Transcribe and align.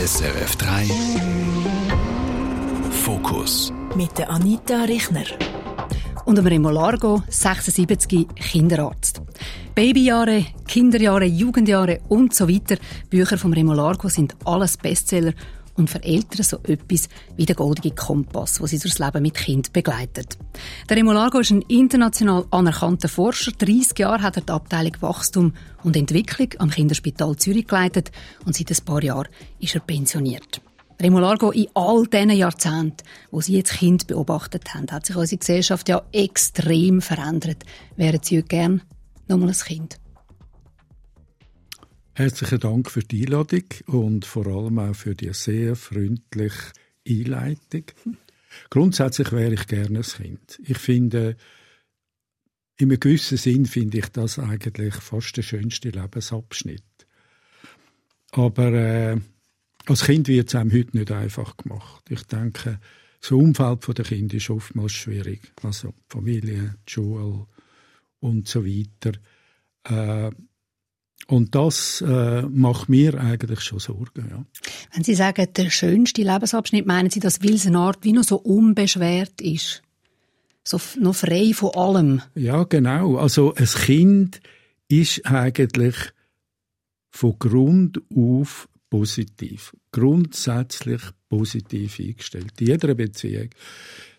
SRF 0.00 0.56
3 0.56 0.88
Fokus 2.90 3.70
mit 3.94 4.16
der 4.16 4.30
Anita 4.30 4.84
Richner 4.84 5.26
und 6.24 6.38
dem 6.38 6.46
Remo 6.46 6.70
Largo, 6.70 7.22
76, 7.28 8.26
Kinderarzt. 8.34 9.20
Babyjahre, 9.74 10.46
Kinderjahre, 10.66 11.26
Jugendjahre 11.26 12.00
und 12.08 12.34
so 12.34 12.48
weiter. 12.48 12.76
Bücher 13.10 13.36
vom 13.36 13.52
Remo 13.52 13.74
Largo 13.74 14.08
sind 14.08 14.34
alles 14.46 14.78
Bestseller 14.78 15.34
und 15.80 15.90
für 15.90 16.02
Eltern 16.02 16.44
so 16.44 16.58
etwas 16.62 17.08
wie 17.36 17.46
der 17.46 17.56
goldige 17.56 17.94
Kompass, 17.94 18.60
wo 18.60 18.66
sie 18.66 18.78
durchs 18.78 18.98
Leben 18.98 19.22
mit 19.22 19.34
Kind 19.34 19.72
begleitet. 19.72 20.38
Der 20.88 20.96
Remo 20.96 21.12
Largo 21.12 21.40
ist 21.40 21.50
ein 21.50 21.62
international 21.62 22.46
anerkannter 22.50 23.08
Forscher. 23.08 23.52
30 23.52 23.98
Jahre 23.98 24.22
hat 24.22 24.36
er 24.36 24.42
die 24.42 24.52
Abteilung 24.52 24.96
Wachstum 25.00 25.54
und 25.82 25.96
Entwicklung 25.96 26.48
am 26.58 26.70
Kinderspital 26.70 27.36
Zürich 27.36 27.66
geleitet 27.66 28.12
und 28.44 28.54
seit 28.54 28.70
ein 28.70 28.84
paar 28.84 29.02
Jahren 29.02 29.28
ist 29.58 29.74
er 29.74 29.80
pensioniert. 29.80 30.60
Remo 31.00 31.18
Largo, 31.18 31.50
in 31.50 31.68
all 31.72 32.06
diesen 32.06 32.30
Jahrzehnten, 32.30 33.04
wo 33.30 33.40
Sie 33.40 33.56
jetzt 33.56 33.72
Kind 33.72 34.06
beobachtet 34.06 34.74
haben, 34.74 34.90
hat 34.90 35.06
sich 35.06 35.16
unsere 35.16 35.38
Gesellschaft 35.38 35.88
ja 35.88 36.02
extrem 36.12 37.00
verändert. 37.00 37.64
Wären 37.96 38.20
Sie 38.22 38.36
heute 38.36 38.48
gern 38.48 38.82
nochmal 39.26 39.48
ein 39.48 39.54
Kind? 39.54 39.99
Herzlichen 42.20 42.60
Dank 42.60 42.90
für 42.90 43.00
die 43.00 43.24
Einladung 43.24 43.64
und 43.86 44.26
vor 44.26 44.46
allem 44.46 44.78
auch 44.78 44.94
für 44.94 45.14
die 45.14 45.32
sehr 45.32 45.74
freundliche 45.74 46.70
Einleitung. 47.08 47.84
Grundsätzlich 48.68 49.32
wäre 49.32 49.54
ich 49.54 49.66
gerne 49.66 50.00
ein 50.00 50.02
Kind. 50.02 50.60
Ich 50.62 50.76
finde, 50.76 51.38
in 52.76 52.90
einem 52.90 53.00
gewissen 53.00 53.38
Sinn 53.38 53.64
finde 53.64 54.00
ich 54.00 54.08
das 54.08 54.38
eigentlich 54.38 54.96
fast 54.96 55.34
der 55.34 55.42
schönste 55.42 55.88
Lebensabschnitt. 55.88 56.84
Aber 58.32 58.70
äh, 58.70 59.18
als 59.86 60.04
Kind 60.04 60.28
wird 60.28 60.48
es 60.48 60.54
einem 60.56 60.74
heute 60.74 60.98
nicht 60.98 61.10
einfach 61.12 61.56
gemacht. 61.56 62.04
Ich 62.10 62.24
denke, 62.24 62.80
das 63.18 63.30
Umfeld 63.30 63.96
der 63.96 64.04
Kinder 64.04 64.34
ist 64.34 64.50
oftmals 64.50 64.92
schwierig. 64.92 65.54
Also 65.62 65.94
Familie, 66.06 66.74
Schule 66.86 67.46
und 68.20 68.46
so 68.46 68.62
weiter. 68.66 69.18
Äh, 69.84 70.32
und 71.30 71.54
das 71.54 72.00
äh, 72.00 72.42
macht 72.42 72.88
mir 72.88 73.20
eigentlich 73.20 73.60
schon 73.60 73.78
Sorgen. 73.78 74.26
Ja. 74.30 74.44
Wenn 74.92 75.04
Sie 75.04 75.14
sagen, 75.14 75.46
der 75.56 75.70
schönste 75.70 76.22
Lebensabschnitt, 76.22 76.86
meinen 76.86 77.10
Sie, 77.10 77.20
dass 77.20 77.42
weil 77.42 77.54
es 77.54 77.66
eine 77.66 77.78
Art 77.78 77.98
wie 78.02 78.12
noch 78.12 78.24
so 78.24 78.36
unbeschwert 78.36 79.40
ist? 79.40 79.82
So 80.64 80.80
noch 80.98 81.14
frei 81.14 81.52
von 81.54 81.70
allem? 81.74 82.22
Ja, 82.34 82.64
genau. 82.64 83.16
Also 83.16 83.54
ein 83.54 83.64
Kind 83.64 84.40
ist 84.88 85.24
eigentlich 85.24 85.94
von 87.10 87.38
Grund 87.38 88.00
auf 88.14 88.68
positiv, 88.90 89.76
grundsätzlich 89.92 91.00
positiv 91.28 92.00
eingestellt. 92.00 92.60
In 92.60 92.66
jeder 92.66 92.94
Beziehung. 92.94 93.50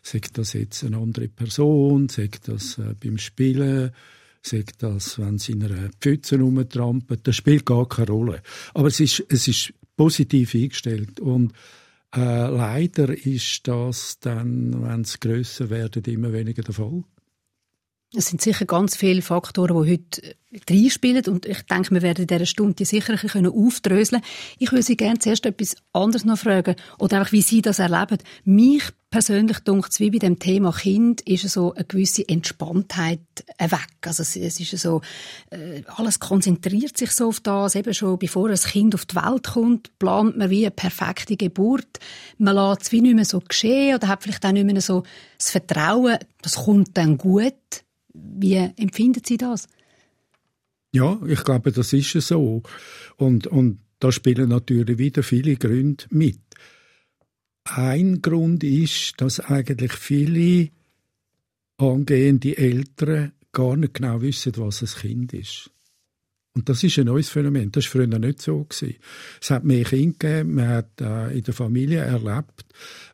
Sagt 0.01 0.37
das 0.37 0.53
jetzt 0.53 0.83
eine 0.85 0.97
andere 0.97 1.27
Person, 1.27 2.07
sagt 2.09 2.47
das 2.47 2.77
äh, 2.77 2.95
beim 3.03 3.17
Spielen, 3.17 3.91
sagt 4.41 4.83
das, 4.83 5.19
wenn 5.19 5.37
sie 5.37 5.53
in 5.53 5.63
einer 5.63 5.89
Pfütze 5.99 6.39
rumtrampelt, 6.39 7.27
das 7.27 7.35
spielt 7.35 7.65
gar 7.65 7.87
keine 7.87 8.07
Rolle. 8.07 8.41
Aber 8.73 8.87
es 8.87 8.99
ist, 8.99 9.23
es 9.29 9.47
ist 9.47 9.73
positiv 9.95 10.55
eingestellt 10.55 11.19
und 11.19 11.53
äh, 12.15 12.47
leider 12.47 13.09
ist 13.25 13.67
das 13.67 14.19
dann, 14.19 14.83
wenn 14.83 15.01
es 15.01 15.19
grösser 15.19 15.69
werden, 15.69 16.03
immer 16.05 16.33
weniger 16.33 16.63
der 16.63 16.73
Fall. 16.73 17.03
Es 18.13 18.27
sind 18.27 18.41
sicher 18.41 18.65
ganz 18.65 18.97
viele 18.97 19.21
Faktoren, 19.21 19.85
die 19.85 19.91
heute 19.93 20.35
reinspielen 20.69 21.23
und 21.27 21.45
ich 21.45 21.61
denke, 21.61 21.93
wir 21.93 22.01
werden 22.01 22.23
in 22.23 22.27
dieser 22.27 22.45
Stunde 22.45 22.83
sicher 22.83 23.13
ein 23.13 23.19
bisschen 23.19 23.47
aufdröseln 23.47 24.21
Ich 24.59 24.73
würde 24.73 24.83
Sie 24.83 24.97
gerne 24.97 25.19
zuerst 25.19 25.45
etwas 25.45 25.77
anderes 25.93 26.25
noch 26.25 26.37
fragen 26.37 26.75
oder 26.99 27.19
einfach, 27.19 27.31
wie 27.31 27.41
Sie 27.41 27.61
das 27.61 27.79
erleben. 27.79 28.17
Mich 28.43 28.83
persönlich 29.11 29.59
dunkt 29.59 29.97
wie 30.01 30.11
bei 30.11 30.17
dem 30.17 30.39
Thema 30.39 30.73
Kind 30.73 31.21
ist 31.21 31.47
so 31.47 31.73
eine 31.73 31.85
gewisse 31.85 32.27
Entspanntheit 32.27 33.21
weg. 33.59 33.87
Also 34.05 34.23
es, 34.23 34.35
es 34.35 34.59
ist 34.59 34.77
so, 34.77 34.99
äh, 35.49 35.83
alles 35.95 36.19
konzentriert 36.19 36.97
sich 36.97 37.11
so 37.11 37.29
auf 37.29 37.39
das. 37.39 37.75
Eben 37.75 37.93
schon 37.93 38.19
bevor 38.19 38.49
ein 38.49 38.55
Kind 38.55 38.93
auf 38.93 39.05
die 39.05 39.15
Welt 39.15 39.47
kommt, 39.47 39.97
plant 39.99 40.37
man 40.37 40.49
wie 40.49 40.65
eine 40.65 40.71
perfekte 40.71 41.37
Geburt. 41.37 41.99
Man 42.37 42.55
lässt 42.55 42.81
es 42.81 42.91
wie 42.91 42.99
nicht 42.99 43.15
mehr 43.15 43.23
so 43.23 43.39
geschehen 43.39 43.95
oder 43.95 44.09
hat 44.09 44.23
vielleicht 44.23 44.45
auch 44.45 44.51
nicht 44.51 44.65
mehr 44.65 44.81
so 44.81 45.03
das 45.37 45.51
Vertrauen, 45.51 46.17
das 46.41 46.55
kommt 46.55 46.97
dann 46.97 47.17
gut 47.17 47.53
wie 48.13 48.55
empfinden 48.55 49.21
Sie 49.25 49.37
das? 49.37 49.67
Ja, 50.93 51.19
ich 51.25 51.43
glaube, 51.43 51.71
das 51.71 51.93
ist 51.93 52.11
so. 52.11 52.63
Und, 53.17 53.47
und 53.47 53.79
da 53.99 54.11
spielen 54.11 54.49
natürlich 54.49 54.97
wieder 54.97 55.23
viele 55.23 55.55
Gründe 55.55 56.05
mit. 56.09 56.39
Ein 57.63 58.21
Grund 58.21 58.63
ist, 58.63 59.13
dass 59.17 59.39
eigentlich 59.39 59.93
viele 59.93 60.69
angehende 61.77 62.57
Eltern 62.57 63.31
gar 63.51 63.77
nicht 63.77 63.93
genau 63.93 64.21
wissen, 64.21 64.53
was 64.57 64.81
ein 64.81 65.01
Kind 65.01 65.33
ist. 65.33 65.71
Und 66.53 66.67
das 66.67 66.83
ist 66.83 66.99
ein 66.99 67.05
neues 67.05 67.29
Phänomen. 67.29 67.71
Das 67.71 67.85
war 67.85 68.03
früher 68.03 68.19
nicht 68.19 68.41
so. 68.41 68.65
Gewesen. 68.65 68.95
Es 69.41 69.51
hat 69.51 69.63
mehr 69.63 69.85
Kinder 69.85 70.17
gegeben. 70.19 70.55
Man 70.55 70.67
hat 70.67 70.99
äh, 70.99 71.37
in 71.37 71.43
der 71.43 71.53
Familie 71.53 71.99
erlebt, 71.99 72.65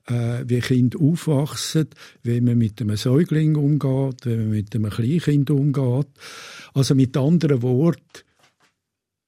äh, 0.07 0.43
wie 0.45 0.59
Kinder 0.59 0.99
aufwachsen, 0.99 1.87
wie 2.23 2.41
man 2.41 2.57
mit 2.57 2.81
einem 2.81 2.97
Säugling 2.97 3.55
umgeht, 3.55 4.25
wie 4.25 4.37
man 4.37 4.49
mit 4.49 4.75
einem 4.75 4.89
Kleinkind 4.89 5.51
umgeht. 5.51 6.07
Also 6.73 6.95
mit 6.95 7.15
anderen 7.15 7.61
Worten, 7.61 8.23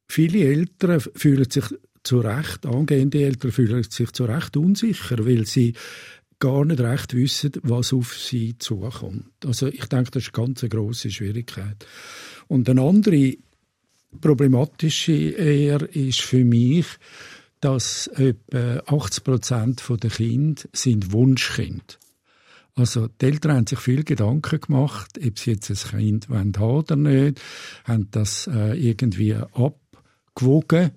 viele 0.09 0.39
Eltern 0.39 1.01
fühlen 1.01 1.49
sich 1.49 1.65
zu 2.01 2.19
Recht, 2.21 2.65
angehende 2.65 3.23
Eltern 3.23 3.51
fühlen 3.51 3.83
sich 3.83 4.11
zu 4.11 4.25
Recht 4.25 4.57
unsicher, 4.57 5.23
weil 5.23 5.45
sie 5.45 5.73
gar 6.39 6.65
nicht 6.65 6.79
recht 6.79 7.13
wissen, 7.13 7.51
was 7.63 7.93
auf 7.93 8.17
sie 8.17 8.57
zukommt. 8.57 9.45
Also 9.45 9.67
ich 9.67 9.85
denke, 9.85 10.11
das 10.11 10.23
ist 10.23 10.35
eine 10.35 10.45
ganz 10.45 10.61
grosse 10.61 11.11
Schwierigkeit. 11.11 11.85
Und 12.47 12.69
eine 12.69 12.81
andere 12.81 13.35
problematische 14.21 15.13
eher 15.13 15.81
ist 15.95 16.21
für 16.21 16.43
mich, 16.43 16.85
dass 17.61 18.07
etwa 18.07 18.81
80 18.85 19.23
Prozent 19.23 19.83
der 19.89 20.09
Kinder 20.09 20.61
sind 20.73 21.11
Wunschkind. 21.11 21.99
Also 22.75 23.07
die 23.07 23.25
Eltern 23.25 23.57
haben 23.57 23.67
sich 23.67 23.79
viel 23.79 24.03
Gedanken 24.03 24.61
gemacht, 24.61 25.19
ob 25.25 25.37
sie 25.37 25.51
jetzt 25.51 25.69
ein 25.69 25.99
Kind 25.99 26.29
haben 26.29 26.55
oder 26.55 26.95
nicht, 26.95 27.41
haben 27.83 28.07
das 28.11 28.47
äh, 28.47 28.73
irgendwie 28.77 29.35
abgewogen 29.35 30.91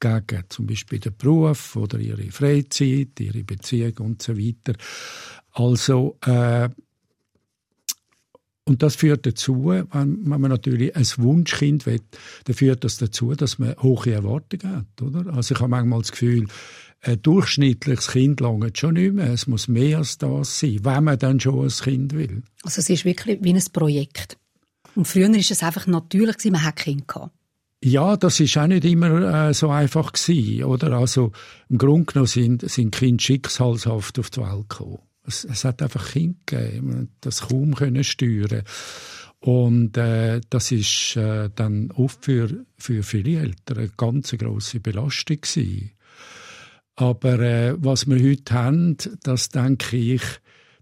gegen 0.00 0.44
zum 0.48 0.66
Beispiel 0.66 0.98
den 0.98 1.16
Beruf 1.16 1.76
oder 1.76 1.98
ihre 1.98 2.30
Freizeit, 2.30 3.20
ihre 3.20 3.44
Beziehung 3.44 3.94
und 3.98 4.22
so 4.22 4.36
weiter. 4.36 4.74
Also 5.52 6.18
äh, 6.24 6.68
und 8.68 8.82
das 8.82 8.96
führt 8.96 9.24
dazu, 9.24 9.64
wenn, 9.64 10.22
man 10.22 10.42
natürlich 10.42 10.94
ein 10.94 11.06
Wunschkind 11.16 11.86
will, 11.86 12.00
dann 12.44 12.54
führt 12.54 12.84
das 12.84 12.98
dazu, 12.98 13.34
dass 13.34 13.58
man 13.58 13.74
hohe 13.82 14.12
Erwartungen 14.12 14.76
hat, 14.76 15.02
oder? 15.02 15.32
Also 15.34 15.54
ich 15.54 15.60
habe 15.60 15.70
manchmal 15.70 16.00
das 16.00 16.12
Gefühl, 16.12 16.46
ein 17.00 17.22
durchschnittliches 17.22 18.08
Kind 18.08 18.40
langt 18.40 18.76
schon 18.76 18.94
nicht 18.94 19.14
mehr. 19.14 19.32
Es 19.32 19.46
muss 19.46 19.68
mehr 19.68 19.98
als 19.98 20.18
das 20.18 20.60
sein, 20.60 20.80
wenn 20.82 21.04
man 21.04 21.18
dann 21.18 21.40
schon 21.40 21.64
ein 21.64 21.70
Kind 21.70 22.12
will. 22.12 22.42
Also 22.62 22.80
es 22.80 22.90
ist 22.90 23.06
wirklich 23.06 23.38
wie 23.40 23.54
ein 23.54 23.62
Projekt. 23.72 24.36
Und 24.94 25.06
früher 25.06 25.30
war 25.30 25.38
es 25.38 25.62
einfach 25.62 25.86
natürlich, 25.86 26.36
man 26.50 26.62
hat 26.62 26.76
Kind 26.76 27.08
gehabt. 27.08 27.32
Ja, 27.82 28.16
das 28.16 28.38
ist 28.40 28.58
auch 28.58 28.66
nicht 28.66 28.84
immer 28.84 29.48
äh, 29.48 29.54
so 29.54 29.70
einfach 29.70 30.12
gewesen, 30.12 30.64
oder? 30.64 30.92
Also 30.92 31.32
im 31.70 31.78
Grunde 31.78 32.12
genommen 32.12 32.26
sind, 32.26 32.68
sind 32.68 32.94
Kinder 32.94 33.22
schicksalshaft 33.22 34.18
auf 34.18 34.28
die 34.28 34.40
Welt 34.40 34.68
gekommen. 34.68 34.98
Es, 35.28 35.44
es 35.44 35.64
hat 35.64 35.82
einfach 35.82 36.12
Kinder 36.12 36.38
gegeben, 36.46 37.10
das 37.20 37.42
kaum 37.42 37.74
können 37.74 38.02
steuern. 38.02 38.62
Und 39.40 39.96
äh, 39.96 40.40
das 40.50 40.72
ist 40.72 41.16
äh, 41.16 41.48
dann 41.54 41.92
oft 41.92 42.24
für, 42.24 42.64
für 42.76 43.02
viele 43.02 43.40
Eltern 43.40 43.78
eine 43.78 43.90
ganz 43.96 44.32
grosse 44.32 44.80
Belastung 44.80 45.40
gewesen. 45.40 45.92
Aber 46.96 47.38
äh, 47.38 47.74
was 47.78 48.08
wir 48.08 48.20
heute 48.20 48.52
haben, 48.52 48.96
das 49.22 49.50
denke 49.50 49.96
ich, 49.96 50.22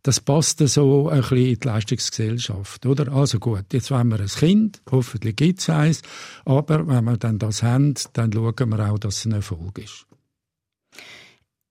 das 0.03 0.21
passt 0.21 0.61
so 0.61 1.09
ein 1.11 1.21
bisschen 1.21 1.37
in 1.39 1.59
die 1.59 1.67
Leistungsgesellschaft, 1.67 2.87
oder? 2.87 3.13
Also 3.13 3.41
gut, 3.41 3.65
jetzt 3.73 3.91
haben 3.91 4.11
wir 4.11 4.21
ein 4.21 4.29
Kind, 4.29 4.81
hoffentlich 4.91 5.35
gibt 5.35 5.59
es 5.59 5.69
eins, 5.69 6.03
aber 6.45 6.87
wenn 6.87 7.05
wir 7.05 7.17
dann 7.17 7.39
das 7.39 7.63
haben, 7.63 7.95
dann 8.13 8.33
schauen 8.33 8.71
wir 8.71 8.91
auch, 8.91 8.99
dass 8.99 9.19
es 9.19 9.27
ein 9.27 9.33
Erfolg 9.33 9.79
ist. 9.79 10.07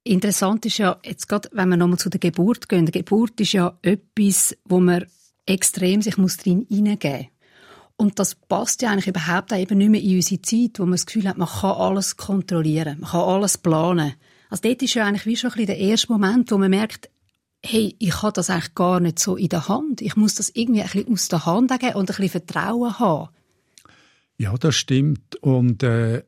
Interessant 0.08 0.66
ist 0.66 0.78
ja, 0.78 0.98
jetzt 1.04 1.28
gerade, 1.28 1.50
wenn 1.52 1.70
wir 1.70 1.78
nochmal 1.78 1.98
zu 1.98 2.10
der 2.10 2.20
Geburt 2.20 2.70
gehen, 2.70 2.86
die 2.86 2.92
Geburt 2.92 3.42
ist 3.42 3.54
ja 3.54 3.78
etwas, 3.82 4.56
wo 4.64 4.80
man 4.80 5.06
extrem 5.46 6.02
sich 6.02 6.18
muss 6.18 6.38
drin 6.38 6.66
hineingeben 6.70 7.28
und 7.98 8.20
das 8.20 8.36
passt 8.36 8.82
ja 8.82 8.92
eigentlich 8.92 9.08
überhaupt 9.08 9.54
auch 9.54 9.58
eben 9.58 9.78
nicht 9.78 9.90
mehr 9.90 10.02
in 10.02 10.16
unsere 10.18 10.42
Zeit, 10.42 10.80
wo 10.80 10.84
man 10.84 10.94
das 10.94 11.06
Gefühl 11.06 11.28
hat, 11.28 11.38
man 11.38 11.48
kann 11.48 11.72
alles 11.72 12.18
kontrollieren, 12.18 13.00
man 13.00 13.10
kann 13.10 13.22
alles 13.22 13.58
planen. 13.58 14.14
Also 14.50 14.64
dort 14.64 14.82
ist 14.82 14.94
ja 14.94 15.06
eigentlich 15.06 15.26
wie 15.26 15.38
schon 15.38 15.52
ein 15.54 15.66
der 15.66 15.78
erste 15.78 16.12
Moment, 16.12 16.52
wo 16.52 16.58
man 16.58 16.70
merkt, 16.70 17.10
hey, 17.64 17.96
ich 17.98 18.22
habe 18.22 18.34
das 18.34 18.50
eigentlich 18.50 18.76
gar 18.76 19.00
nicht 19.00 19.20
so 19.20 19.38
in 19.38 19.50
der 19.50 19.68
Hand. 19.68 20.02
Ich 20.02 20.16
muss 20.16 20.36
das 20.36 20.52
irgendwie 20.54 20.82
ein 20.82 20.90
bisschen 20.90 21.12
aus 21.12 21.28
der 21.30 21.46
Hand 21.46 21.72
geben 21.80 21.96
und 21.96 22.12
ein 22.12 22.16
bisschen 22.18 22.30
Vertrauen 22.30 23.00
haben. 23.00 23.30
Ja, 24.38 24.56
das 24.58 24.76
stimmt. 24.76 25.38
Und 25.38 25.82
äh, 25.82 26.24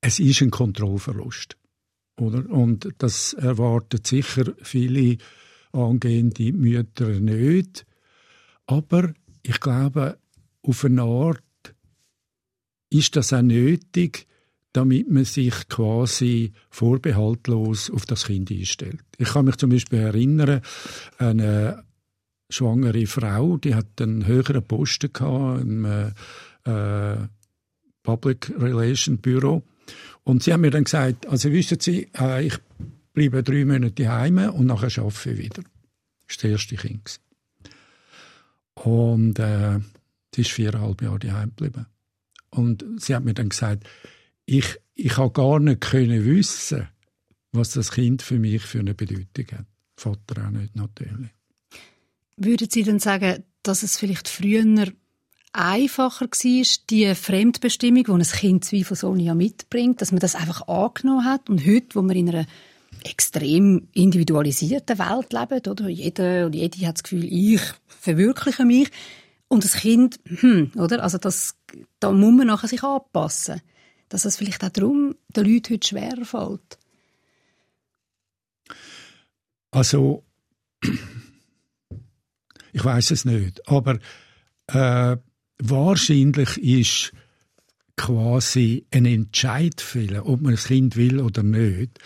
es 0.00 0.18
ist 0.18 0.40
ein 0.40 0.50
Kontrollverlust. 0.50 1.56
Oder? 2.18 2.48
Und 2.50 2.88
das 2.98 3.32
erwarten 3.32 4.00
sicher 4.04 4.52
viele 4.62 5.18
angehende 5.72 6.52
Mütter 6.52 7.08
nicht. 7.08 7.86
Aber 8.66 9.14
ich 9.42 9.60
glaube, 9.60 10.18
auf 10.62 10.84
eine 10.84 11.02
Art 11.02 11.42
ist 12.90 13.16
das 13.16 13.32
auch 13.32 13.42
nötig, 13.42 14.26
damit 14.72 15.10
man 15.10 15.24
sich 15.24 15.68
quasi 15.68 16.52
vorbehaltlos 16.70 17.90
auf 17.90 18.04
das 18.06 18.26
Kind 18.26 18.50
einstellt. 18.50 19.00
Ich 19.16 19.30
kann 19.30 19.46
mich 19.46 19.56
zum 19.56 19.70
Beispiel 19.70 20.00
erinnern, 20.00 20.60
eine 21.18 21.84
schwangere 22.50 23.06
Frau, 23.06 23.56
die 23.56 23.74
hat 23.74 24.00
einen 24.00 24.26
höheren 24.26 24.62
Posten 24.62 25.12
gehabt 25.12 25.62
im 25.62 25.84
äh, 26.64 27.16
Public 28.02 28.52
Relation 28.58 29.18
Büro 29.18 29.62
und 30.28 30.42
sie 30.42 30.52
haben 30.52 30.60
mir 30.60 30.70
dann 30.70 30.84
gesagt, 30.84 31.26
also 31.26 31.50
wissen 31.52 31.80
Sie, 31.80 32.06
äh, 32.20 32.46
ich 32.46 32.58
bleibe 33.14 33.42
drei 33.42 33.64
Monate 33.64 34.12
heim 34.12 34.36
und 34.36 34.66
nachher 34.66 35.02
arbeite 35.02 35.30
ich 35.30 35.38
wieder. 35.38 35.62
Das 36.26 36.36
war 36.36 36.42
das 36.42 36.44
erste 36.44 36.76
Kind. 36.76 37.20
Und 38.74 39.38
äh, 39.38 39.80
sie 40.34 40.42
ist 40.42 40.50
viereinhalb 40.50 41.00
Jahre 41.00 41.18
daheim 41.18 41.52
geblieben. 41.56 41.86
Und 42.50 42.84
sie 42.98 43.14
hat 43.14 43.24
mir 43.24 43.32
dann 43.32 43.48
gesagt, 43.48 43.88
ich, 44.44 44.66
ich 44.94 45.16
habe 45.16 45.32
gar 45.32 45.60
nicht 45.60 45.80
können 45.80 46.26
wissen, 46.26 46.88
was 47.52 47.70
das 47.70 47.90
Kind 47.90 48.20
für 48.20 48.38
mich 48.38 48.60
für 48.60 48.80
eine 48.80 48.92
Bedeutung 48.92 49.46
hat. 49.58 49.66
Vater 49.96 50.46
auch 50.46 50.50
nicht, 50.50 50.76
natürlich. 50.76 51.30
Würden 52.36 52.68
Sie 52.68 52.82
dann 52.82 52.98
sagen, 52.98 53.44
dass 53.62 53.82
es 53.82 53.96
vielleicht 53.96 54.28
früher 54.28 54.62
einfacher 55.52 56.26
war, 56.26 56.66
die 56.90 57.14
Fremdbestimmung, 57.14 58.04
die 58.04 58.10
ein 58.10 58.22
Kind 58.22 58.64
zweifelsohne 58.64 59.22
ja 59.22 59.34
mitbringt, 59.34 60.00
dass 60.00 60.12
man 60.12 60.20
das 60.20 60.34
einfach 60.34 60.68
angenommen 60.68 61.24
hat 61.24 61.48
und 61.48 61.66
heute, 61.66 61.94
wo 61.94 62.02
wir 62.02 62.16
in 62.16 62.28
einer 62.28 62.46
extrem 63.04 63.88
individualisierten 63.92 64.98
Welt 64.98 65.32
leben, 65.32 65.70
oder? 65.70 65.88
Jeder 65.88 66.46
und 66.46 66.54
jede 66.54 66.86
hat 66.86 66.96
das 66.96 67.02
Gefühl, 67.02 67.24
ich 67.24 67.60
verwirkliche 67.86 68.64
mich. 68.64 68.90
Und 69.48 69.64
das 69.64 69.74
Kind, 69.74 70.20
hm, 70.24 70.72
oder? 70.76 71.02
Also 71.02 71.16
das, 71.16 71.56
da 72.00 72.12
muss 72.12 72.34
man 72.34 72.48
nachher 72.48 72.68
sich 72.68 72.82
anpassen 72.82 73.62
dass 74.08 74.24
es 74.24 74.36
vielleicht 74.36 74.64
auch 74.64 74.70
darum 74.70 75.14
den 75.28 75.44
Leuten 75.44 75.74
heute 75.74 75.86
schwerer 75.86 76.24
fällt? 76.24 76.78
Also, 79.70 80.24
ich 82.72 82.84
weiß 82.84 83.10
es 83.10 83.24
nicht, 83.24 83.68
aber 83.68 83.98
äh, 84.68 85.16
wahrscheinlich 85.58 86.58
ist 86.58 87.12
quasi 87.96 88.86
ein 88.92 89.04
Entscheid 89.04 89.80
fehlen, 89.80 90.20
ob 90.20 90.40
man 90.40 90.54
ein 90.54 90.58
Kind 90.58 90.96
will 90.96 91.20
oder 91.20 91.42
nicht. 91.42 91.98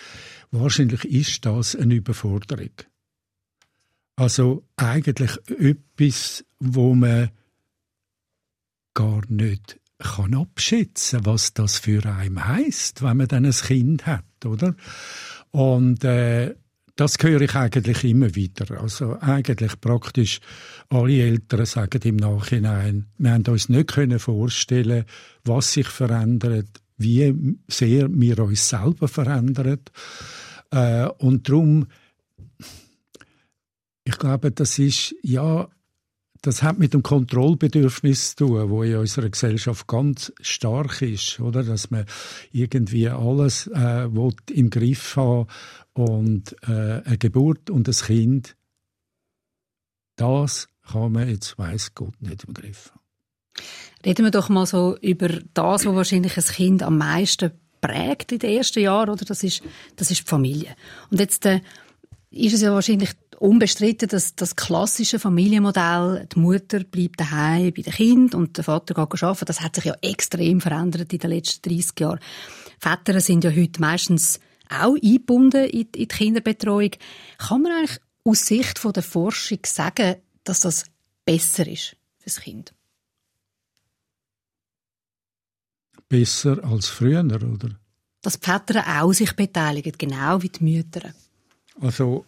Wahrscheinlich 0.51 1.05
ist 1.05 1.47
das 1.47 1.77
eine 1.77 1.95
Überforderung. 1.95 2.73
Also 4.17 4.65
eigentlich 4.77 5.39
etwas, 5.49 6.45
wo 6.59 6.95
man 6.95 7.31
gar 8.95 9.23
nicht 9.29 9.81
kann 9.99 10.35
abschätzen, 10.35 11.25
was 11.25 11.55
das 11.55 11.79
für 11.79 12.05
einen 12.05 12.45
heißt, 12.45 13.03
wenn 13.03 13.17
man 13.17 13.29
dann 13.29 13.47
ein 13.47 13.53
Kind 13.53 14.07
hat, 14.07 14.25
oder? 14.45 14.75
Und 15.53 16.03
äh, 16.05 16.55
das 16.97 17.17
höre 17.21 17.41
ich 17.41 17.55
eigentlich 17.55 18.05
immer 18.05 18.35
wieder. 18.35 18.81
Also 18.81 19.17
eigentlich 19.21 19.81
praktisch 19.81 20.41
alle 20.89 21.23
Eltern 21.23 21.67
sagen 21.67 22.03
im 22.03 22.17
Nachhinein, 22.17 23.07
wir 23.19 23.33
haben 23.33 23.47
uns 23.47 23.69
nicht 23.69 23.89
können 23.89 24.19
vorstellen, 24.19 25.05
was 25.45 25.73
sich 25.73 25.89
verändert, 25.89 26.69
wie 26.99 27.57
sehr 27.69 28.09
wir 28.11 28.39
uns 28.41 28.69
selber 28.69 29.09
verändern. 29.09 29.81
Äh, 30.71 31.07
und 31.19 31.49
darum, 31.49 31.87
ich 34.05 34.19
glaube, 34.19 34.51
das 34.51 34.79
ist 34.79 35.15
ja 35.23 35.69
das 36.43 36.63
hat 36.65 36.79
mit 36.79 36.93
dem 36.93 37.05
Kontrollbedürfnis 37.05 38.35
zu 38.35 38.47
tun, 38.47 38.71
wo 38.71 38.83
in 38.83 38.97
unserer 38.97 39.31
Gesellschaft 39.31 39.87
ganz 39.87 40.33
stark 40.41 41.01
ist, 41.01 41.39
oder? 41.41 41.63
Dass 41.63 41.91
man 41.91 42.05
irgendwie 42.51 43.09
alles 43.09 43.69
äh, 43.69 44.09
im 44.51 44.71
Griff 44.71 45.17
haben 45.17 45.47
und 45.93 46.57
äh, 46.63 47.03
eine 47.05 47.19
Geburt 47.19 47.71
und 47.71 47.89
ein 47.89 47.95
Kind, 47.95 48.57
das 50.17 50.69
kann 50.91 51.13
man 51.13 51.29
jetzt 51.29 51.57
weiß 51.59 51.95
Gott 51.95 52.21
nicht 52.21 52.45
im 52.45 52.55
Griff 52.55 52.91
haben. 52.91 53.01
Reden 54.05 54.25
wir 54.25 54.33
doch 54.33 54.49
mal 54.49 54.67
so 54.67 54.97
über 54.99 55.29
das, 55.55 55.87
was 55.87 55.95
wahrscheinlich 55.95 56.37
ein 56.37 56.45
Kind 56.45 56.83
am 56.83 56.99
meisten 56.99 57.53
prägt 57.81 58.33
in 58.33 58.41
den 58.41 58.57
ersten 58.57 58.81
Jahren, 58.81 59.11
oder? 59.11 59.25
Das 59.25 59.45
ist, 59.45 59.63
das 59.97 60.11
ist 60.11 60.23
die 60.23 60.29
Familie. 60.29 60.75
Und 61.11 61.21
jetzt 61.21 61.47
äh, 61.47 61.61
ist 62.33 62.55
es 62.55 62.63
ja 62.63 62.73
wahrscheinlich 62.73 63.11
unbestritten, 63.39 64.09
dass 64.09 64.35
das 64.35 64.57
klassische 64.57 65.19
Familienmodell, 65.19 66.27
die 66.33 66.39
Mutter 66.39 66.85
bleibt 66.85 67.21
daheim 67.21 67.73
bei 67.75 67.83
den 67.83 67.93
Kind 67.93 68.35
und 68.35 68.57
der 68.57 68.65
Vater 68.65 68.95
geht 68.95 69.23
arbeiten, 69.23 69.45
das 69.47 69.61
hat 69.61 69.77
sich 69.77 69.85
ja 69.85 69.97
extrem 70.01 70.61
verändert 70.61 71.13
in 71.13 71.19
den 71.19 71.31
letzten 71.31 71.69
30 71.69 72.01
Jahren. 72.01 72.21
Väter 72.79 73.21
sind 73.21 73.45
ja 73.45 73.51
heute 73.51 73.81
meistens 73.81 74.41
auch 74.71 74.95
eingebunden 74.95 75.65
in 75.67 75.91
die 75.93 76.07
Kinderbetreuung. 76.07 76.93
Kann 77.39 77.63
man 77.63 77.73
eigentlich 77.73 77.99
aus 78.25 78.47
Sicht 78.47 78.79
von 78.79 78.93
der 78.93 79.03
Forschung 79.03 79.59
sagen, 79.67 80.17
dass 80.45 80.61
das 80.61 80.85
besser 81.25 81.67
ist 81.67 81.97
für 82.19 82.25
das 82.25 82.41
Kind? 82.41 82.73
Besser 86.09 86.63
als 86.65 86.89
früher, 86.89 87.25
oder? 87.25 87.71
Dass 88.23 88.39
die 88.39 88.47
Väter 88.47 89.03
auch 89.03 89.13
sich 89.13 89.33
beteiligen, 89.33 89.95
genau 89.99 90.41
wie 90.43 90.49
die 90.49 90.63
Mütter. 90.63 91.13
Also 91.81 92.27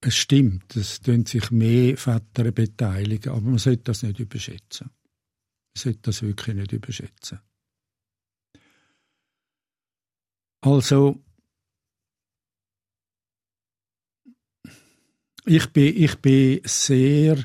es 0.00 0.16
stimmt, 0.16 0.76
es 0.76 1.00
tun 1.00 1.24
sich 1.24 1.50
mehr 1.50 1.96
Väter 1.96 2.52
beteiligen, 2.52 3.32
aber 3.32 3.40
man 3.40 3.58
sollte 3.58 3.84
das 3.84 4.02
nicht 4.02 4.20
überschätzen. 4.20 4.90
Man 4.90 5.82
sollte 5.82 6.00
das 6.02 6.22
wirklich 6.22 6.56
nicht 6.56 6.72
überschätzen. 6.72 7.40
Also, 10.60 11.22
ich 15.46 15.66
bin, 15.72 15.96
ich 15.96 16.16
bin 16.16 16.60
sehr 16.64 17.44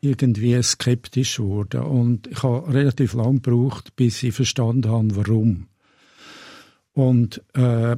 irgendwie 0.00 0.62
skeptisch 0.62 1.36
geworden 1.36 1.82
und 1.82 2.26
ich 2.26 2.42
habe 2.42 2.72
relativ 2.72 3.14
lange 3.14 3.40
gebraucht, 3.40 3.94
bis 3.96 4.22
ich 4.22 4.34
verstanden 4.34 4.90
habe, 4.90 5.16
warum. 5.16 5.68
Und 6.92 7.42
äh, 7.54 7.96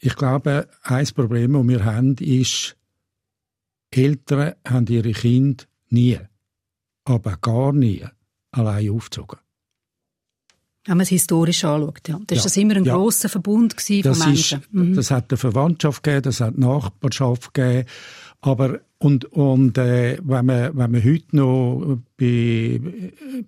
ich 0.00 0.16
glaube, 0.16 0.68
ein 0.82 1.06
Problem, 1.14 1.52
das 1.52 1.68
wir 1.68 1.84
haben, 1.84 2.16
ist, 2.16 2.76
Eltern 3.90 4.54
haben 4.66 4.86
ihre 4.86 5.12
Kinder 5.12 5.64
nie, 5.90 6.18
aber 7.04 7.36
gar 7.36 7.72
nie, 7.72 8.04
allein 8.50 8.90
aufgezogen. 8.90 9.38
Wenn 10.86 10.96
man 10.96 11.02
es 11.02 11.10
historisch 11.10 11.64
anschaut, 11.64 12.08
ja. 12.08 12.18
Das 12.26 12.38
ja. 12.38 12.44
das 12.44 12.56
immer 12.56 12.76
ein 12.76 12.84
ja. 12.84 12.94
grosser 12.94 13.28
Verbund 13.28 13.78
von 13.78 14.02
das 14.02 14.18
Menschen. 14.26 14.60
Ist, 14.60 14.72
mhm. 14.72 14.94
Das 14.94 15.10
hat 15.10 15.30
eine 15.30 15.36
Verwandtschaft 15.36 16.02
gegeben, 16.02 16.22
das 16.22 16.40
hat 16.40 16.56
Nachbarschaft 16.56 17.52
gegeben, 17.52 17.86
aber 18.40 18.80
und, 18.98 19.26
und 19.26 19.76
äh, 19.78 20.18
wenn, 20.22 20.46
man, 20.46 20.76
wenn 20.76 20.90
man 20.90 21.04
heute 21.04 21.36
noch 21.36 21.98
bei, 22.18 22.80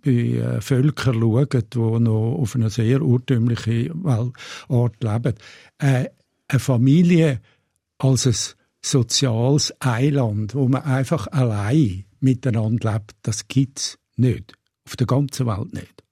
bei 0.02 0.10
äh, 0.10 0.60
Völkern 0.60 1.20
schaut, 1.20 1.74
die 1.74 1.78
noch 1.78 2.38
auf 2.38 2.54
einer 2.54 2.70
sehr 2.70 3.02
urtümlichen 3.02 4.06
Art 4.06 5.02
leben, 5.02 5.34
äh, 5.78 6.06
eine 6.52 6.60
Familie 6.60 7.40
als 7.98 8.26
ein 8.26 8.56
soziales 8.82 9.72
Eiland, 9.80 10.54
wo 10.54 10.68
man 10.68 10.82
einfach 10.82 11.26
allein 11.28 12.04
miteinander 12.20 12.92
lebt, 12.92 13.12
das 13.22 13.48
gibt's 13.48 13.98
nicht. 14.16 14.54
Auf 14.84 14.96
der 14.96 15.06
ganzen 15.06 15.46
Welt 15.46 15.72
nicht. 15.72 16.02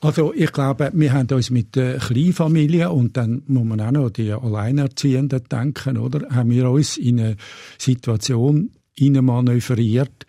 Also 0.00 0.34
ich 0.34 0.52
glaube, 0.52 0.90
wir 0.94 1.12
haben 1.12 1.28
uns 1.28 1.50
mit 1.50 1.74
der 1.74 1.98
Kleinfamilie 1.98 2.90
und 2.90 3.16
dann 3.16 3.42
muss 3.46 3.64
man 3.64 3.80
auch 3.80 3.92
noch 3.92 4.10
die 4.10 4.32
Alleinerziehenden 4.32 5.44
denken, 5.44 5.96
oder? 5.96 6.28
Haben 6.34 6.50
wir 6.50 6.70
uns 6.70 6.96
in 6.96 7.18
eine 7.18 7.36
Situation 7.78 8.70
manövriert, 8.98 10.26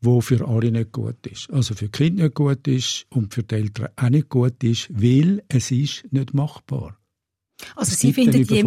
wo 0.00 0.20
für 0.20 0.46
alle 0.48 0.72
nicht 0.72 0.92
gut 0.92 1.26
ist. 1.26 1.50
Also 1.50 1.74
für 1.74 1.86
die 1.86 1.92
Kinder 1.92 2.24
nicht 2.24 2.34
gut 2.34 2.66
ist 2.66 3.06
und 3.10 3.34
für 3.34 3.42
die 3.42 3.56
Eltern 3.56 3.88
auch 3.96 4.08
nicht 4.08 4.30
gut 4.30 4.64
ist, 4.64 4.88
weil 4.90 5.42
es 5.48 5.70
ist 5.70 6.10
nicht 6.10 6.32
machbar. 6.32 6.99
Also 7.76 7.94
Sie 7.94 8.12
finden, 8.12 8.42
je, 8.42 8.64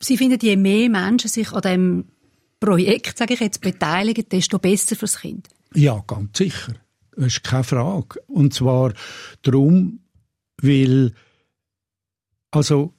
Sie 0.00 0.16
finden, 0.16 0.38
je 0.40 0.56
mehr 0.56 0.88
Menschen 0.88 1.28
sich 1.28 1.52
an 1.52 1.62
dem 1.62 2.04
Projekt, 2.58 3.18
sage 3.18 3.34
ich 3.34 3.40
jetzt, 3.40 3.60
beteiligen, 3.60 4.24
desto 4.30 4.58
besser 4.58 4.96
fürs 4.96 5.20
Kind? 5.20 5.48
Ja, 5.74 6.02
ganz 6.06 6.38
sicher. 6.38 6.74
Das 7.16 7.26
ist 7.26 7.44
keine 7.44 7.64
Frage. 7.64 8.20
Und 8.26 8.54
zwar 8.54 8.92
darum, 9.42 10.00
weil 10.60 11.12
also 12.50 12.94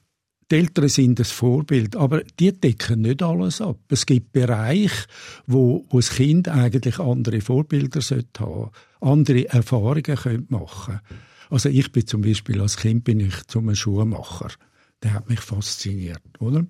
die 0.50 0.56
Eltern 0.56 0.88
sind 0.88 1.18
das 1.18 1.30
Vorbild, 1.30 1.96
aber 1.96 2.22
die 2.38 2.52
decken 2.52 3.02
nicht 3.02 3.22
alles 3.22 3.60
ab. 3.60 3.78
Es 3.88 4.04
gibt 4.04 4.32
Bereiche, 4.32 5.06
wo, 5.46 5.86
wo 5.88 5.98
das 5.98 6.10
Kind 6.10 6.48
eigentlich 6.48 6.98
andere 6.98 7.40
Vorbilder 7.40 8.02
sollte 8.02 8.40
haben, 8.40 8.70
andere 9.00 9.48
Erfahrungen 9.48 10.02
könnte 10.02 10.52
machen. 10.52 11.00
Also 11.48 11.68
ich 11.68 11.90
bin 11.92 12.06
zum 12.06 12.22
Beispiel 12.22 12.60
als 12.60 12.76
Kind 12.76 13.04
bin 13.04 13.20
ich 13.20 13.46
zum 13.46 13.74
Schuhmacher 13.74 14.50
der 15.02 15.14
hat 15.14 15.28
mich 15.28 15.40
fasziniert, 15.40 16.22
oder? 16.38 16.64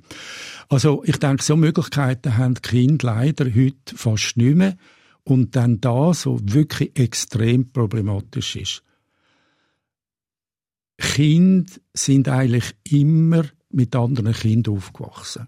Also 0.69 1.03
ich 1.05 1.19
denke, 1.19 1.43
so 1.43 1.57
Möglichkeiten 1.57 2.37
haben 2.37 2.55
die 2.55 2.61
Kinder 2.63 3.07
leider 3.07 3.45
heute 3.47 3.97
fast 3.97 4.37
nicht 4.37 4.57
mehr. 4.57 4.77
Und 5.25 5.55
dann 5.55 5.81
da 5.81 6.13
so 6.15 6.41
wirklich 6.43 6.99
extrem 6.99 7.71
problematisch 7.71 8.57
ist. 8.57 8.83
Kinder 10.99 11.73
sind 11.95 12.29
eigentlich 12.29 12.75
immer 12.91 13.45
mit 13.71 13.95
anderen 13.95 14.33
Kindern 14.33 14.77
aufgewachsen. 14.77 15.47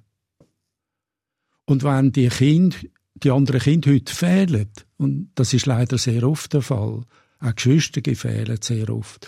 Und 1.64 1.82
wenn 1.82 2.12
die 2.12 2.28
Kinder, 2.28 2.76
die 3.14 3.30
anderen 3.30 3.60
Kinder 3.60 3.90
heute 3.90 4.14
fehlen, 4.14 4.68
und 4.96 5.30
das 5.34 5.52
ist 5.54 5.66
leider 5.66 5.98
sehr 5.98 6.22
oft 6.22 6.52
der 6.52 6.62
Fall, 6.62 7.02
auch 7.40 7.54
Geschwister 7.54 8.00
fehlen 8.14 8.58
sehr 8.60 8.90
oft, 8.90 9.26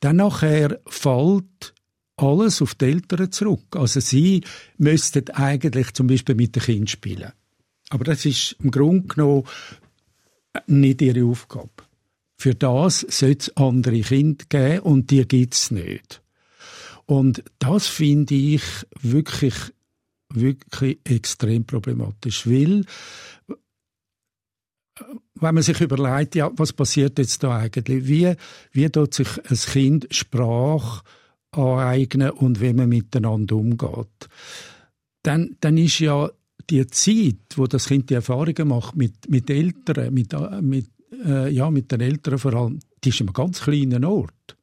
dann 0.00 0.16
nachher 0.16 0.80
fällt 0.86 1.74
alles 2.20 2.62
auf 2.62 2.74
die 2.74 2.86
Eltern 2.86 3.32
zurück. 3.32 3.76
Also 3.76 4.00
sie 4.00 4.42
müssten 4.78 5.28
eigentlich 5.30 5.92
zum 5.92 6.06
Beispiel 6.06 6.34
mit 6.34 6.56
den 6.56 6.62
Kindern 6.62 6.86
spielen. 6.86 7.32
Aber 7.90 8.04
das 8.04 8.24
ist 8.24 8.56
im 8.62 8.70
Grunde 8.70 9.08
genommen 9.08 9.44
nicht 10.66 11.02
ihre 11.02 11.24
Aufgabe. 11.24 11.70
Für 12.36 12.54
das 12.54 13.00
sollte 13.00 13.50
es 13.50 13.56
andere 13.56 14.00
Kinder 14.00 14.44
geben 14.48 14.80
und 14.80 15.10
die 15.10 15.26
gibt 15.26 15.54
es 15.54 15.70
nicht. 15.70 16.22
Und 17.06 17.42
das 17.58 17.86
finde 17.86 18.34
ich 18.34 18.62
wirklich, 19.02 19.54
wirklich 20.32 20.98
extrem 21.04 21.64
problematisch, 21.64 22.46
weil 22.46 22.84
wenn 25.34 25.54
man 25.54 25.62
sich 25.62 25.80
überlegt, 25.80 26.34
ja, 26.34 26.50
was 26.54 26.72
passiert 26.72 27.18
jetzt 27.18 27.42
da 27.42 27.58
eigentlich? 27.58 28.06
Wie, 28.06 28.34
wie 28.72 28.88
tut 28.90 29.14
sich 29.14 29.28
ein 29.50 29.56
Kind 29.56 30.06
Sprache 30.10 31.02
aneignen 31.52 32.30
und 32.30 32.60
wie 32.60 32.72
man 32.72 32.88
miteinander 32.88 33.56
umgeht? 33.56 34.28
Dann, 35.22 35.56
dann 35.60 35.76
ist 35.76 35.98
ja 35.98 36.30
die 36.70 36.86
Zeit, 36.86 37.56
wo 37.56 37.66
das 37.66 37.88
Kind 37.88 38.10
die 38.10 38.14
Erfahrungen 38.14 38.68
macht 38.68 38.96
mit, 38.96 39.28
mit 39.28 39.50
Eltern, 39.50 40.14
mit, 40.14 40.34
mit, 40.60 40.88
äh, 41.26 41.50
ja, 41.50 41.70
mit 41.70 41.90
den 41.92 42.00
Eltern 42.00 42.38
vor 42.38 42.54
allem, 42.54 42.80
die 43.02 43.08
ist 43.08 43.20
in 43.20 43.28
einem 43.28 43.34
ganz 43.34 43.62
kleinen 43.62 44.04
Ort. 44.04 44.56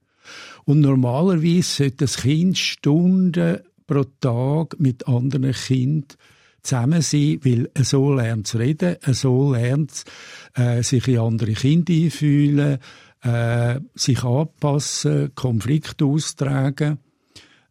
Und 0.65 0.81
normalerweise 0.81 1.61
sollte 1.61 2.05
das 2.05 2.17
Kind 2.17 2.57
Stunden 2.57 3.59
pro 3.85 4.03
Tag 4.19 4.79
mit 4.79 5.07
anderen 5.07 5.53
Kindern 5.53 6.17
zusammen 6.61 7.01
sein, 7.01 7.39
weil 7.43 7.69
so 7.81 8.13
lernt 8.13 8.47
es 8.47 8.55
reden, 8.59 8.97
so 9.13 9.53
lernt 9.53 10.03
äh, 10.55 10.83
sich 10.83 11.07
in 11.07 11.19
andere 11.19 11.53
Kinder 11.53 11.93
einfühlen, 11.93 12.79
äh, 13.21 13.79
sich 13.95 14.23
anpassen, 14.23 15.33
Konflikte 15.35 16.05
austragen, 16.05 16.99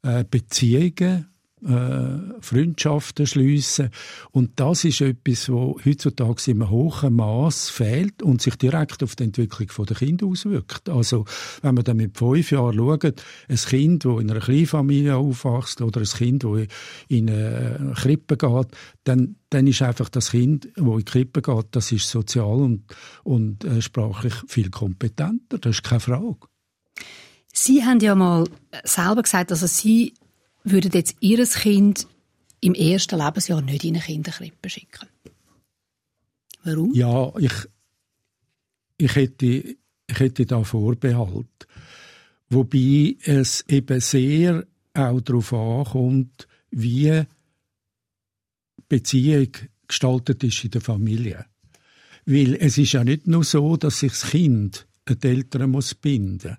äh, 0.03 0.25
Beziehungen 0.29 1.29
äh, 1.65 2.19
Freundschaften 2.41 3.27
schliessen. 3.27 3.91
Und 4.31 4.61
das 4.61 4.85
ist 4.85 5.01
etwas, 5.01 5.49
wo 5.49 5.81
heutzutage 5.85 6.51
in 6.51 6.63
einem 6.63 6.71
hohen 6.71 7.15
Maß 7.15 7.71
fehlt 7.71 8.23
und 8.23 8.43
sich 8.43 8.57
direkt 8.57 9.03
auf 9.03 9.17
die 9.17 9.25
Entwicklung 9.25 9.87
der 9.87 9.97
Kinder 9.97 10.27
auswirkt. 10.27 10.89
Also, 10.89 11.25
wenn 11.63 11.75
man 11.75 11.85
dann 11.85 11.97
mit 11.97 12.19
fünf 12.19 12.51
Jahren 12.51 12.77
schaut, 12.77 13.05
ein 13.05 13.57
Kind, 13.57 14.05
das 14.05 14.21
in 14.21 14.31
einer 14.31 14.41
Kleinfamilie 14.41 15.17
aufwächst 15.17 15.81
oder 15.81 16.01
ein 16.01 16.07
Kind, 16.07 16.45
das 16.45 16.67
in 17.09 17.31
eine 17.31 17.95
Krippe 17.97 18.37
geht, 18.37 18.69
dann, 19.05 19.37
dann 19.49 19.67
ist 19.67 19.83
einfach 19.83 20.11
das 20.11 20.33
Kind, 20.33 20.69
das 20.75 20.85
in 20.85 20.99
die 20.99 21.05
Krippe 21.05 21.41
geht, 21.41 21.67
das 21.71 21.91
ist 21.91 22.11
sozial 22.11 22.61
und, 22.61 22.85
und 23.25 23.65
äh, 23.65 23.81
sprachlich 23.81 24.35
viel 24.47 24.71
kompetenter. 24.71 25.59
Das 25.59 25.77
ist 25.77 25.85
keine 25.85 26.01
Frage. 26.01 26.37
Sie 27.53 27.83
haben 27.83 28.01
ja 28.01 28.15
mal 28.15 28.45
selber 28.85 29.23
gesagt, 29.23 29.51
dass 29.51 29.61
Sie 29.79 30.13
würden 30.71 30.93
jetzt 30.93 31.17
Ihr 31.21 31.45
Kind 31.47 32.07
im 32.61 32.75
ersten 32.75 33.19
Lebensjahr 33.19 33.63
nicht 33.63 33.85
in 33.85 33.95
eine 33.95 34.05
Kinderkrippe 34.05 34.69
schicken? 34.69 35.09
Warum? 36.65 36.93
Ja, 36.95 37.33
ich, 37.39 37.53
ich, 38.99 39.15
hätte, 39.15 39.47
ich 39.47 40.19
hätte 40.19 40.47
da 40.47 40.65
Vorbehalt. 40.65 41.67
Wobei 42.49 43.17
es 43.25 43.65
eben 43.69 44.01
sehr 44.01 44.67
auch 44.95 45.21
darauf 45.21 45.53
ankommt, 45.53 46.49
wie 46.71 47.23
Beziehung 48.89 49.53
gestaltet 49.87 50.43
ist 50.45 50.65
in 50.65 50.71
der 50.71 50.81
Familie. 50.81 51.47
Weil 52.25 52.55
es 52.55 52.79
ist 52.79 52.93
ja 52.93 53.05
nicht 53.05 53.27
nur 53.27 53.45
so, 53.45 53.77
dass 53.77 54.01
sich 54.01 54.13
das 54.13 54.31
Kind 54.31 54.87
an 55.05 55.19
die 55.21 55.29
Eltern 55.29 55.71
muss 55.71 55.95
binden 55.95 56.57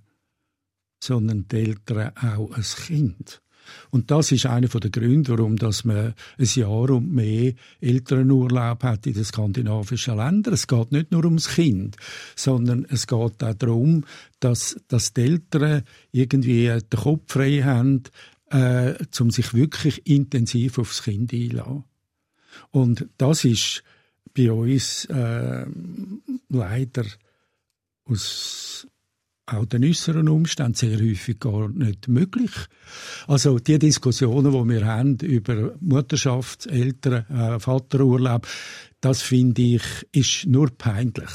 sondern 0.99 1.47
die 1.47 1.57
Eltern 1.57 2.15
auch 2.17 2.51
ein 2.51 2.63
Kind. 2.63 3.41
Und 3.89 4.11
das 4.11 4.31
ist 4.31 4.45
einer 4.45 4.67
der 4.67 4.89
Gründe, 4.89 5.31
warum 5.37 5.55
dass 5.57 5.83
man 5.83 6.13
ein 6.37 6.45
Jahr 6.45 6.89
und 6.89 7.11
mehr 7.11 7.53
Elternurlaub 7.81 8.83
hat 8.83 9.07
in 9.07 9.13
den 9.13 9.23
skandinavischen 9.23 10.17
Ländern. 10.17 10.53
Es 10.53 10.67
geht 10.67 10.91
nicht 10.91 11.11
nur 11.11 11.25
ums 11.25 11.49
Kind, 11.49 11.97
sondern 12.35 12.85
es 12.89 13.07
geht 13.07 13.43
auch 13.43 13.53
darum, 13.53 14.05
dass, 14.39 14.77
dass 14.87 15.13
die 15.13 15.21
Eltern 15.21 15.83
irgendwie 16.11 16.67
den 16.67 16.99
Kopf 16.99 17.33
frei 17.33 17.61
haben, 17.63 18.03
äh, 18.49 18.93
um 19.19 19.31
sich 19.31 19.53
wirklich 19.53 20.05
intensiv 20.07 20.79
aufs 20.79 21.03
Kind 21.03 21.33
einzulassen. 21.33 21.83
Und 22.71 23.07
das 23.17 23.45
ist 23.45 23.83
bei 24.35 24.51
uns 24.51 25.05
äh, 25.05 25.65
leider 26.49 27.05
aus 28.05 28.87
auch 29.47 29.65
den 29.65 29.83
äußeren 29.85 30.27
Umständen 30.27 30.73
sehr 30.73 30.99
häufig 30.99 31.39
gar 31.39 31.69
nicht 31.69 32.07
möglich. 32.07 32.51
Also 33.27 33.59
die 33.59 33.79
Diskussionen, 33.79 34.51
die 34.51 34.73
wir 34.73 34.85
haben 34.85 35.17
über 35.17 35.75
Mutterschaft, 35.79 36.67
Eltern, 36.67 37.25
äh, 37.29 37.59
Vaterurlaub, 37.59 38.47
das 39.01 39.21
finde 39.21 39.61
ich, 39.61 39.83
ist 40.11 40.45
nur 40.45 40.69
peinlich. 40.69 41.29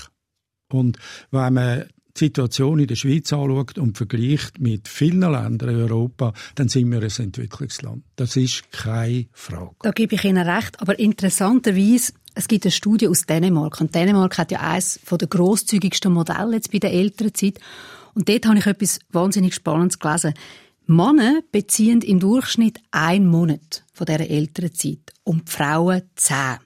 Und 0.71 0.99
wenn 1.31 1.55
man 1.55 1.85
die 2.17 2.25
Situation 2.27 2.79
in 2.79 2.87
der 2.87 2.97
Schweiz 2.97 3.33
anschaut 3.33 3.79
und 3.79 3.97
vergleicht 3.97 4.61
mit 4.61 4.89
vielen 4.89 5.21
Ländern 5.21 5.71
in 5.71 5.77
Europa, 5.77 6.33
dann 6.55 6.69
sind 6.69 6.91
wir 6.91 7.03
ein 7.03 7.25
Entwicklungsland. 7.25 8.05
Das 8.17 8.37
ist 8.37 8.71
keine 8.71 9.27
Frage. 9.33 9.75
Da 9.81 9.91
gebe 9.93 10.15
ich 10.17 10.25
Ihnen 10.25 10.47
recht. 10.47 10.81
Aber 10.81 10.99
interessanterweise, 10.99 12.13
es 12.35 12.49
gibt 12.49 12.65
eine 12.65 12.73
Studie 12.73 13.09
aus 13.09 13.23
Dänemark. 13.23 13.81
Und 13.81 13.95
Dänemark 13.95 14.37
hat 14.37 14.51
ja 14.53 14.61
eines 14.61 15.01
der 15.11 15.29
grosszügigsten 15.29 16.13
Modelle 16.13 16.57
jetzt 16.57 16.71
bei 16.71 16.79
der 16.79 16.93
Elternzeit. 16.93 17.59
Und 18.15 18.29
dort 18.29 18.47
habe 18.47 18.59
ich 18.59 18.67
etwas 18.67 18.99
wahnsinnig 19.11 19.55
Spannendes 19.55 19.99
gelesen. 19.99 20.35
Männer 20.87 21.41
beziehen 21.53 22.03
im 22.03 22.21
Durchschnitt 22.21 22.81
einen 22.91 23.27
Monat 23.27 23.85
von 23.93 24.07
dieser 24.07 24.29
Elternzeit 24.29 25.13
und 25.25 25.49
die 25.49 25.53
Frauen 25.53 26.03
zehn. 26.17 26.59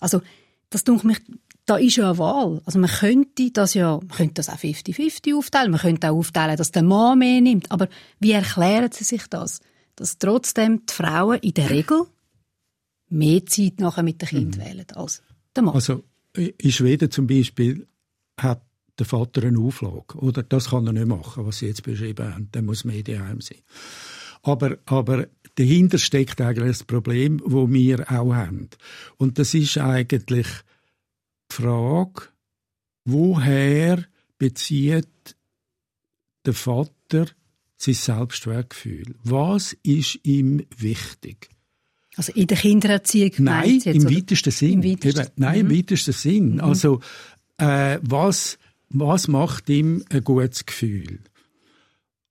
Also, 0.00 0.22
das 0.70 0.84
denke 0.84 1.06
mich, 1.06 1.20
da 1.66 1.76
ist 1.76 1.96
ja 1.96 2.10
eine 2.10 2.18
Wahl. 2.18 2.62
Also 2.66 2.78
man 2.78 2.90
könnte 2.90 3.50
das 3.50 3.74
ja, 3.74 3.96
man 3.96 4.08
könnte 4.08 4.34
das 4.34 4.50
auch 4.50 4.58
50-50 4.58 5.34
aufteilen. 5.34 5.70
Man 5.70 5.80
könnte 5.80 6.10
auch 6.10 6.16
aufteilen, 6.16 6.56
dass 6.56 6.72
der 6.72 6.82
Mann 6.82 7.18
mehr 7.18 7.40
nimmt. 7.40 7.70
Aber 7.70 7.88
wie 8.20 8.32
erklären 8.32 8.90
Sie 8.92 9.04
sich 9.04 9.26
das? 9.28 9.60
Dass 9.96 10.18
trotzdem 10.18 10.84
die 10.86 10.92
Frauen 10.92 11.38
in 11.40 11.54
der 11.54 11.70
Regel 11.70 12.02
mehr 13.08 13.46
Zeit 13.46 13.80
nachher 13.80 14.02
mit 14.02 14.20
dem 14.20 14.28
Kind 14.28 14.56
mhm. 14.58 14.64
wählen 14.64 14.86
als 14.94 15.22
der 15.54 15.62
Mann. 15.62 15.74
Also 15.74 16.02
in 16.36 16.72
Schweden 16.72 17.10
zum 17.10 17.26
Beispiel 17.26 17.86
hat 18.38 18.62
der 18.98 19.06
Vater 19.06 19.42
eine 19.42 19.58
Auflage. 19.58 20.16
Oder 20.18 20.42
das 20.42 20.70
kann 20.70 20.86
er 20.86 20.92
nicht 20.92 21.06
machen, 21.06 21.46
was 21.46 21.58
Sie 21.58 21.66
jetzt 21.66 21.82
beschrieben 21.82 22.32
haben. 22.32 22.48
Dann 22.52 22.66
muss 22.66 22.84
Medienheim 22.84 23.40
sein. 23.40 23.58
Aber, 24.42 24.78
aber 24.86 25.26
dahinter 25.56 25.98
steckt 25.98 26.40
eigentlich 26.40 26.78
das 26.78 26.84
Problem, 26.84 27.40
wo 27.44 27.70
wir 27.70 28.10
auch 28.10 28.34
haben. 28.34 28.68
Und 29.16 29.38
das 29.38 29.54
ist 29.54 29.78
eigentlich 29.78 30.46
die 31.50 31.54
Frage, 31.54 32.28
woher 33.04 34.04
bezieht 34.38 35.08
der 36.44 36.54
Vater 36.54 37.26
sein 37.76 37.94
Selbstwertgefühl? 37.94 39.14
Was 39.22 39.74
ist 39.82 40.20
ihm 40.22 40.64
wichtig? 40.76 41.48
Also 42.16 42.32
in 42.32 42.46
der 42.46 42.58
Kindererziehung? 42.58 43.32
Nein, 43.38 43.80
im 43.84 44.04
weitesten 44.04 44.50
Sinn. 44.50 44.82
Im 44.82 44.92
weitesten. 44.92 45.20
Eben, 45.20 45.30
nein, 45.36 45.64
mhm. 45.64 45.70
im 45.70 45.78
weitesten 45.78 46.12
Sinn. 46.12 46.60
Also 46.60 47.00
äh, 47.58 47.98
was 48.02 48.58
was 48.88 49.28
macht 49.28 49.68
ihm 49.68 50.04
ein 50.10 50.24
gutes 50.24 50.66
Gefühl? 50.66 51.20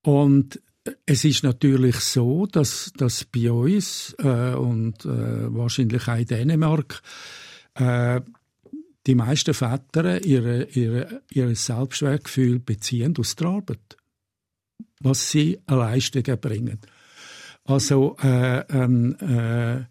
Und 0.03 0.61
es 1.05 1.23
ist 1.23 1.43
natürlich 1.43 1.95
so, 1.97 2.45
dass, 2.45 2.91
dass 2.97 3.23
bei 3.23 3.51
uns 3.51 4.15
äh, 4.19 4.53
und 4.53 5.05
äh, 5.05 5.53
wahrscheinlich 5.53 6.07
auch 6.07 6.17
in 6.17 6.25
Dänemark 6.25 7.01
äh, 7.75 8.21
die 9.07 9.15
meisten 9.15 9.53
Väter 9.53 10.23
ihre, 10.23 10.65
ihre, 10.65 11.21
ihr 11.29 11.55
Selbstwertgefühl 11.55 12.59
beziehen 12.59 13.15
aus 13.17 13.35
der 13.35 13.47
Arbeit, 13.47 13.97
was 14.99 15.31
sie 15.31 15.59
an 15.65 15.79
Leistungen 15.79 16.39
bringen. 16.39 16.79
Also 17.65 18.17
äh, 18.21 18.65
ein 18.67 19.19
äh, 19.19 19.85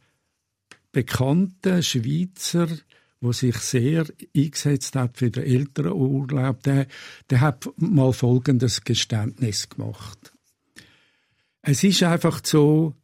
bekannter 0.92 1.82
Schweizer 1.82 2.68
wo 3.22 3.32
sich 3.32 3.56
sehr 3.58 4.04
eingesetzt 4.36 4.96
hat 4.96 5.16
für 5.16 5.30
den 5.30 5.44
Elternurlaub, 5.44 6.62
der, 6.64 6.88
der 7.30 7.40
hat 7.40 7.70
mal 7.76 8.12
folgendes 8.12 8.82
Geständnis 8.82 9.68
gemacht. 9.68 10.32
Es 11.62 11.84
ist 11.84 12.02
einfach 12.02 12.40
so, 12.44 12.94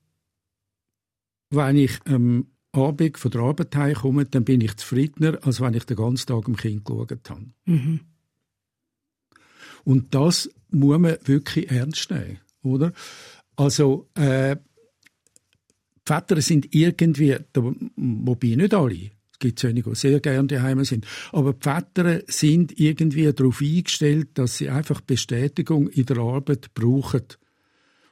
wenn 1.50 1.76
ich 1.76 1.92
am 2.04 2.48
Abend 2.72 3.16
von 3.16 3.30
der 3.30 3.40
Arbeit 3.42 3.76
heimkomme, 3.76 4.24
dann 4.24 4.44
bin 4.44 4.60
ich 4.60 4.76
zufriedener, 4.76 5.38
als 5.42 5.60
wenn 5.60 5.74
ich 5.74 5.84
den 5.84 5.96
ganzen 5.96 6.26
Tag 6.26 6.44
dem 6.46 6.56
Kind 6.56 6.84
geschaut 6.84 7.30
habe. 7.30 7.46
Mhm. 7.64 8.00
Und 9.84 10.14
das 10.14 10.50
muss 10.70 10.98
man 10.98 11.16
wirklich 11.24 11.70
ernst 11.70 12.10
nehmen, 12.10 12.40
oder? 12.62 12.92
Also, 13.54 14.10
äh, 14.14 14.56
die 14.56 16.12
Väter 16.12 16.40
sind 16.42 16.74
irgendwie, 16.74 17.36
wobei 17.54 18.54
nicht 18.56 18.74
alle, 18.74 19.10
es 19.40 19.46
gibt 19.46 19.64
einige, 19.64 19.90
die 19.90 19.96
sehr 19.96 20.18
gerne 20.18 20.48
daheim 20.48 20.84
sind, 20.84 21.06
aber 21.30 21.52
die 21.52 21.62
Väter 21.62 22.22
sind 22.26 22.76
irgendwie 22.78 23.32
darauf 23.32 23.60
eingestellt, 23.60 24.30
dass 24.34 24.56
sie 24.56 24.68
einfach 24.68 25.00
Bestätigung 25.00 25.88
in 25.88 26.06
der 26.06 26.18
Arbeit 26.18 26.74
brauchen. 26.74 27.22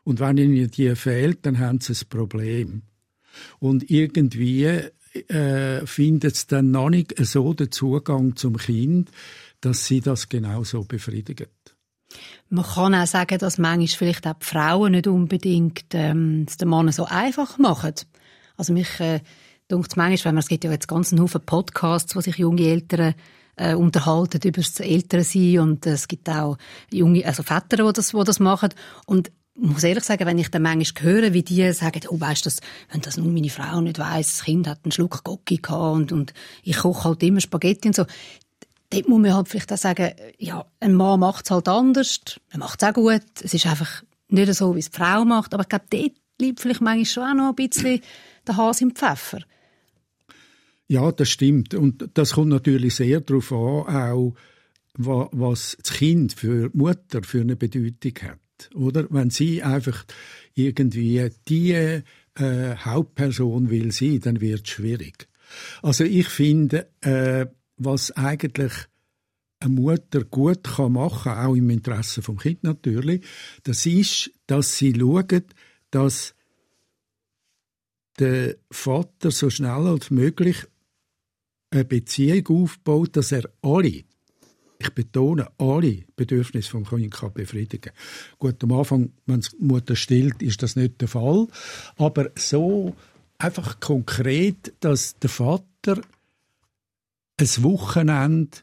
Und 0.04 0.20
wenn 0.20 0.38
ihnen 0.38 0.70
die 0.70 0.94
fehlt, 0.94 1.44
dann 1.44 1.58
haben 1.58 1.80
sie 1.80 1.94
ein 1.94 2.08
Problem. 2.08 2.82
Und 3.58 3.90
irgendwie 3.90 4.66
äh, 4.66 5.84
findet 5.84 6.34
es 6.34 6.46
dann 6.46 6.70
noch 6.70 6.90
nicht 6.90 7.14
so 7.18 7.54
den 7.54 7.72
Zugang 7.72 8.36
zum 8.36 8.56
Kind, 8.56 9.10
dass 9.60 9.84
sie 9.84 10.00
das 10.00 10.28
genauso 10.28 10.84
befriedigen. 10.84 11.48
Man 12.50 12.64
kann 12.64 12.94
auch 12.94 13.06
sagen, 13.06 13.38
dass 13.38 13.58
manchmal 13.58 13.88
vielleicht 13.88 14.28
auch 14.28 14.34
die 14.34 14.46
Frauen 14.46 14.92
nicht 14.92 15.08
unbedingt 15.08 15.86
ähm, 15.92 16.46
es 16.48 16.56
den 16.56 16.68
Mann 16.68 16.92
so 16.92 17.04
einfach 17.04 17.58
machen. 17.58 17.94
Also 18.56 18.72
mich 18.72 19.00
äh, 19.00 19.20
dunkt 19.68 19.96
manchmal, 19.96 20.30
wenn 20.30 20.34
man, 20.36 20.42
es 20.42 20.48
gibt 20.48 20.64
ja 20.64 20.70
jetzt 20.70 20.88
ganz 20.88 21.12
einen 21.12 21.22
Haufen 21.22 21.40
Podcasts, 21.40 22.14
wo 22.14 22.20
sich 22.20 22.36
junge 22.36 22.62
Eltern 22.62 23.14
äh, 23.56 23.74
unterhalten 23.74 24.40
über 24.44 24.60
das 24.60 24.80
Elternsein 24.80 25.58
und 25.58 25.86
es 25.86 26.08
gibt 26.08 26.28
auch 26.28 26.56
junge, 26.92 27.24
also 27.26 27.42
Väter, 27.42 27.76
die 27.76 27.92
das, 27.92 28.10
das 28.10 28.40
machen. 28.40 28.70
Und 29.06 29.32
ich 29.54 29.62
muss 29.62 29.84
ehrlich 29.84 30.04
sagen, 30.04 30.26
wenn 30.26 30.38
ich 30.38 30.50
dann 30.50 30.62
manchmal 30.62 31.02
höre, 31.02 31.32
wie 31.32 31.42
die 31.42 31.72
sagen, 31.72 32.02
oh, 32.08 32.20
weißt 32.20 32.44
du, 32.44 32.50
wenn 32.92 33.00
das 33.00 33.16
nun 33.16 33.32
meine 33.32 33.48
Frau 33.48 33.80
nicht 33.80 33.98
weiss, 33.98 34.36
das 34.36 34.44
Kind 34.44 34.68
hat 34.68 34.80
einen 34.84 34.92
Schluck 34.92 35.24
Gocki 35.24 35.56
gehabt 35.56 35.94
und, 35.94 36.12
und 36.12 36.34
ich 36.62 36.76
koche 36.76 37.04
halt 37.04 37.22
immer 37.22 37.40
Spaghetti 37.40 37.88
und 37.88 37.96
so, 37.96 38.04
dort 38.90 39.08
muss 39.08 39.20
man 39.20 39.34
halt 39.34 39.48
vielleicht 39.48 39.72
auch 39.72 39.78
sagen, 39.78 40.12
ja, 40.38 40.66
ein 40.80 40.94
Mann 40.94 41.20
macht 41.20 41.46
es 41.46 41.50
halt 41.50 41.68
anders, 41.68 42.20
er 42.50 42.58
macht 42.58 42.82
es 42.82 42.88
auch 42.88 42.92
gut, 42.92 43.22
es 43.42 43.54
ist 43.54 43.66
einfach 43.66 44.02
nicht 44.28 44.52
so, 44.54 44.74
wie 44.74 44.80
es 44.80 44.90
die 44.90 44.96
Frau 44.98 45.24
macht, 45.24 45.54
aber 45.54 45.62
ich 45.62 45.68
glaube, 45.70 45.86
dort 45.88 46.12
liegt 46.38 46.60
vielleicht 46.60 46.82
manchmal 46.82 47.06
schon 47.06 47.22
auch 47.24 47.34
noch 47.34 47.48
ein 47.48 47.54
bisschen 47.54 48.02
der 48.46 48.56
Hase 48.58 48.84
im 48.84 48.94
Pfeffer. 48.94 49.38
Ja, 50.88 51.10
das 51.12 51.28
stimmt. 51.28 51.74
Und 51.74 52.08
das 52.14 52.34
kommt 52.34 52.48
natürlich 52.48 52.94
sehr 52.94 53.20
darauf 53.20 53.52
an, 53.52 53.96
auch 53.96 54.34
was 54.98 55.76
das 55.82 55.92
Kind 55.92 56.32
für 56.32 56.70
die 56.70 56.78
Mutter 56.78 57.22
für 57.22 57.40
eine 57.40 57.56
Bedeutung 57.56 58.12
hat. 58.22 58.70
Oder? 58.74 59.06
Wenn 59.10 59.30
sie 59.30 59.62
einfach 59.62 60.04
irgendwie 60.54 61.28
die 61.48 61.72
äh, 61.72 62.02
Hauptperson 62.76 63.70
will 63.70 63.92
sein, 63.92 64.20
dann 64.20 64.40
wird 64.40 64.66
es 64.66 64.70
schwierig. 64.70 65.28
Also 65.82 66.04
ich 66.04 66.28
finde, 66.28 66.88
äh, 67.02 67.46
was 67.76 68.10
eigentlich 68.12 68.72
eine 69.58 69.74
Mutter 69.74 70.24
gut 70.24 70.64
kann 70.64 70.92
machen 70.92 71.32
auch 71.32 71.54
im 71.54 71.70
Interesse 71.70 72.22
vom 72.22 72.38
Kind 72.38 72.62
natürlich, 72.62 73.24
das 73.64 73.86
ist, 73.86 74.30
dass 74.46 74.76
sie 74.76 74.94
schaut, 74.98 75.44
dass 75.90 76.34
der 78.18 78.56
Vater 78.70 79.30
so 79.30 79.50
schnell 79.50 79.86
als 79.86 80.10
möglich 80.10 80.66
eine 81.76 81.84
Beziehung 81.84 82.62
aufbaut, 82.62 83.16
dass 83.16 83.32
er 83.32 83.48
alle, 83.62 84.04
ich 84.78 84.90
betone, 84.94 85.48
alle 85.58 86.04
Bedürfnisse 86.16 86.70
vom 86.70 86.84
Kind 86.84 87.12
kann 87.12 87.32
befriedigen 87.32 87.92
Gut, 88.38 88.62
am 88.62 88.72
Anfang, 88.72 89.12
wenn 89.26 89.40
die 89.40 89.64
Mutter 89.64 89.96
stillt, 89.96 90.42
ist 90.42 90.62
das 90.62 90.76
nicht 90.76 91.00
der 91.00 91.08
Fall, 91.08 91.46
aber 91.96 92.30
so 92.34 92.94
einfach 93.38 93.80
konkret, 93.80 94.74
dass 94.80 95.18
der 95.18 95.30
Vater 95.30 96.00
ein 97.38 97.62
Wochenende 97.62 98.58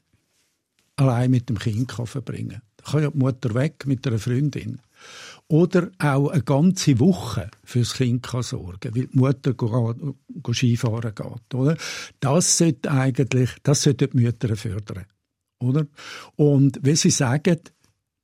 allein 0.95 1.31
mit 1.31 1.49
dem 1.49 1.59
Kind 1.59 1.89
kann 1.89 2.07
verbringen 2.07 2.49
kann. 2.49 2.61
Da 2.77 2.91
kann 2.91 3.03
ja 3.03 3.11
die 3.11 3.17
Mutter 3.17 3.53
weg 3.53 3.85
mit 3.85 4.05
einer 4.05 4.19
Freundin. 4.19 4.79
Oder 5.53 5.91
auch 5.99 6.29
eine 6.29 6.41
ganze 6.41 6.99
Woche 6.99 7.51
fürs 7.63 7.93
Kind 7.93 8.23
kann 8.23 8.41
sorgen, 8.41 8.95
weil 8.95 9.05
die 9.05 9.15
Mutter 9.15 9.53
go, 9.53 9.93
go 10.41 10.51
Skifahren 10.51 11.13
geht. 11.13 11.53
Oder? 11.53 11.77
Das 12.19 12.57
sollte 12.57 12.89
eigentlich, 12.89 13.51
das 13.61 13.83
sollten 13.83 14.09
die 14.09 14.17
Mütter 14.17 14.55
fördern. 14.55 15.05
Oder? 15.59 15.85
Und 16.37 16.79
wenn 16.81 16.95
sie 16.95 17.11
sagen, 17.11 17.59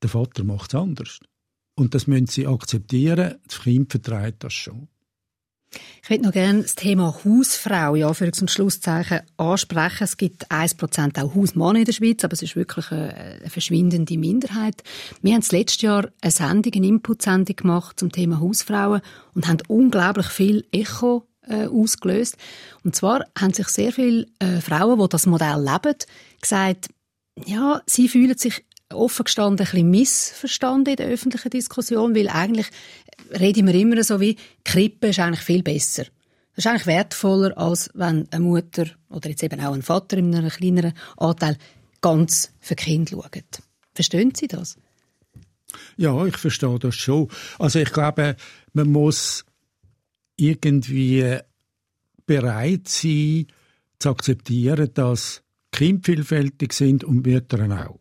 der 0.02 0.10
Vater 0.10 0.44
macht 0.44 0.74
es 0.74 0.80
anders. 0.80 1.20
Und 1.76 1.94
das 1.94 2.08
müssen 2.08 2.26
sie 2.26 2.48
akzeptieren, 2.48 3.36
das 3.48 3.62
Kind 3.62 3.92
vertreibt 3.92 4.44
das 4.44 4.54
schon. 4.54 4.88
Ich 6.04 6.10
würde 6.10 6.24
noch 6.24 6.32
gerne 6.32 6.64
das 6.64 6.76
Thema 6.76 7.16
Hausfrau 7.24 7.96
ja, 7.96 8.14
für 8.14 8.32
zum 8.32 8.48
Schlusszeichen 8.48 9.22
ansprechen. 9.38 10.04
Es 10.04 10.18
gibt 10.18 10.52
1% 10.52 11.22
auch 11.22 11.36
Hausmann 11.36 11.76
in 11.76 11.86
der 11.86 11.94
Schweiz, 11.94 12.24
aber 12.24 12.34
es 12.34 12.42
ist 12.42 12.56
wirklich 12.56 12.92
eine, 12.92 13.14
eine 13.14 13.50
verschwindende 13.50 14.18
Minderheit. 14.18 14.82
Wir 15.22 15.36
haben 15.36 15.44
letztes 15.52 15.82
Jahr 15.82 16.10
eine 16.22 16.32
Sendung, 16.32 16.74
eine 16.74 16.88
Input-Sendung 16.88 17.56
gemacht 17.56 18.00
zum 18.00 18.12
Thema 18.12 18.40
Hausfrauen 18.40 19.02
und 19.36 19.48
haben 19.48 19.60
unglaublich 19.68 20.28
viel 20.28 20.66
Echo 20.72 21.28
äh, 21.48 21.68
ausgelöst. 21.68 22.38
Und 22.84 22.96
zwar 22.96 23.26
haben 23.38 23.54
sich 23.54 23.68
sehr 23.68 23.92
viele 23.92 24.28
äh, 24.40 24.62
Frauen, 24.62 25.00
die 25.00 25.10
das 25.10 25.26
Modell 25.26 25.64
leben, 25.64 25.98
gesagt, 26.42 26.88
ja, 27.46 27.82
sie 27.86 28.10
fühlen 28.10 28.38
sich 28.38 28.66
offen 28.94 29.26
gestanden 29.26 29.66
ein 29.66 29.72
bisschen 29.72 29.90
missverstanden 29.90 30.92
in 30.92 30.98
der 30.98 31.08
öffentlichen 31.08 31.50
Diskussion, 31.50 32.16
weil 32.16 32.30
eigentlich 32.30 32.68
reden 33.40 33.68
wir 33.68 33.76
immer 33.76 34.04
so 34.04 34.20
wie, 34.20 34.38
Krippe 34.64 35.10
ist 35.10 35.20
eigentlich 35.20 35.42
viel 35.42 35.64
besser. 35.64 36.06
Das 36.56 36.66
ist 36.66 36.68
eigentlich 36.68 36.88
wertvoller, 36.88 37.58
als 37.58 37.90
wenn 37.94 38.28
eine 38.32 38.44
Mutter 38.44 38.86
oder 39.10 39.30
jetzt 39.30 39.44
eben 39.44 39.60
auch 39.62 39.74
ein 39.74 39.82
Vater 39.82 40.18
in 40.18 40.34
einem 40.34 40.50
kleineren 40.50 40.94
Anteil 41.18 41.58
ganz 42.02 42.52
für 42.60 42.76
Kind 42.76 43.12
schaut. 43.12 43.62
Verstehen 43.94 44.34
Sie 44.36 44.48
das? 44.48 44.78
Ja, 45.98 46.26
ich 46.26 46.38
verstehe 46.38 46.80
das 46.80 46.96
schon. 46.96 47.30
Also 47.60 47.80
ich 47.80 47.92
glaube, 47.92 48.36
man 48.74 48.92
muss 48.92 49.46
irgendwie 50.36 51.38
bereit 52.26 52.88
sein, 52.88 53.48
zu 54.00 54.10
akzeptieren, 54.10 54.90
dass 54.94 55.44
Kinder 55.72 56.02
vielfältig 56.04 56.74
sind 56.74 57.04
und 57.04 57.26
Mütter 57.26 57.60
auch. 57.86 58.00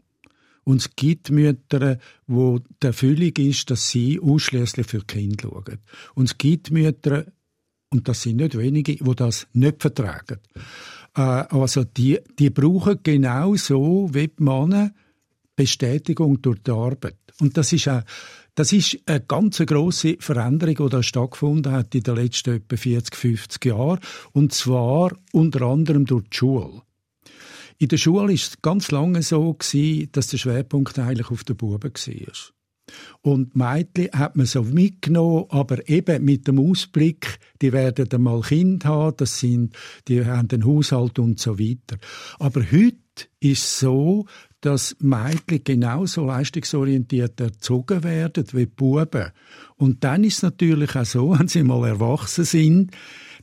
Und 0.69 0.83
es 0.83 0.97
gibt 0.97 1.31
Mütter, 1.31 1.99
wo 2.27 2.59
der 2.83 2.89
Erfüllung 2.89 3.33
ist, 3.39 3.71
dass 3.71 3.89
sie 3.89 4.21
ausschließlich 4.21 4.87
für 4.87 5.01
Kinder 5.01 5.49
schauen. 5.49 5.79
Und 6.15 6.27
es 6.27 6.37
gibt 6.37 6.71
Mütter, 6.71 7.25
und 7.89 8.07
das 8.07 8.21
sind 8.21 8.37
nicht 8.37 8.59
wenige, 8.59 8.99
wo 9.01 9.15
das 9.15 9.47
nicht 9.55 9.81
vertragen. 9.81 10.41
Äh, 11.17 11.23
also 11.23 11.85
die, 11.85 12.19
die 12.39 12.51
brauchen 12.51 12.99
genauso 13.03 14.11
wie 14.13 14.29
die 14.29 14.43
Männer 14.43 14.93
Bestätigung 15.57 16.43
durch 16.43 16.63
die 16.63 16.71
Arbeit. 16.71 17.17
Und 17.41 17.57
das 17.57 17.73
ist 17.73 17.89
eine, 17.89 18.05
das 18.55 18.71
ist 18.75 18.99
eine 19.07 19.23
ganz 19.23 19.61
grosse 19.65 20.19
Veränderung, 20.21 20.77
die 20.77 20.91
da 20.91 21.03
stattgefunden 21.03 21.73
hat 21.73 21.95
in 21.95 22.03
den 22.03 22.17
letzten 22.17 22.57
etwa 22.57 22.77
40, 22.77 23.17
50 23.17 23.65
Jahren. 23.65 24.01
Und 24.33 24.53
zwar 24.53 25.17
unter 25.33 25.63
anderem 25.63 26.05
durch 26.05 26.29
die 26.29 26.37
Schule. 26.37 26.83
In 27.81 27.89
der 27.89 27.97
Schule 27.97 28.33
ist 28.33 28.49
es 28.49 28.63
ganz 28.63 28.91
lange 28.91 29.23
so 29.23 29.55
gewesen, 29.55 30.09
dass 30.11 30.27
der 30.27 30.39
Schwerpunkt 30.39 30.99
eigentlich 30.99 31.31
auf 31.31 31.45
den 31.45 31.57
Buben 31.57 31.93
war. 31.93 32.33
Und 33.21 33.55
Mädchen 33.55 34.11
hat 34.13 34.35
man 34.35 34.47
so 34.47 34.63
mitgenommen, 34.65 35.45
aber 35.51 35.89
eben 35.89 36.25
mit 36.25 36.49
dem 36.49 36.59
Ausblick, 36.59 37.39
die 37.61 37.73
werden 37.73 38.09
einmal 38.11 38.41
Kind 38.41 38.85
haben, 38.85 39.17
das 39.17 39.39
sind, 39.39 39.77
die 40.09 40.25
haben 40.25 40.49
den 40.49 40.65
Haushalt 40.65 41.19
und 41.19 41.39
so 41.39 41.59
weiter. 41.59 41.99
Aber 42.39 42.63
heute 42.63 42.97
ist 43.39 43.65
es 43.65 43.79
so, 43.81 44.27
dass 44.61 44.97
Mädchen 44.99 45.63
genauso 45.63 46.25
leistungsorientiert 46.25 47.41
erzogen 47.41 48.03
werden 48.03 48.45
wie 48.53 48.67
Buben. 48.67 49.31
Und 49.77 50.03
dann 50.03 50.25
ist 50.25 50.39
es 50.39 50.43
natürlich 50.43 50.97
auch 50.97 51.05
so, 51.05 51.31
wenn 51.39 51.47
sie 51.47 51.63
mal 51.63 51.87
erwachsen 51.87 52.45
sind, 52.45 52.91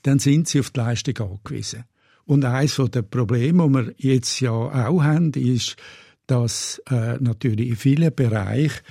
dann 0.01 0.19
sind 0.19 0.49
sie 0.49 0.59
auf 0.59 0.71
die 0.71 0.79
Leistung 0.79 1.17
angewiesen. 1.19 1.85
Und 2.25 2.43
eines 2.45 2.75
der 2.75 3.03
Probleme, 3.03 3.67
die 3.67 3.73
wir 3.73 3.93
jetzt 3.97 4.39
ja 4.39 4.51
auch 4.51 5.03
haben, 5.03 5.31
ist, 5.33 5.75
dass 6.27 6.81
äh, 6.89 7.17
natürlich 7.19 7.69
in 7.69 7.75
vielen 7.75 8.13
Bereichen 8.13 8.81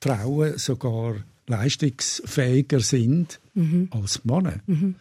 Frauen 0.00 0.58
sogar 0.58 1.14
leistungsfähiger 1.46 2.80
sind 2.80 3.40
mhm. 3.54 3.88
als 3.90 4.24
Männer. 4.24 4.60
Mhm. 4.66 4.96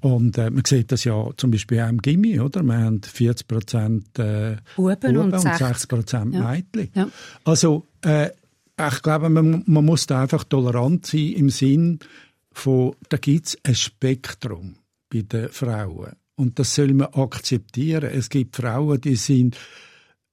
Und 0.00 0.36
äh, 0.36 0.50
man 0.50 0.64
sieht 0.66 0.92
das 0.92 1.04
ja 1.04 1.30
zum 1.36 1.50
Beispiel 1.50 1.80
auch 1.80 1.88
im 1.88 2.02
Gimmi, 2.02 2.38
oder? 2.38 2.62
Wir 2.62 2.76
haben 2.76 3.00
40 3.02 3.48
Prozent 3.48 4.18
äh, 4.18 4.56
Buben 4.76 5.16
und, 5.16 5.32
und 5.32 5.40
60 5.40 5.88
Prozent 5.88 6.34
ja. 6.34 6.50
Mädchen. 6.50 6.90
Ja. 6.94 7.08
Also 7.44 7.86
äh, 8.02 8.30
ich 8.76 9.02
glaube, 9.02 9.30
man, 9.30 9.62
man 9.66 9.84
muss 9.84 10.06
da 10.06 10.22
einfach 10.22 10.44
tolerant 10.44 11.06
sein 11.06 11.32
im 11.32 11.48
Sinn 11.48 12.00
von, 12.52 12.94
da 13.08 13.16
gibt 13.16 13.46
es 13.46 13.58
ein 13.62 13.74
Spektrum 13.74 14.76
bei 15.10 15.22
den 15.22 15.48
Frauen. 15.48 16.12
Und 16.36 16.58
das 16.58 16.74
soll 16.74 16.92
man 16.94 17.08
akzeptieren. 17.08 18.10
Es 18.12 18.28
gibt 18.28 18.56
Frauen, 18.56 19.00
die 19.00 19.16
sind 19.16 19.56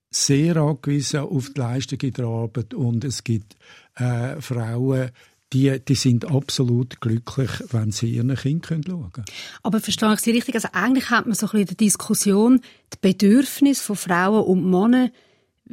sehr 0.10 0.58
angewiesen 0.58 1.22
auf 1.22 1.52
die 1.52 1.60
Leistung 1.60 2.00
in 2.02 2.14
der 2.14 2.26
Arbeit 2.26 2.74
und 2.74 3.06
es 3.06 3.24
gibt 3.24 3.56
äh, 3.96 4.42
Frauen, 4.42 5.12
die, 5.54 5.80
die 5.80 5.96
sind 5.96 6.26
absolut 6.26 7.02
glücklich, 7.02 7.50
wenn 7.72 7.92
sie 7.92 8.16
ihren 8.16 8.36
Kind 8.36 8.66
schauen 8.68 8.86
können. 9.12 9.26
Aber 9.64 9.80
verstehe 9.80 10.14
ich 10.14 10.20
Sie 10.20 10.32
richtig? 10.32 10.56
Also 10.56 10.70
eigentlich 10.74 11.10
hat 11.10 11.26
man 11.26 11.36
so 11.36 11.48
ein 11.48 11.52
bisschen 11.52 11.68
die 11.68 11.86
Diskussion, 11.86 12.62
die 12.94 12.98
Bedürfnisse 13.02 13.84
von 13.84 13.96
Frauen 13.96 14.46
und 14.46 14.70
Männern 14.70 15.12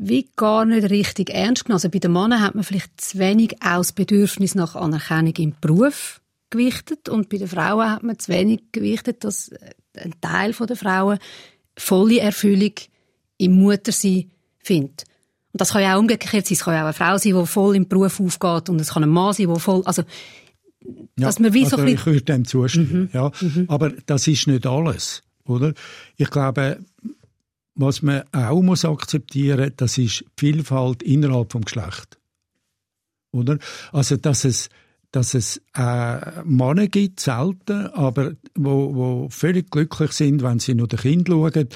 wie 0.01 0.31
gar 0.37 0.64
nicht 0.64 0.91
richtig 0.91 1.31
ernst 1.31 1.64
genommen. 1.64 1.79
Also 1.79 1.91
bei 1.91 1.99
den 1.99 2.12
Männern 2.12 2.41
hat 2.41 2.55
man 2.55 2.62
vielleicht 2.62 3.01
zu 3.01 3.19
wenig 3.19 3.57
aus 3.62 3.93
Bedürfnis 3.93 4.55
nach 4.55 4.77
Anerkennung 4.77 5.35
im 5.37 5.55
Beruf 5.61 6.21
gewichtet 6.50 7.08
und 7.08 7.28
bei 7.28 7.38
den 7.38 7.48
Frauen 7.48 7.90
hat 7.90 8.02
man 8.02 8.18
zu 8.18 8.32
wenig 8.32 8.61
gewichtet, 8.72 9.24
dass 9.24 9.50
ein 9.96 10.14
Teil 10.20 10.52
der 10.52 10.76
Frauen 10.76 11.18
volle 11.76 12.20
Erfüllung 12.20 12.72
im 13.38 13.52
Muttersein 13.52 14.30
findet. 14.58 15.04
Und 15.52 15.61
das 15.61 15.72
kann 15.72 15.82
ja 15.82 15.94
auch 15.94 16.00
umgekehrt 16.00 16.46
sein. 16.46 16.54
Es 16.54 16.64
kann 16.64 16.74
ja 16.74 16.80
auch 16.80 16.84
eine 16.84 16.92
Frau 16.92 17.16
sein, 17.16 17.34
die 17.34 17.46
voll 17.46 17.76
im 17.76 17.88
Beruf 17.88 18.20
aufgeht 18.20 18.68
und 18.68 18.80
es 18.80 18.90
kann 18.90 19.02
ein 19.02 19.08
Mann 19.08 19.32
sein, 19.32 19.48
der 19.48 19.56
voll, 19.56 19.82
also, 19.84 20.02
dass 21.16 21.38
ja, 21.38 21.42
man 21.42 21.54
wie 21.54 21.64
also 21.64 21.76
so 21.76 21.82
ein 21.82 21.88
ich 21.88 22.06
würde 22.06 22.20
dem 22.22 22.44
zustimmen, 22.44 23.02
mhm. 23.02 23.11
ja. 23.12 23.32
Mhm. 23.40 23.64
Aber 23.68 23.90
das 24.06 24.26
ist 24.26 24.46
nicht 24.46 24.66
alles, 24.66 25.22
oder? 25.44 25.74
Ich 26.16 26.30
glaube, 26.30 26.78
was 27.74 28.02
man 28.02 28.24
auch 28.32 28.61
muss 28.61 28.84
akzeptieren, 28.84 29.72
das 29.76 29.98
ist 29.98 30.24
Vielfalt 30.37 31.02
innerhalb 31.02 31.52
vom 31.52 31.62
Geschlecht, 31.62 32.18
oder? 33.32 33.58
Also, 33.92 34.16
dass 34.16 34.44
es 34.44 34.68
dass 35.11 35.33
es 35.33 35.62
äh, 35.75 36.42
Männer 36.44 36.87
gibt, 36.88 37.21
selten, 37.21 37.87
aber 37.88 38.33
wo, 38.55 38.94
wo 38.94 39.29
völlig 39.31 39.71
glücklich 39.71 40.12
sind, 40.12 40.42
wenn 40.42 40.59
sie 40.59 40.75
nur 40.75 40.87
den 40.87 40.99
Kind 40.99 41.29
schauen 41.29 41.68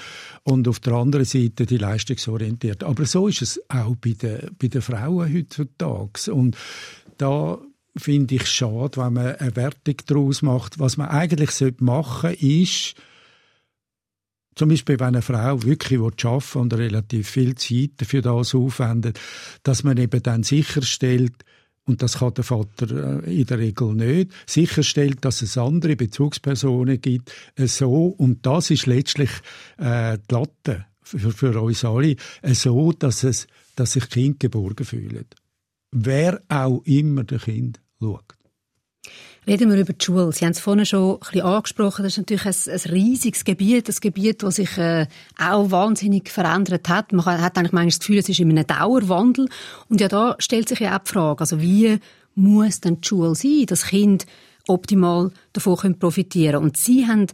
und 0.42 0.68
auf 0.68 0.80
der 0.80 0.92
anderen 0.92 1.24
Seite 1.24 1.64
die 1.64 1.78
leistungsorientiert. 1.78 2.84
Aber 2.84 3.06
so 3.06 3.28
ist 3.28 3.40
es 3.40 3.60
auch 3.68 3.96
bei 3.96 4.10
den, 4.10 4.50
bei 4.60 4.68
den 4.68 4.82
Frauen 4.82 5.32
heutzutage. 5.32 6.32
Und 6.32 6.56
da 7.16 7.58
finde 7.96 8.34
ich 8.34 8.46
schade, 8.46 8.98
wenn 8.98 9.14
man 9.14 9.36
eine 9.36 9.56
Wertung 9.56 9.96
daraus 10.06 10.42
macht. 10.42 10.78
Was 10.78 10.98
man 10.98 11.08
eigentlich 11.08 11.80
machen 11.80 12.30
sollte, 12.30 12.46
ist, 12.46 12.94
zum 14.54 14.68
Beispiel, 14.68 15.00
wenn 15.00 15.08
eine 15.08 15.22
Frau 15.22 15.62
wirklich 15.62 15.98
arbeiten 15.98 16.58
und 16.58 16.74
relativ 16.74 17.30
viel 17.30 17.54
Zeit 17.54 18.06
für 18.06 18.20
das 18.20 18.54
aufwendet, 18.54 19.18
dass 19.62 19.82
man 19.82 19.96
eben 19.96 20.22
dann 20.22 20.42
sicherstellt, 20.42 21.32
und 21.84 22.02
das 22.02 22.18
kann 22.18 22.34
der 22.34 22.44
Vater 22.44 23.24
äh, 23.26 23.40
in 23.40 23.46
der 23.46 23.58
Regel 23.58 23.94
nicht, 23.94 24.32
sicherstellt, 24.46 25.24
dass 25.24 25.42
es 25.42 25.58
andere 25.58 25.96
Bezugspersonen 25.96 27.00
gibt, 27.00 27.32
äh, 27.56 27.66
so, 27.66 28.06
und 28.06 28.46
das 28.46 28.70
ist 28.70 28.86
letztlich 28.86 29.30
äh, 29.78 30.18
die 30.18 30.34
Latte 30.34 30.86
für, 31.02 31.32
für 31.32 31.60
uns 31.60 31.84
alle, 31.84 32.16
äh, 32.42 32.54
so, 32.54 32.92
dass, 32.92 33.24
es, 33.24 33.46
dass 33.76 33.92
sich 33.92 34.08
Kind 34.08 34.40
geborgen 34.40 34.84
fühlen. 34.84 35.26
Wer 35.90 36.42
auch 36.48 36.82
immer 36.84 37.24
das 37.24 37.42
Kind 37.42 37.80
schaut. 38.00 38.34
Reden 39.44 39.72
wir 39.72 39.78
über 39.80 39.92
die 39.92 40.04
Schule. 40.04 40.30
Sie 40.32 40.44
haben 40.44 40.52
es 40.52 40.60
vorhin 40.60 40.86
schon 40.86 41.14
ein 41.14 41.18
bisschen 41.18 41.40
angesprochen. 41.40 42.04
Das 42.04 42.12
ist 42.12 42.18
natürlich 42.18 42.46
ein, 42.46 42.72
ein 42.72 42.90
riesiges 42.92 43.44
Gebiet, 43.44 43.88
ein 43.88 43.96
Gebiet, 44.00 44.42
das 44.44 44.56
sich 44.56 44.78
äh, 44.78 45.06
auch 45.36 45.72
wahnsinnig 45.72 46.30
verändert 46.30 46.88
hat. 46.88 47.12
Man 47.12 47.24
hat 47.24 47.58
eigentlich 47.58 47.72
manchmal 47.72 47.86
das 47.86 47.98
Gefühl, 47.98 48.18
es 48.18 48.28
ist 48.28 48.38
in 48.38 48.50
einem 48.50 48.66
Dauerwandel. 48.66 49.48
Und 49.88 50.00
ja, 50.00 50.06
da 50.06 50.36
stellt 50.38 50.68
sich 50.68 50.78
ja 50.78 50.96
auch 50.96 51.02
die 51.02 51.10
Frage, 51.10 51.40
also 51.40 51.60
wie 51.60 51.98
muss 52.36 52.80
denn 52.80 53.00
die 53.00 53.08
Schule 53.08 53.34
sein, 53.34 53.66
dass 53.66 53.86
Kind 53.86 54.26
optimal 54.68 55.32
davon 55.52 55.98
profitieren 55.98 56.52
können. 56.52 56.64
Und 56.64 56.76
Sie 56.76 57.08
haben 57.08 57.26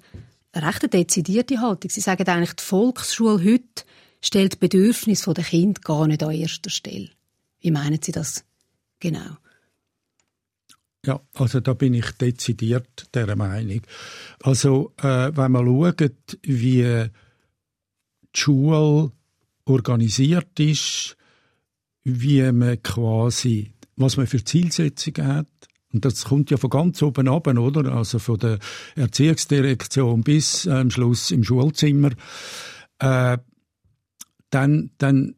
eine 0.52 0.66
recht 0.66 0.90
dezidierte 0.90 1.60
Haltung. 1.60 1.90
Sie 1.90 2.00
sagen 2.00 2.26
eigentlich, 2.26 2.54
die 2.54 2.64
Volksschule 2.64 3.44
heute 3.44 3.84
stellt 4.22 4.54
die 4.54 4.58
Bedürfnisse 4.58 5.34
der 5.34 5.44
Kind 5.44 5.84
gar 5.84 6.06
nicht 6.06 6.22
an 6.22 6.30
erster 6.30 6.70
Stelle. 6.70 7.10
Wie 7.60 7.70
meinen 7.70 8.00
Sie 8.02 8.12
das 8.12 8.44
genau? 8.98 9.36
Ja, 11.08 11.22
also 11.36 11.60
da 11.60 11.72
bin 11.72 11.94
ich 11.94 12.10
dezidiert 12.20 13.14
der 13.14 13.34
Meinung. 13.34 13.80
Also 14.42 14.92
äh, 14.98 15.32
wenn 15.34 15.52
man 15.52 15.64
schaut, 15.64 16.38
wie 16.42 16.82
die 16.82 17.10
Schule 18.34 19.10
organisiert 19.64 20.60
ist, 20.60 21.16
wie 22.04 22.52
man 22.52 22.82
quasi, 22.82 23.72
was 23.96 24.18
man 24.18 24.26
für 24.26 24.44
Zielsetzungen 24.44 25.26
hat, 25.26 25.46
und 25.94 26.04
das 26.04 26.26
kommt 26.26 26.50
ja 26.50 26.58
von 26.58 26.68
ganz 26.68 27.00
oben 27.00 27.26
ab, 27.26 27.46
oder? 27.46 27.90
Also 27.90 28.18
von 28.18 28.38
der 28.38 28.58
Erziehungsdirektion 28.94 30.22
bis 30.22 30.66
äh, 30.66 30.72
am 30.72 30.90
Schluss 30.90 31.30
im 31.30 31.42
Schulzimmer. 31.42 32.10
Äh, 32.98 33.38
dann, 34.50 34.90
dann 34.98 35.36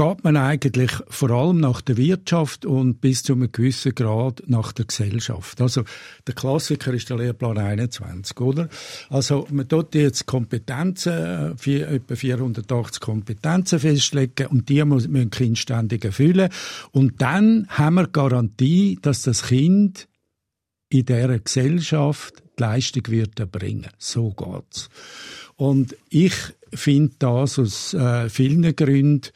geht 0.00 0.24
man 0.24 0.38
eigentlich 0.38 0.92
vor 1.08 1.28
allem 1.28 1.60
nach 1.60 1.82
der 1.82 1.98
Wirtschaft 1.98 2.64
und 2.64 3.02
bis 3.02 3.22
zu 3.22 3.34
einem 3.34 3.52
gewissen 3.52 3.94
Grad 3.94 4.42
nach 4.46 4.72
der 4.72 4.86
Gesellschaft. 4.86 5.60
Also 5.60 5.84
der 6.26 6.34
Klassiker 6.34 6.94
ist 6.94 7.10
der 7.10 7.18
Lehrplan 7.18 7.58
21, 7.58 8.40
oder? 8.40 8.70
Also 9.10 9.46
man 9.50 9.68
tut 9.68 9.94
jetzt 9.94 10.24
Kompetenzen, 10.24 11.58
vier, 11.58 11.86
etwa 11.88 12.14
480 12.14 12.98
Kompetenzen 12.98 13.78
festlegen 13.78 14.46
und 14.46 14.70
die 14.70 14.82
müssen 14.86 15.14
ein 15.14 15.28
Kind 15.28 15.58
ständig 15.58 16.02
erfüllen. 16.02 16.48
Und 16.92 17.20
dann 17.20 17.66
haben 17.68 17.96
wir 17.96 18.06
Garantie, 18.06 18.98
dass 19.02 19.20
das 19.20 19.48
Kind 19.48 20.08
in 20.88 21.04
dieser 21.04 21.38
Gesellschaft 21.40 22.42
die 22.58 22.62
Leistung 22.62 23.02
wird 23.08 23.38
erbringen. 23.38 23.90
So 23.98 24.30
geht's. 24.30 24.88
Und 25.56 25.94
ich 26.08 26.32
finde 26.72 27.16
das 27.18 27.58
aus 27.58 27.92
äh, 27.92 28.30
vielen 28.30 28.74
Gründen 28.74 29.30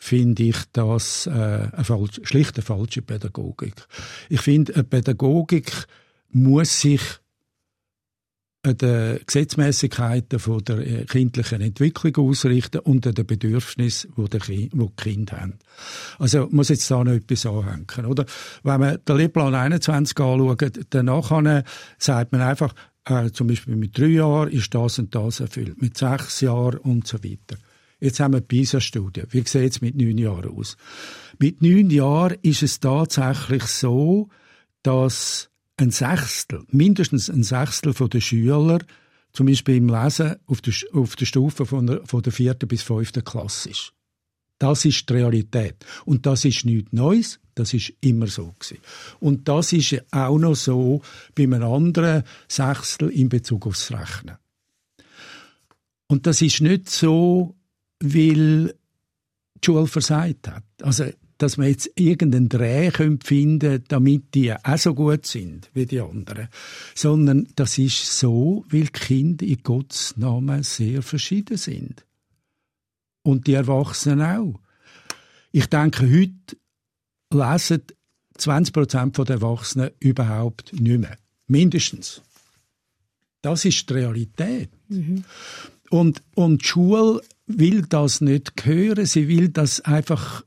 finde 0.00 0.44
ich 0.44 0.56
das 0.72 1.26
äh, 1.26 1.30
eine 1.30 1.84
falsch, 1.84 2.20
schlicht 2.24 2.56
eine 2.56 2.64
falsche 2.64 3.02
Pädagogik. 3.02 3.74
Ich 4.30 4.40
finde, 4.40 4.74
eine 4.74 4.84
Pädagogik 4.84 5.70
muss 6.30 6.80
sich 6.80 7.02
an 8.62 8.76
den 8.76 9.20
Gesetzmäßigkeiten 9.24 10.40
der 10.64 10.78
äh, 10.78 11.04
kindlichen 11.04 11.60
Entwicklung 11.60 12.30
ausrichten 12.30 12.80
und 12.80 13.06
an 13.06 13.14
den 13.14 13.26
Bedürfnissen, 13.26 14.12
die, 14.16 14.70
die 14.70 14.88
Kinder 14.96 15.40
haben. 15.40 15.58
Also 16.18 16.48
muss 16.50 16.70
jetzt 16.70 16.90
da 16.90 17.04
noch 17.04 17.12
etwas 17.12 17.46
anhängen, 17.46 18.06
oder? 18.06 18.24
Wenn 18.62 18.80
man 18.80 18.98
den 19.06 19.16
Lehrplan 19.16 19.54
21 19.54 20.18
anschaut, 20.18 20.80
danach 20.90 21.30
sagt 21.98 22.32
man 22.32 22.40
einfach, 22.40 22.74
äh, 23.04 23.30
zum 23.30 23.48
Beispiel 23.48 23.76
mit 23.76 23.98
drei 23.98 24.06
Jahren 24.06 24.50
ist 24.50 24.74
das 24.74 24.98
und 24.98 25.14
das 25.14 25.40
erfüllt, 25.40 25.80
mit 25.80 25.96
sechs 25.96 26.40
Jahren 26.40 26.78
und 26.78 27.06
so 27.06 27.22
weiter. 27.22 27.56
Jetzt 28.00 28.18
haben 28.20 28.34
wir 28.34 28.40
die 28.40 28.46
PISA-Studie. 28.46 29.24
Wie 29.30 29.42
sieht 29.46 29.72
es 29.72 29.80
mit 29.80 29.94
neun 29.94 30.18
Jahren 30.18 30.56
aus? 30.56 30.76
Mit 31.38 31.62
neun 31.62 31.90
Jahren 31.90 32.38
ist 32.42 32.62
es 32.62 32.80
tatsächlich 32.80 33.64
so, 33.64 34.28
dass 34.82 35.50
ein 35.76 35.90
Sechstel, 35.90 36.64
mindestens 36.70 37.30
ein 37.30 37.42
Sechstel 37.42 37.92
der 37.94 38.20
Schüler 38.20 38.78
zum 39.32 39.46
Beispiel 39.46 39.76
im 39.76 39.88
Lesen 39.88 40.36
auf 40.46 40.60
der, 40.60 40.74
auf 40.92 41.16
der 41.16 41.26
Stufe 41.26 41.66
von 41.66 41.86
der, 41.86 42.00
von 42.04 42.22
der 42.22 42.32
vierten 42.32 42.68
bis 42.68 42.82
fünften 42.82 43.24
Klasse 43.24 43.70
ist. 43.70 43.92
Das 44.58 44.84
ist 44.84 45.08
die 45.08 45.14
Realität. 45.14 45.76
Und 46.04 46.26
das 46.26 46.44
ist 46.44 46.66
nichts 46.66 46.92
Neues. 46.92 47.40
Das 47.54 47.72
ist 47.72 47.92
immer 48.00 48.26
so 48.26 48.54
gewesen. 48.58 48.78
Und 49.18 49.48
das 49.48 49.72
ist 49.72 50.02
auch 50.10 50.38
noch 50.38 50.54
so 50.54 51.02
bei 51.34 51.44
einem 51.44 51.62
anderen 51.62 52.24
Sechstel 52.46 53.08
in 53.08 53.28
Bezug 53.30 53.66
aufs 53.66 53.90
Rechnen. 53.90 54.36
Und 56.08 56.26
das 56.26 56.42
ist 56.42 56.60
nicht 56.60 56.90
so, 56.90 57.54
weil 58.00 58.68
die 58.68 59.66
Schule 59.66 59.86
versagt 59.86 60.48
hat. 60.48 60.64
Also, 60.82 61.06
dass 61.40 61.56
man 61.56 61.68
jetzt 61.68 61.90
irgendeinen 61.94 62.50
Dreh 62.50 62.90
finden 62.90 63.82
damit 63.88 64.34
die 64.34 64.52
auch 64.52 64.76
so 64.76 64.94
gut 64.94 65.24
sind 65.24 65.70
wie 65.72 65.86
die 65.86 66.00
anderen. 66.00 66.48
Sondern 66.94 67.48
das 67.56 67.78
ist 67.78 68.18
so, 68.18 68.64
weil 68.68 68.84
die 68.84 68.92
Kinder 68.92 69.46
in 69.46 69.62
Gottes 69.62 70.16
Namen 70.18 70.62
sehr 70.62 71.02
verschieden 71.02 71.56
sind. 71.56 72.04
Und 73.22 73.46
die 73.46 73.54
Erwachsenen 73.54 74.20
auch. 74.20 74.60
Ich 75.50 75.66
denke, 75.66 76.10
heute 76.10 76.56
lesen 77.32 77.82
20 78.36 78.72
Prozent 78.72 79.18
der 79.18 79.30
Erwachsenen 79.30 79.90
überhaupt 79.98 80.72
nicht 80.72 81.00
mehr. 81.00 81.16
Mindestens. 81.46 82.22
Das 83.42 83.64
ist 83.64 83.88
die 83.88 83.94
Realität. 83.94 84.70
Mhm. 84.88 85.24
Und, 85.90 86.22
und 86.34 86.62
die 86.62 86.66
Schule 86.66 87.22
will 87.58 87.82
das 87.88 88.20
nicht 88.20 88.64
hören. 88.64 89.06
Sie 89.06 89.28
will 89.28 89.48
das 89.48 89.80
einfach 89.80 90.44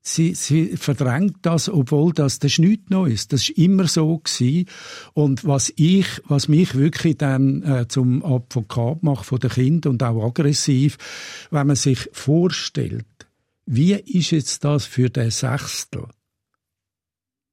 Sie, 0.00 0.34
sie 0.34 0.76
verdrängt 0.76 1.38
das, 1.42 1.68
obwohl 1.68 2.12
das, 2.12 2.38
das 2.38 2.52
ist 2.52 2.58
nichts 2.60 2.88
Neues. 2.88 3.28
Das 3.28 3.42
ist 3.42 3.58
immer 3.58 3.86
so 3.86 4.18
gewesen. 4.18 4.66
Und 5.12 5.44
was 5.44 5.72
ich, 5.76 6.06
was 6.26 6.48
mich 6.48 6.74
wirklich 6.74 7.18
dann 7.18 7.62
äh, 7.62 7.88
zum 7.88 8.24
Advokat 8.24 9.02
macht 9.02 9.26
von 9.26 9.38
den 9.38 9.50
Kindern 9.50 9.92
und 9.92 10.02
auch 10.02 10.24
aggressiv, 10.24 10.96
wenn 11.50 11.66
man 11.66 11.76
sich 11.76 12.08
vorstellt, 12.12 13.06
wie 13.66 13.92
ist 13.92 14.30
jetzt 14.30 14.64
das 14.64 14.86
für 14.86 15.10
den 15.10 15.30
Sechstel? 15.30 16.06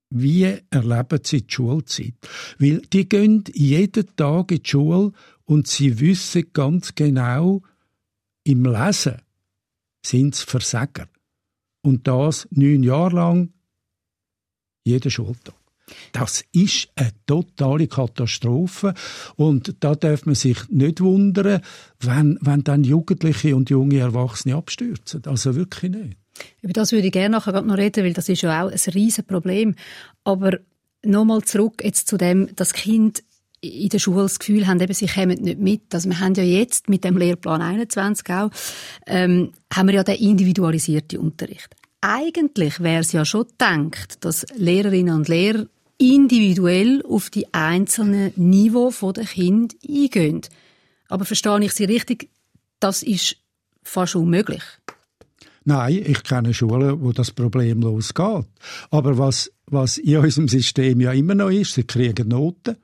Wie 0.10 0.58
erleben 0.70 1.20
sie 1.24 1.42
die 1.42 1.54
Schulzeit? 1.54 2.14
Weil 2.58 2.82
die 2.94 3.10
gehen 3.10 3.44
jeden 3.54 4.16
Tag 4.16 4.52
in 4.52 4.64
die 4.64 4.70
Schule 4.70 5.12
und 5.44 5.68
sie 5.68 6.00
wissen 6.00 6.46
ganz 6.54 6.96
genau, 6.96 7.64
im 8.46 8.66
Lesen 8.66 9.22
sind 10.06 10.36
sie 10.36 10.46
Versager. 10.46 11.08
Und 11.82 12.08
das 12.08 12.48
neun 12.52 12.84
Jahre 12.84 13.16
lang 13.16 13.50
Jeden 14.86 15.10
Schultag. 15.10 15.56
Das 16.12 16.44
ist 16.52 16.90
eine 16.96 17.12
totale 17.26 17.88
Katastrophe. 17.88 18.94
Und 19.36 19.76
da 19.80 19.96
darf 19.96 20.26
man 20.26 20.36
sich 20.36 20.58
nicht 20.70 21.02
wundern, 21.02 21.62
wenn, 22.00 22.38
wenn 22.42 22.64
dann 22.64 22.84
Jugendliche 22.84 23.56
und 23.56 23.70
junge 23.70 24.00
Erwachsene 24.00 24.56
abstürzen. 24.56 25.24
Also 25.26 25.56
wirklich 25.56 25.92
nicht. 25.92 26.18
Über 26.62 26.74
das 26.74 26.92
würde 26.92 27.08
ich 27.08 27.14
gerne 27.14 27.38
nachher 27.38 27.62
noch 27.62 27.78
reden, 27.78 28.04
weil 28.04 28.14
das 28.14 28.30
ist 28.30 28.42
ja 28.42 28.64
auch 28.64 28.72
ein 28.72 28.94
riesen 28.94 29.26
Problem. 29.26 29.76
Aber 30.24 30.60
nochmal 31.04 31.44
zurück 31.44 31.82
jetzt 31.84 32.08
zu 32.08 32.18
dem, 32.18 32.56
dass 32.56 32.74
Kind 32.74 33.24
in 33.62 33.90
der 33.90 34.00
Schule 34.00 34.24
das 34.24 34.40
Gefühl 34.40 34.68
haben, 34.68 34.80
eben, 34.80 34.94
sie 34.94 35.08
kommen 35.08 35.42
nicht 35.42 35.60
mit. 35.60 35.94
Also 35.94 36.10
wir 36.10 36.20
haben 36.20 36.34
ja 36.36 36.44
jetzt 36.44 36.90
mit 36.90 37.04
dem 37.04 37.18
Lehrplan 37.18 37.62
21 37.62 38.30
auch, 38.30 38.50
ähm, 39.08 39.52
haben 39.74 39.88
wir 39.88 39.96
ja 39.96 40.04
den 40.04 40.16
individualisierten 40.16 41.20
Unterricht. 41.20 41.76
Eigentlich 42.02 42.80
wäre 42.82 43.02
es 43.02 43.12
ja 43.12 43.26
schon 43.26 43.48
gedacht, 43.48 44.24
dass 44.24 44.46
Lehrerinnen 44.56 45.16
und 45.16 45.28
Lehrer 45.28 45.66
individuell 45.98 47.02
auf 47.08 47.30
die 47.30 47.52
einzelnen 47.54 48.34
Niveau 48.36 48.92
der 49.12 49.26
Kind 49.26 49.76
eingehen. 49.88 50.42
Aber 51.08 51.26
verstehe 51.26 51.64
ich 51.64 51.72
Sie 51.72 51.86
richtig, 51.86 52.30
das 52.80 53.02
ist 53.02 53.38
fast 53.82 54.16
unmöglich. 54.16 54.64
Nein, 55.64 56.04
ich 56.06 56.24
kenne 56.24 56.54
Schulen, 56.54 57.02
wo 57.02 57.12
das 57.12 57.32
problemlos 57.32 58.14
geht. 58.14 58.46
Aber 58.92 59.18
was, 59.18 59.52
was 59.66 59.98
in 59.98 60.18
unserem 60.18 60.48
System 60.48 61.02
ja 61.02 61.12
immer 61.12 61.34
noch 61.34 61.50
ist, 61.50 61.74
sie 61.74 61.84
kriegen 61.84 62.28
Noten. 62.28 62.78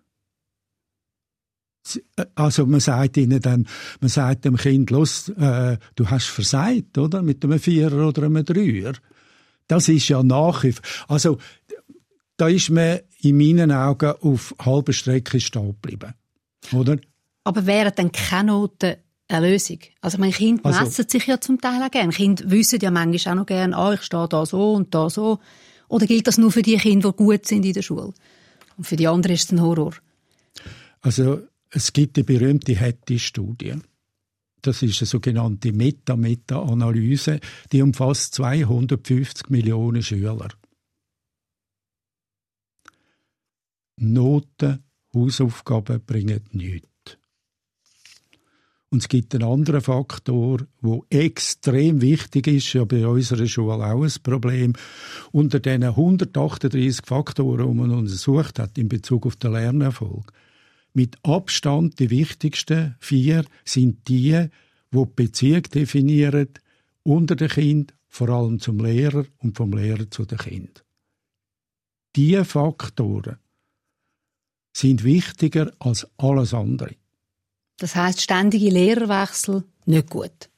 Äh, 2.16 2.26
also 2.36 2.66
man 2.66 2.80
sagt 2.80 3.18
ihnen 3.18 3.42
dann, 3.42 3.68
man 4.00 4.10
sagt 4.10 4.46
dem 4.46 4.58
Kind, 4.58 4.90
los, 4.92 5.30
äh, 5.30 5.78
du 5.96 6.10
hast 6.10 6.28
versagt, 6.28 6.98
oder? 6.98 7.22
Mit 7.22 7.44
einem 7.44 7.60
Vierer 7.60 8.08
oder 8.08 8.24
einem 8.24 8.46
Dreier. 8.46 8.94
Das 9.68 9.88
ist 9.88 10.10
ja 10.10 10.22
Nachhilfe. 10.22 10.82
Also 11.08 11.38
da 12.38 12.48
ist 12.48 12.70
man 12.70 13.00
in 13.22 13.38
meinen 13.38 13.72
Augen 13.72 14.14
auf 14.22 14.56
halber 14.60 14.94
Strecke 14.94 15.40
stehen 15.40 15.68
geblieben. 15.68 16.14
Oder? 16.74 16.98
Aber 17.44 17.66
wären 17.66 17.94
dann 17.96 18.12
keine 18.12 18.52
Noten 18.52 18.96
eine 19.28 19.50
Lösung? 19.50 19.80
Also 20.02 20.18
mein 20.18 20.32
Kind 20.32 20.66
also, 20.66 20.82
messen 20.82 21.08
sich 21.08 21.26
ja 21.28 21.40
zum 21.40 21.62
Teil 21.62 21.82
auch 21.82 21.92
gerne. 21.92 22.12
Kinder 22.12 22.50
wissen 22.50 22.80
ja 22.82 22.92
manchmal 22.92 23.34
auch 23.34 23.40
noch 23.40 23.46
gerne, 23.46 23.76
ah, 23.78 23.94
ich 23.94 24.02
stehe 24.02 24.28
da 24.28 24.46
so 24.46 24.74
und 24.74 24.94
da 24.94 25.10
so. 25.10 25.40
Oder 25.88 26.06
gilt 26.08 26.28
das 26.28 26.38
nur 26.38 26.52
für 26.52 26.62
die 26.62 26.78
Kinder, 26.78 27.12
die 27.12 27.18
gut 27.18 27.46
sind 27.46 27.66
in 27.66 27.74
der 27.74 27.82
Schule? 27.82 28.14
Und 28.78 28.88
für 28.88 28.96
die 28.96 29.08
anderen 29.08 29.36
ist 29.36 29.46
es 29.46 29.52
ein 29.52 29.62
Horror? 29.62 29.94
Also 31.02 31.42
es 31.72 31.94
gibt 31.94 32.18
die 32.18 32.24
berühmte 32.24 32.78
Hattie-Studie. 32.78 33.76
Das 34.62 34.84
ist 34.84 35.02
eine 35.02 35.08
sogenannte 35.08 35.72
Meta-Meta-Analyse, 35.72 37.40
die 37.72 37.82
umfasst 37.82 38.36
250 38.36 39.50
Millionen 39.50 40.04
Schüler. 40.04 40.50
Noten, 43.98 44.84
Hausaufgaben 45.14 46.04
bringen 46.06 46.42
nichts. 46.52 46.88
Und 48.90 49.00
es 49.00 49.08
gibt 49.08 49.34
einen 49.34 49.46
anderen 49.46 49.82
Faktor, 49.82 50.68
der 50.82 51.00
extrem 51.10 52.02
wichtig 52.02 52.48
ist, 52.48 52.74
ja 52.74 52.84
bei 52.84 53.08
unserer 53.08 53.48
Schule 53.48 53.76
auch 53.76 54.04
ein 54.04 54.12
Problem. 54.22 54.74
Unter 55.32 55.62
den 55.62 55.84
138 55.84 57.06
Faktoren, 57.06 57.70
die 57.70 57.74
man 57.74 57.92
untersucht 57.92 58.60
hat 58.60 58.78
in 58.78 58.90
Bezug 58.90 59.26
auf 59.26 59.38
den 59.38 59.54
Lernerfolg, 59.54 60.34
mit 60.94 61.18
Abstand 61.24 62.00
die 62.00 62.10
wichtigsten 62.10 62.96
vier 63.00 63.46
sind 63.66 64.08
die, 64.08 64.50
wo 64.92 65.06
die 65.06 65.24
Beziehung 65.24 65.64
definieren 65.64 66.50
unter 67.04 67.36
den 67.36 67.50
Kind, 67.50 67.94
vor 68.08 68.30
allem 68.30 68.60
zum 68.60 68.80
Lehrer 68.80 69.26
und 69.40 69.56
vom 69.56 69.72
Lehrer 69.72 70.10
zu 70.10 70.26
den 70.26 70.38
Kind. 70.38 70.84
Diese 72.16 72.44
Faktoren 72.44 73.38
sind 74.74 75.04
wichtiger 75.04 75.72
als 75.80 76.08
alles 76.18 76.54
andere. 76.54 76.96
Das 77.78 77.96
heißt 77.96 78.22
ständige 78.22 78.70
Lehrerwechsel 78.70 79.64
nicht 79.86 80.10
gut. 80.10 80.50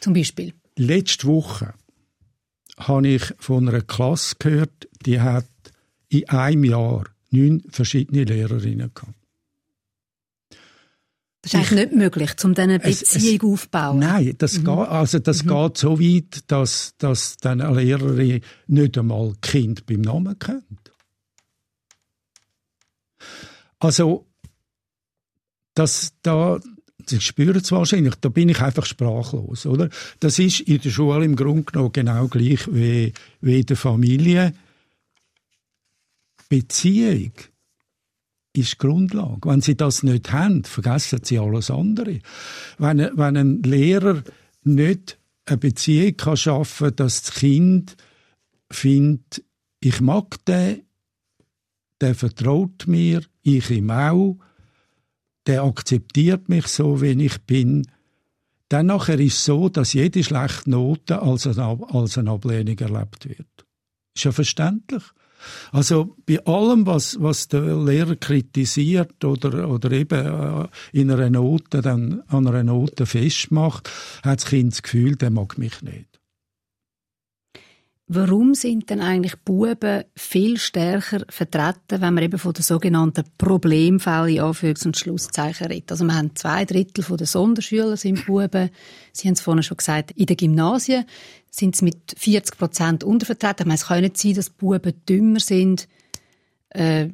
Zum 0.00 0.12
Beispiel. 0.12 0.54
Letzte 0.76 1.26
Woche 1.26 1.74
habe 2.76 3.08
ich 3.08 3.22
von 3.38 3.68
einer 3.68 3.80
Klasse 3.80 4.36
gehört, 4.38 4.88
die 5.04 5.20
hat 5.20 5.48
in 6.08 6.28
einem 6.28 6.64
Jahr 6.64 7.04
neun 7.30 7.62
verschiedene 7.68 8.24
Lehrerinnen 8.24 8.92
gehabt. 8.94 9.17
Das 11.42 11.54
ist 11.54 11.58
eigentlich 11.60 11.90
nicht 11.90 11.92
möglich, 11.94 12.30
um 12.42 12.54
diese 12.54 12.78
Beziehung 12.78 12.84
es, 12.84 13.14
es, 13.14 13.44
aufzubauen. 13.44 13.98
Nein, 14.00 14.34
das, 14.38 14.58
mhm. 14.58 14.64
geht, 14.64 14.88
also 14.88 15.18
das 15.20 15.44
mhm. 15.44 15.48
geht 15.48 15.76
so 15.78 16.00
weit, 16.00 16.50
dass, 16.50 16.94
dass 16.98 17.36
dann 17.36 17.60
eine 17.60 17.80
Lehrerin 17.80 18.40
nicht 18.66 18.98
einmal 18.98 19.34
Kind 19.40 19.86
beim 19.86 20.00
Namen 20.00 20.38
kennt. 20.38 20.92
Also, 23.78 24.26
das 25.74 26.12
da, 26.22 26.58
Sie 27.06 27.20
spüren 27.20 27.56
es 27.56 27.72
wahrscheinlich, 27.72 28.16
da 28.16 28.28
bin 28.28 28.48
ich 28.48 28.60
einfach 28.60 28.84
sprachlos, 28.84 29.64
oder? 29.64 29.88
Das 30.20 30.38
ist 30.38 30.60
in 30.60 30.80
der 30.80 30.90
Schule 30.90 31.24
im 31.24 31.36
Grunde 31.36 31.64
genommen 31.64 31.92
genau 31.92 32.28
gleich 32.28 32.66
wie, 32.72 33.12
wie 33.40 33.60
in 33.60 33.66
der 33.66 33.76
Familie. 33.76 34.52
Beziehung 36.48 37.32
ist 38.54 38.74
die 38.74 38.78
Grundlage. 38.78 39.48
Wenn 39.48 39.60
Sie 39.60 39.76
das 39.76 40.02
nicht 40.02 40.32
haben, 40.32 40.64
vergessen 40.64 41.20
Sie 41.22 41.38
alles 41.38 41.70
andere. 41.70 42.20
Wenn, 42.78 42.98
wenn 42.98 43.36
ein 43.36 43.62
Lehrer 43.62 44.22
nicht 44.64 45.18
eine 45.46 45.58
Beziehung 45.58 46.16
kann 46.16 46.36
schaffen 46.36 46.88
kann, 46.88 46.96
dass 46.96 47.22
das 47.22 47.34
Kind 47.34 47.96
findet, 48.70 49.44
ich 49.80 50.00
mag 50.00 50.44
den, 50.44 50.82
der 52.00 52.14
vertraut 52.14 52.86
mir, 52.86 53.22
ich 53.42 53.70
ihm 53.70 53.90
auch, 53.90 54.38
der 55.46 55.62
akzeptiert 55.62 56.48
mich 56.48 56.66
so, 56.66 57.00
wie 57.00 57.24
ich 57.24 57.40
bin. 57.42 57.86
Dann 58.68 58.86
nachher 58.86 59.18
ist 59.18 59.38
es 59.38 59.44
so, 59.46 59.68
dass 59.68 59.94
jede 59.94 60.22
schlechte 60.22 60.70
Note 60.70 61.22
als 61.22 61.46
eine, 61.46 61.88
als 61.88 62.18
eine 62.18 62.30
Ablehnung 62.30 62.78
erlebt 62.78 63.28
wird. 63.28 63.66
Ist 64.14 64.24
ja 64.24 64.32
verständlich. 64.32 65.02
Also 65.72 66.16
bei 66.26 66.44
allem, 66.44 66.86
was, 66.86 67.20
was 67.20 67.48
der 67.48 67.62
Lehrer 67.76 68.16
kritisiert 68.16 69.24
oder, 69.24 69.68
oder 69.68 69.90
eben 69.92 70.26
äh, 70.26 70.68
in 70.92 71.10
einer 71.10 71.30
Note 71.30 71.80
dann 71.82 72.22
an 72.28 72.46
einer 72.46 72.64
Note 72.64 73.06
festmacht, 73.06 73.90
hat 74.22 74.40
das 74.40 74.46
Kind 74.46 74.72
das 74.72 74.82
Gefühl, 74.82 75.16
der 75.16 75.30
mag 75.30 75.58
mich 75.58 75.82
nicht. 75.82 76.08
Warum 78.10 78.54
sind 78.54 78.88
denn 78.88 79.02
eigentlich 79.02 79.36
Buben 79.40 80.04
viel 80.16 80.56
stärker 80.56 81.26
vertreten, 81.28 82.00
wenn 82.00 82.14
man 82.14 82.24
eben 82.24 82.38
von 82.38 82.54
den 82.54 82.62
sogenannten 82.62 83.24
Problemfällen 83.36 84.36
in 84.36 84.40
Anführungs- 84.40 84.86
und 84.86 84.96
Schlusszeichen 84.96 85.66
redet? 85.66 85.90
Also 85.90 86.06
wir 86.06 86.14
haben 86.14 86.34
zwei 86.34 86.64
Drittel 86.64 87.04
der 87.04 87.26
Sonderschüler 87.26 87.98
sind 87.98 88.24
Buben. 88.24 88.70
Sie 89.12 89.28
haben 89.28 89.34
es 89.34 89.42
vorhin 89.42 89.62
schon 89.62 89.76
gesagt, 89.76 90.12
in 90.12 90.24
den 90.24 90.38
Gymnasien 90.38 91.04
sind 91.50 91.74
es 91.74 91.82
mit 91.82 92.14
40 92.16 92.58
Prozent 92.58 93.04
untervertreten. 93.04 93.60
Ich 93.60 93.66
meine, 93.66 93.74
es 93.74 93.86
kann 93.86 94.02
nicht 94.02 94.16
sein, 94.16 94.34
dass 94.34 94.50
Buben 94.50 94.92
dümmer 95.08 95.40
sind 95.40 95.88
äh, 96.70 97.08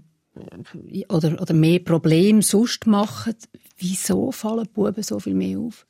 oder, 1.08 1.40
oder 1.40 1.54
mehr 1.54 1.78
Probleme 1.78 2.42
sonst 2.42 2.86
machen. 2.86 3.34
Wieso 3.78 4.32
fallen 4.32 4.68
Buben 4.72 5.02
so 5.02 5.20
viel 5.20 5.34
mehr 5.34 5.58
auf? 5.58 5.86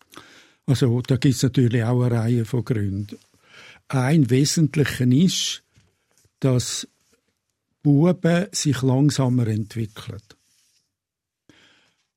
Also 0.67 1.01
da 1.03 1.17
gibt 1.17 1.35
es 1.35 1.43
natürlich 1.43 1.83
auch 1.85 2.03
eine 2.03 2.15
Reihe 2.15 2.45
von 2.45 2.65
Gründen. 2.65 3.19
Ein 3.89 4.31
wesentlicher 4.31 5.07
ist, 5.07 5.63
dass 6.41 6.89
Buben 7.83 8.47
sich 8.53 8.81
langsamer 8.83 9.47
entwickeln. 9.47 10.23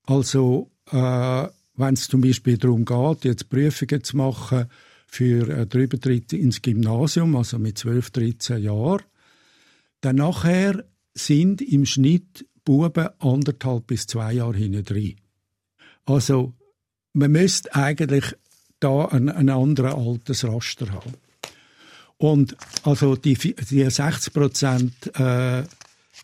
Also, 0.03 0.71
äh, 0.89 1.47
wenn 1.75 1.93
es 1.93 2.07
zum 2.07 2.21
Beispiel 2.21 2.57
darum 2.57 2.85
geht, 2.85 3.25
jetzt 3.25 3.49
Prüfungen 3.49 4.03
zu 4.03 4.17
machen 4.17 4.67
für 5.07 5.49
äh, 5.49 5.65
den 5.65 6.23
ins 6.33 6.61
Gymnasium, 6.61 7.35
also 7.35 7.57
mit 7.57 7.77
12, 7.77 8.11
13 8.11 8.61
Jahren, 8.61 9.03
dann 10.01 10.17
nachher 10.17 10.83
sind 11.13 11.61
im 11.61 11.85
Schnitt 11.85 12.45
Buben 12.63 13.09
anderthalb 13.19 13.87
bis 13.87 14.07
zwei 14.07 14.33
Jahre 14.33 14.57
hinten 14.57 14.83
drin. 14.83 15.15
Also, 16.05 16.53
man 17.13 17.31
müsste 17.31 17.73
eigentlich 17.73 18.35
da 18.79 19.05
einen, 19.05 19.29
einen 19.29 19.49
anderen 19.49 19.93
Altersraster 19.93 20.91
haben. 20.91 21.13
Und 22.17 22.57
also 22.83 23.15
die, 23.15 23.35
die 23.35 23.89
60 23.89 24.33
Prozent 24.33 24.93
äh, 25.17 25.63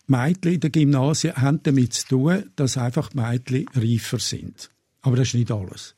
Mädchen 0.08 0.54
in 0.54 0.60
den 0.60 0.72
Gymnasien 0.72 1.36
haben 1.38 1.62
damit 1.64 1.94
zu 1.94 2.08
tun, 2.08 2.52
dass 2.56 2.78
einfach 2.78 3.14
Mädchen 3.14 3.66
reifer 3.74 4.20
sind. 4.20 4.70
Aber 5.02 5.16
das 5.16 5.30
ist 5.30 5.36
nicht 5.36 5.52
alles. 5.52 5.96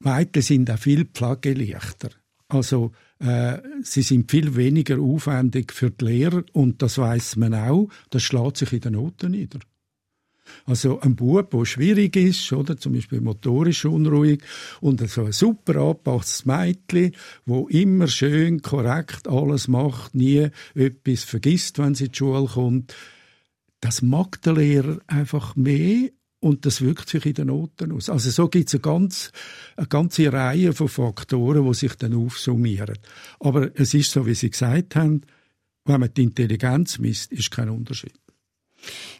Mädchen 0.00 0.42
sind 0.42 0.70
auch 0.70 0.78
viel 0.78 1.04
pflegeleichter. 1.04 2.10
Also 2.48 2.92
äh, 3.18 3.58
sie 3.82 4.02
sind 4.02 4.30
viel 4.30 4.56
weniger 4.56 4.98
aufwendig 5.00 5.72
für 5.72 5.90
die 5.90 6.04
Lehrer 6.04 6.44
und 6.52 6.80
das 6.82 6.98
weiß 6.98 7.36
man 7.36 7.54
auch. 7.54 7.88
Das 8.10 8.22
schlägt 8.22 8.56
sich 8.56 8.72
in 8.72 8.80
den 8.80 8.92
Noten 8.94 9.32
nieder. 9.32 9.58
Also 10.64 11.00
ein 11.00 11.14
Bub, 11.14 11.50
der 11.50 11.64
schwierig 11.66 12.16
ist, 12.16 12.52
oder 12.52 12.76
zum 12.78 12.94
Beispiel 12.94 13.20
motorisch 13.20 13.84
unruhig, 13.84 14.42
und 14.80 15.06
so 15.10 15.24
ein 15.24 15.32
super 15.32 15.76
angepastes 15.76 16.46
Mädchen, 16.46 17.14
wo 17.44 17.68
immer 17.68 18.08
schön 18.08 18.62
korrekt 18.62 19.28
alles 19.28 19.68
macht, 19.68 20.14
nie 20.14 20.48
etwas 20.74 21.24
vergisst, 21.24 21.78
wenn 21.78 21.94
sie 21.94 22.08
die 22.08 22.16
Schule 22.16 22.46
kommt, 22.46 22.94
das 23.80 24.02
mag 24.02 24.40
der 24.42 24.54
Lehrer 24.54 24.98
einfach 25.06 25.54
mehr 25.54 26.08
und 26.40 26.66
das 26.66 26.80
wirkt 26.80 27.08
sich 27.08 27.26
in 27.26 27.34
den 27.34 27.46
Noten 27.48 27.92
aus. 27.92 28.08
Also 28.08 28.30
so 28.30 28.48
gibt 28.48 28.68
es 28.68 28.74
eine, 28.74 28.80
ganz, 28.80 29.32
eine 29.76 29.86
ganze 29.86 30.32
Reihe 30.32 30.72
von 30.72 30.88
Faktoren, 30.88 31.66
die 31.66 31.74
sich 31.74 31.94
dann 31.96 32.14
aufsummieren. 32.14 32.98
Aber 33.40 33.70
es 33.74 33.94
ist 33.94 34.10
so, 34.10 34.26
wie 34.26 34.34
Sie 34.34 34.50
gesagt 34.50 34.96
haben, 34.96 35.22
wenn 35.84 36.00
man 36.00 36.12
die 36.14 36.22
Intelligenz 36.22 36.98
misst, 36.98 37.32
ist 37.32 37.50
kein 37.50 37.70
Unterschied. 37.70 38.14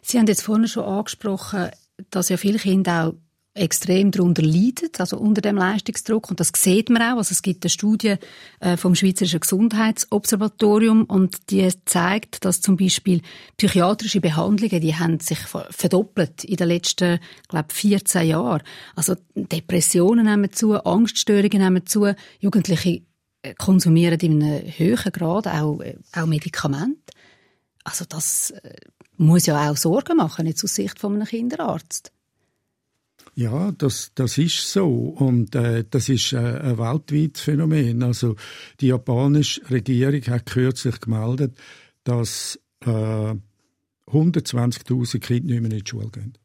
Sie 0.01 0.17
haben 0.17 0.27
jetzt 0.27 0.43
vorhin 0.43 0.67
schon 0.67 0.85
angesprochen, 0.85 1.69
dass 2.09 2.29
ja 2.29 2.37
viele 2.37 2.59
Kinder 2.59 3.07
auch 3.07 3.13
extrem 3.59 4.11
darunter 4.11 4.41
leiden, 4.41 4.89
also 4.97 5.17
unter 5.17 5.41
dem 5.41 5.57
Leistungsdruck. 5.57 6.29
Und 6.29 6.39
das 6.39 6.51
sieht 6.55 6.89
man 6.89 7.01
auch. 7.01 7.17
Also 7.17 7.31
es 7.31 7.41
gibt 7.41 7.63
eine 7.63 7.69
Studie 7.69 8.15
äh, 8.59 8.77
vom 8.77 8.95
Schweizerischen 8.95 9.39
Gesundheitsobservatorium 9.39 11.03
und 11.03 11.51
die 11.51 11.69
zeigt, 11.85 12.45
dass 12.45 12.61
zum 12.61 12.77
Beispiel 12.77 13.21
psychiatrische 13.57 14.21
Behandlungen, 14.21 14.81
die 14.81 14.95
haben 14.95 15.19
sich 15.19 15.39
verdoppelt 15.69 16.43
in 16.43 16.55
den 16.55 16.67
letzten, 16.67 17.19
glaube 17.47 17.73
14 17.73 18.27
Jahren. 18.27 18.63
Also 18.95 19.15
Depressionen 19.35 20.25
nehmen 20.25 20.51
zu, 20.51 20.73
Angststörungen 20.73 21.61
nehmen 21.61 21.85
zu, 21.85 22.13
Jugendliche 22.39 23.01
äh, 23.41 23.53
konsumieren 23.55 24.19
in 24.19 24.43
einem 24.43 24.73
höheren 24.77 25.11
Grad 25.11 25.47
auch, 25.47 25.81
äh, 25.81 25.97
auch 26.13 26.25
Medikamente. 26.25 27.13
Also 27.83 28.05
das 28.07 28.53
muss 29.19 29.45
ja 29.45 29.69
auch 29.69 29.77
Sorgen 29.77 30.17
machen, 30.17 30.47
jetzt 30.47 30.63
aus 30.63 30.75
Sicht 30.75 30.99
von 30.99 31.13
einem 31.13 31.27
Kinderarzt. 31.27 32.11
Ja, 33.39 33.71
das, 33.71 34.11
das 34.15 34.37
ist 34.37 34.69
so. 34.69 34.89
Und 34.89 35.55
äh, 35.55 35.85
das 35.89 36.09
ist 36.09 36.33
äh, 36.33 36.39
ein 36.39 36.77
weltweites 36.77 37.41
Phänomen. 37.41 38.03
Also 38.03 38.35
die 38.81 38.87
japanische 38.87 39.61
Regierung 39.71 40.21
hat 40.23 40.45
kürzlich 40.45 40.99
gemeldet, 40.99 41.57
dass 42.03 42.59
äh, 42.81 43.35
120.000 44.07 45.19
Kinder 45.19 45.53
nicht 45.53 45.61
mehr 45.61 45.71
in 45.71 45.77
die 45.77 45.89
Schule 45.89 46.09
gehen. 46.09 46.37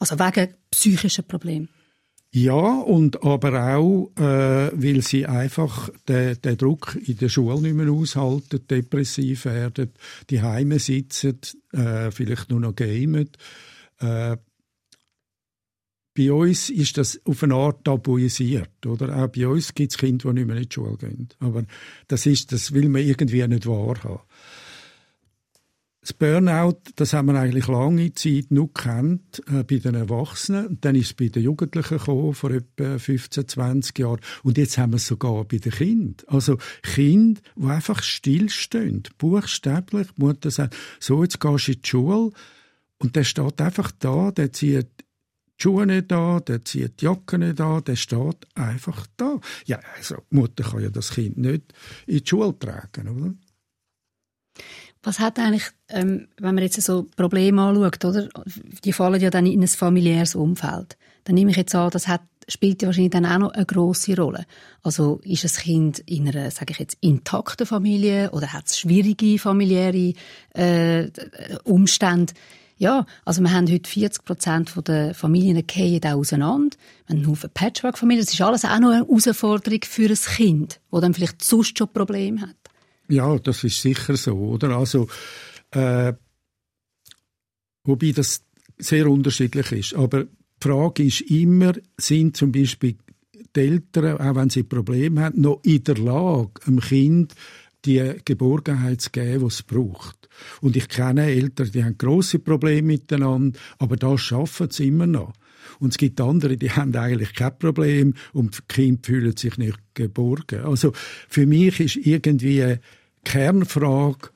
Also 0.00 0.18
wegen 0.18 0.54
psychischen 0.72 1.24
Problemen? 1.24 1.68
Ja, 2.32 2.80
und 2.80 3.22
aber 3.22 3.76
auch, 3.76 4.10
äh, 4.16 4.72
weil 4.74 5.02
sie 5.02 5.24
einfach 5.24 5.88
den, 6.08 6.36
den 6.42 6.56
Druck 6.56 6.98
in 7.06 7.18
der 7.18 7.28
Schule 7.28 7.60
nicht 7.60 7.76
mehr 7.76 7.92
aushalten, 7.92 8.66
depressiv 8.66 9.44
werden, 9.44 9.92
die 10.30 10.42
Heime 10.42 10.80
sitzen, 10.80 11.38
äh, 11.70 12.10
vielleicht 12.10 12.50
nur 12.50 12.58
noch 12.58 12.74
gamen. 12.74 13.30
Äh, 14.00 14.36
bei 16.16 16.32
uns 16.32 16.70
ist 16.70 16.96
das 16.96 17.20
auf 17.24 17.42
eine 17.42 17.54
Art 17.54 17.84
tabuisiert, 17.84 18.86
oder? 18.86 19.16
Auch 19.16 19.28
bei 19.28 19.48
uns 19.48 19.74
gibt 19.74 19.92
es 19.92 19.98
Kinder, 19.98 20.28
die 20.28 20.34
nicht 20.34 20.46
mehr 20.46 20.56
in 20.56 20.68
die 20.68 20.72
Schule 20.72 20.96
gehen. 20.96 21.28
Aber 21.40 21.64
das 22.06 22.26
ist, 22.26 22.52
das 22.52 22.72
will 22.72 22.88
man 22.88 23.02
irgendwie 23.02 23.46
nicht 23.46 23.66
wahrhaben. 23.66 24.20
Das 26.04 26.12
Burnout, 26.12 26.80
das 26.96 27.14
haben 27.14 27.28
wir 27.28 27.40
eigentlich 27.40 27.66
lange 27.66 28.12
Zeit 28.12 28.50
nur 28.50 28.70
kennt 28.74 29.42
äh, 29.48 29.64
bei 29.64 29.78
den 29.78 29.94
Erwachsenen. 29.94 30.66
Und 30.66 30.84
dann 30.84 30.96
ist 30.96 31.06
es 31.06 31.14
bei 31.14 31.28
den 31.28 31.42
Jugendlichen 31.42 31.96
gekommen, 31.96 32.34
vor 32.34 32.50
etwa 32.50 32.98
15, 32.98 33.48
20 33.48 33.98
Jahren. 33.98 34.20
Und 34.42 34.58
jetzt 34.58 34.76
haben 34.76 34.92
wir 34.92 34.98
es 34.98 35.06
sogar 35.06 35.44
bei 35.44 35.56
den 35.56 35.72
Kindern. 35.72 36.26
Also 36.26 36.58
Kinder, 36.82 37.40
die 37.56 37.66
einfach 37.66 38.02
stillstehen, 38.02 39.04
buchstäblich. 39.16 40.08
Die 40.18 40.22
Mutter 40.22 40.50
sagt, 40.50 40.76
so, 41.00 41.22
jetzt 41.22 41.40
gehst 41.40 41.68
du 41.68 41.72
in 41.72 41.80
die 41.80 41.88
Schule. 41.88 42.30
Und 42.98 43.16
der 43.16 43.24
steht 43.24 43.60
einfach 43.62 43.90
da, 43.98 44.30
der 44.30 44.52
zieht 44.52 44.88
die 45.58 45.62
Schuhe 45.62 45.86
nicht 45.86 46.12
an, 46.12 46.44
der 46.46 46.64
zieht 46.64 47.00
die 47.00 47.04
Jacke 47.04 47.38
nicht 47.38 47.60
an, 47.60 47.84
der 47.84 47.96
steht 47.96 48.46
einfach 48.54 49.06
da. 49.16 49.40
Ja, 49.66 49.80
also 49.96 50.16
die 50.30 50.36
Mutter 50.36 50.64
kann 50.64 50.82
ja 50.82 50.90
das 50.90 51.10
Kind 51.10 51.38
nicht 51.38 51.72
in 52.06 52.18
die 52.18 52.26
Schule 52.26 52.58
tragen, 52.58 53.08
oder? 53.08 53.34
Was 55.04 55.20
hat 55.20 55.38
eigentlich, 55.38 55.64
ähm, 55.88 56.28
wenn 56.38 56.54
man 56.54 56.64
jetzt 56.64 56.80
so 56.80 57.04
Probleme 57.16 57.60
anschaut, 57.60 58.04
oder? 58.04 58.28
Die 58.84 58.92
fallen 58.92 59.20
ja 59.20 59.30
dann 59.30 59.46
in 59.46 59.60
ein 59.60 59.68
familiäres 59.68 60.34
Umfeld. 60.34 60.96
Dann 61.24 61.34
nehme 61.34 61.50
ich 61.50 61.58
jetzt 61.58 61.74
an, 61.74 61.90
das 61.90 62.08
hat, 62.08 62.22
spielt 62.48 62.80
ja 62.80 62.88
wahrscheinlich 62.88 63.12
dann 63.12 63.26
auch 63.26 63.38
noch 63.38 63.52
eine 63.52 63.66
grosse 63.66 64.16
Rolle. 64.16 64.46
Also 64.82 65.20
ist 65.24 65.44
ein 65.44 65.62
Kind 65.62 65.98
in 66.00 66.28
einer, 66.28 66.50
sage 66.50 66.72
ich 66.72 66.78
jetzt, 66.78 66.96
intakten 67.00 67.66
Familie 67.66 68.30
oder 68.30 68.52
hat 68.52 68.66
es 68.66 68.78
schwierige 68.78 69.38
familiäre 69.38 70.14
äh, 70.54 71.10
Umstände? 71.64 72.32
Ja, 72.76 73.06
also 73.24 73.40
wir 73.40 73.52
haben 73.52 73.70
heute 73.70 73.88
40 73.88 74.24
Prozent 74.24 74.72
der 74.86 75.14
Familien 75.14 75.64
gehen 75.66 76.00
da 76.00 76.14
auseinander. 76.14 76.76
Wir 77.06 77.16
haben 77.16 77.26
Haufen 77.28 77.50
Patchwork-Familien. 77.52 78.24
Das 78.24 78.34
ist 78.34 78.40
alles 78.40 78.64
auch 78.64 78.78
noch 78.80 78.90
eine 78.90 79.06
Herausforderung 79.06 79.80
für 79.84 80.08
ein 80.08 80.16
Kind, 80.16 80.80
das 80.90 81.00
dann 81.00 81.14
vielleicht 81.14 81.44
sonst 81.44 81.78
schon 81.78 81.92
Probleme 81.92 82.40
hat. 82.40 82.56
Ja, 83.08 83.38
das 83.38 83.62
ist 83.64 83.80
sicher 83.80 84.16
so, 84.16 84.34
oder? 84.36 84.76
Also, 84.76 85.08
äh, 85.70 86.14
wobei 87.84 88.12
das 88.12 88.42
sehr 88.78 89.08
unterschiedlich 89.08 89.70
ist. 89.72 89.94
Aber 89.94 90.24
die 90.24 90.30
Frage 90.60 91.04
ist 91.04 91.20
immer, 91.22 91.74
sind 91.96 92.36
zum 92.36 92.50
Beispiel 92.50 92.96
die 93.54 93.60
Eltern, 93.60 94.18
auch 94.18 94.34
wenn 94.34 94.50
sie 94.50 94.64
Probleme 94.64 95.22
haben, 95.22 95.40
noch 95.40 95.60
in 95.62 95.84
der 95.84 95.96
Lage, 95.96 96.52
einem 96.66 96.80
Kind 96.80 97.34
die 97.84 98.14
Geborgenheit 98.24 99.00
zu 99.00 99.10
geben, 99.10 99.40
die 99.40 99.46
es 99.46 99.62
braucht. 99.62 100.28
Und 100.60 100.76
ich 100.76 100.88
kenne 100.88 101.26
Eltern, 101.26 101.70
die 101.70 101.84
haben 101.84 101.98
grosse 101.98 102.38
Probleme 102.38 102.82
miteinander, 102.82 103.58
aber 103.78 103.96
da 103.96 104.16
schaffen 104.18 104.70
sie 104.70 104.88
immer 104.88 105.06
noch. 105.06 105.32
Und 105.78 105.90
es 105.90 105.98
gibt 105.98 106.20
andere, 106.20 106.56
die 106.56 106.70
haben 106.72 106.94
eigentlich 106.96 107.34
kein 107.34 107.58
Problem 107.58 108.14
und 108.32 108.56
die 108.56 108.62
Kinder 108.68 109.00
fühlen 109.04 109.36
sich 109.36 109.58
nicht 109.58 109.78
geborgen. 109.94 110.60
Also 110.64 110.92
für 111.28 111.46
mich 111.46 111.80
ist 111.80 111.96
irgendwie 111.96 112.62
eine 112.62 112.80
Kernfrage, 113.24 114.30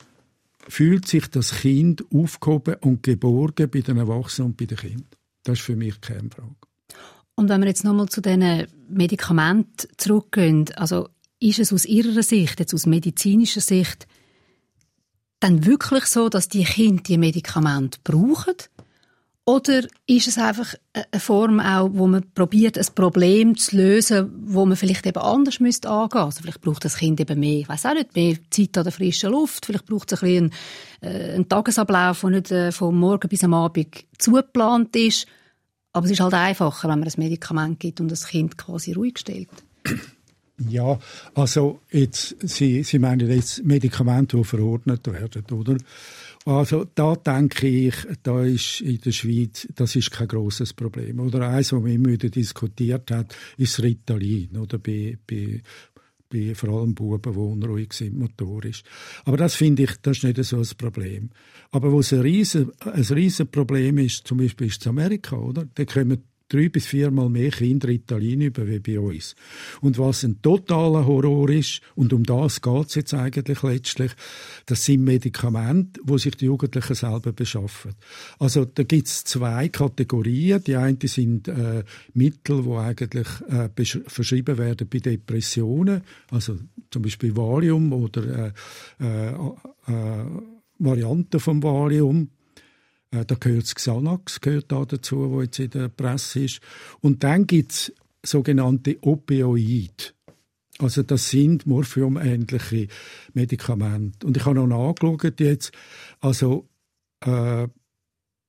fühlt 0.67 1.07
sich 1.07 1.27
das 1.27 1.61
Kind 1.61 2.03
aufgehoben 2.13 2.75
und 2.81 3.03
geborgen 3.03 3.69
bei 3.69 3.81
den 3.81 3.97
Erwachsenen 3.97 4.51
und 4.51 4.57
bei 4.57 4.65
den 4.65 4.77
Kindern? 4.77 5.07
Das 5.43 5.59
ist 5.59 5.65
für 5.65 5.75
mich 5.75 5.95
die 5.95 6.13
Kernfrage. 6.13 6.55
Und 7.35 7.47
wenn 7.47 7.61
wir 7.61 7.67
jetzt 7.67 7.85
nochmal 7.85 8.09
zu 8.09 8.21
diesen 8.21 8.67
Medikamenten 8.89 9.87
zurückgehen, 9.95 10.65
also 10.75 11.07
ist 11.39 11.59
es 11.59 11.73
aus 11.73 11.85
Ihrer 11.85 12.23
Sicht, 12.23 12.59
jetzt 12.59 12.73
aus 12.73 12.85
medizinischer 12.85 13.61
Sicht, 13.61 14.07
dann 15.39 15.65
wirklich 15.65 16.05
so, 16.05 16.29
dass 16.29 16.49
die 16.49 16.63
Kinder 16.63 17.03
die 17.03 17.17
Medikamente 17.17 17.99
brauchen? 18.03 18.55
Oder 19.45 19.81
ist 20.05 20.27
es 20.27 20.37
einfach 20.37 20.75
eine 20.93 21.19
Form 21.19 21.59
auch, 21.59 21.89
wo 21.93 22.05
man 22.05 22.23
probiert, 22.35 22.77
ein 22.77 22.85
Problem 22.93 23.57
zu 23.57 23.77
lösen, 23.77 24.31
wo 24.45 24.63
man 24.65 24.77
vielleicht 24.77 25.07
eben 25.07 25.17
anders 25.17 25.59
müsste 25.59 25.89
angehen? 25.89 26.21
Also 26.21 26.41
vielleicht 26.41 26.61
braucht 26.61 26.85
das 26.85 26.97
Kind 26.97 27.19
eben 27.19 27.39
mehr, 27.39 27.61
ich 27.61 27.69
weiß 27.69 27.87
auch 27.87 27.95
nicht, 27.95 28.15
mehr 28.15 28.35
Zeit 28.51 28.77
an 28.77 28.83
der 28.83 28.93
frischen 28.93 29.31
Luft. 29.31 29.65
Vielleicht 29.65 29.87
braucht 29.87 30.11
es 30.11 30.21
ein 30.21 30.27
bisschen 30.27 30.51
einen, 31.01 31.15
äh, 31.15 31.33
einen 31.33 31.49
Tagesablauf, 31.49 32.21
der 32.21 32.29
nicht 32.29 32.51
äh, 32.51 32.71
vom 32.71 32.99
Morgen 32.99 33.27
bis 33.27 33.43
am 33.43 33.55
Abend 33.55 34.05
zugeplant 34.19 34.95
ist. 34.95 35.25
Aber 35.93 36.05
es 36.05 36.11
ist 36.11 36.19
halt 36.19 36.35
einfacher, 36.35 36.87
wenn 36.87 36.99
man 36.99 37.07
ein 37.07 37.13
Medikament 37.17 37.79
gibt 37.79 38.01
und 38.01 38.09
das 38.09 38.27
Kind 38.27 38.55
quasi 38.55 38.93
ruhig 38.93 39.17
stellt. 39.17 39.49
Ja, 40.67 40.99
also 41.35 41.79
jetzt, 41.91 42.35
Sie, 42.41 42.83
Sie 42.83 42.99
meinen 42.99 43.29
jetzt 43.29 43.63
Medikamente, 43.63 44.37
die 44.37 44.43
verordnet 44.43 45.07
werden, 45.07 45.45
oder? 45.51 45.77
Also 46.45 46.85
da 46.95 47.15
denke 47.15 47.67
ich, 47.67 47.95
da 48.23 48.43
ist 48.43 48.81
in 48.81 48.99
der 48.99 49.11
Schweiz, 49.11 49.67
das 49.75 49.95
ist 49.95 50.11
kein 50.11 50.27
großes 50.27 50.73
Problem. 50.73 51.19
Oder 51.19 51.49
eins, 51.49 51.71
was 51.71 51.81
man 51.81 51.91
immer 51.91 52.09
wieder 52.09 52.29
diskutiert 52.29 53.11
hat, 53.11 53.35
ist 53.57 53.81
Ritalin, 53.81 54.57
oder 54.57 54.79
bei, 54.79 55.17
bei, 55.27 55.61
bei 56.29 56.55
vor 56.55 56.79
allem 56.79 56.95
Buben, 56.95 57.33
die 57.33 57.39
unruhig 57.39 57.93
sind, 57.93 58.17
motorisch. 58.17 58.83
Aber 59.25 59.37
das 59.37 59.55
finde 59.55 59.83
ich, 59.83 59.91
das 60.01 60.17
ist 60.17 60.23
nicht 60.23 60.43
so 60.43 60.57
ein 60.57 60.67
Problem. 60.77 61.29
Aber 61.71 61.91
wo 61.91 61.99
es 61.99 62.13
ein 62.13 62.21
riesen, 62.21 62.71
ein 62.79 63.03
riesen 63.03 63.47
Problem 63.49 63.97
ist, 63.97 64.25
zum 64.25 64.39
Beispiel 64.39 64.67
ist 64.67 64.81
es 64.81 64.87
Amerika, 64.87 65.37
oder? 65.37 65.67
Da 65.75 65.85
kommen 65.85 66.23
drei 66.49 66.69
bis 66.69 66.87
viermal 66.87 67.29
mehr 67.29 67.51
Kinder 67.51 67.89
Italien 67.89 68.41
über 68.41 68.67
wie 68.67 68.79
bei 68.79 68.99
uns. 68.99 69.35
Und 69.81 69.97
was 69.97 70.23
ein 70.23 70.41
totaler 70.41 71.05
Horror 71.05 71.49
ist, 71.49 71.81
und 71.95 72.11
um 72.11 72.23
das 72.23 72.61
geht 72.61 72.87
es 72.87 72.95
jetzt 72.95 73.13
eigentlich 73.13 73.61
letztlich, 73.63 74.11
das 74.65 74.83
sind 74.83 75.03
Medikamente, 75.03 76.01
wo 76.03 76.17
sich 76.17 76.35
die 76.35 76.45
Jugendlichen 76.45 76.95
selber 76.95 77.31
beschaffen. 77.31 77.93
Also 78.39 78.65
da 78.65 78.83
gibt 78.83 79.07
es 79.07 79.23
zwei 79.23 79.69
Kategorien. 79.69 80.63
Die 80.63 80.75
eine 80.75 80.97
sind 81.03 81.47
äh, 81.47 81.83
Mittel, 82.13 82.65
wo 82.65 82.77
eigentlich 82.77 83.27
äh, 83.47 83.69
verschrieben 84.07 84.57
werden 84.57 84.87
bei 84.89 84.99
Depressionen, 84.99 86.01
also 86.31 86.57
zum 86.89 87.01
Beispiel 87.01 87.35
Valium 87.35 87.93
oder 87.93 88.53
äh, 88.99 89.05
äh, 89.05 89.33
äh 89.87 90.25
Varianten 90.81 91.41
vom 91.41 91.61
Valium 91.61 92.29
äh, 93.11 93.25
da 93.25 93.35
gehört 93.35 93.63
das 93.63 93.75
Xanax 93.75 94.41
gehört 94.41 94.71
da 94.71 94.85
dazu, 94.85 95.31
wo 95.31 95.41
jetzt 95.41 95.59
in 95.59 95.69
der 95.71 95.89
Presse 95.89 96.41
ist. 96.41 96.61
Und 97.01 97.23
dann 97.23 97.47
gibt 97.47 97.71
es 97.71 97.93
sogenannte 98.23 98.97
Opioide. 99.01 100.13
Also 100.79 101.03
das 101.03 101.29
sind 101.29 101.65
morphiumähnliche 101.65 102.87
Medikamente. 103.33 104.25
Und 104.25 104.37
ich 104.37 104.45
habe 104.45 104.55
noch 104.55 104.67
nachgeschaut 104.67 105.39
jetzt, 105.39 105.71
also 106.21 106.69
äh, 107.25 107.67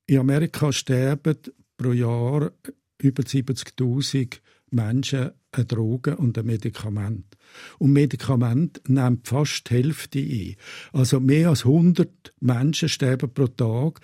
in 0.07 0.19
Amerika 0.19 0.73
sterben 0.73 1.37
pro 1.77 1.93
Jahr 1.93 2.53
über 2.99 3.23
70.000 3.23 4.39
Menschen 4.71 5.31
an 5.53 5.67
Drogen 5.67 6.15
und 6.15 6.39
an 6.39 6.47
Medikament. 6.47 7.37
Und 7.79 7.93
Medikament 7.93 8.81
nimmt 8.89 9.27
fast 9.27 9.69
die 9.69 9.75
Hälfte 9.75 10.19
ein. 10.21 10.57
Also 10.93 11.19
mehr 11.19 11.49
als 11.49 11.65
100 11.65 12.33
Menschen 12.41 12.89
sterben 12.89 13.33
pro 13.33 13.49
Tag 13.49 14.01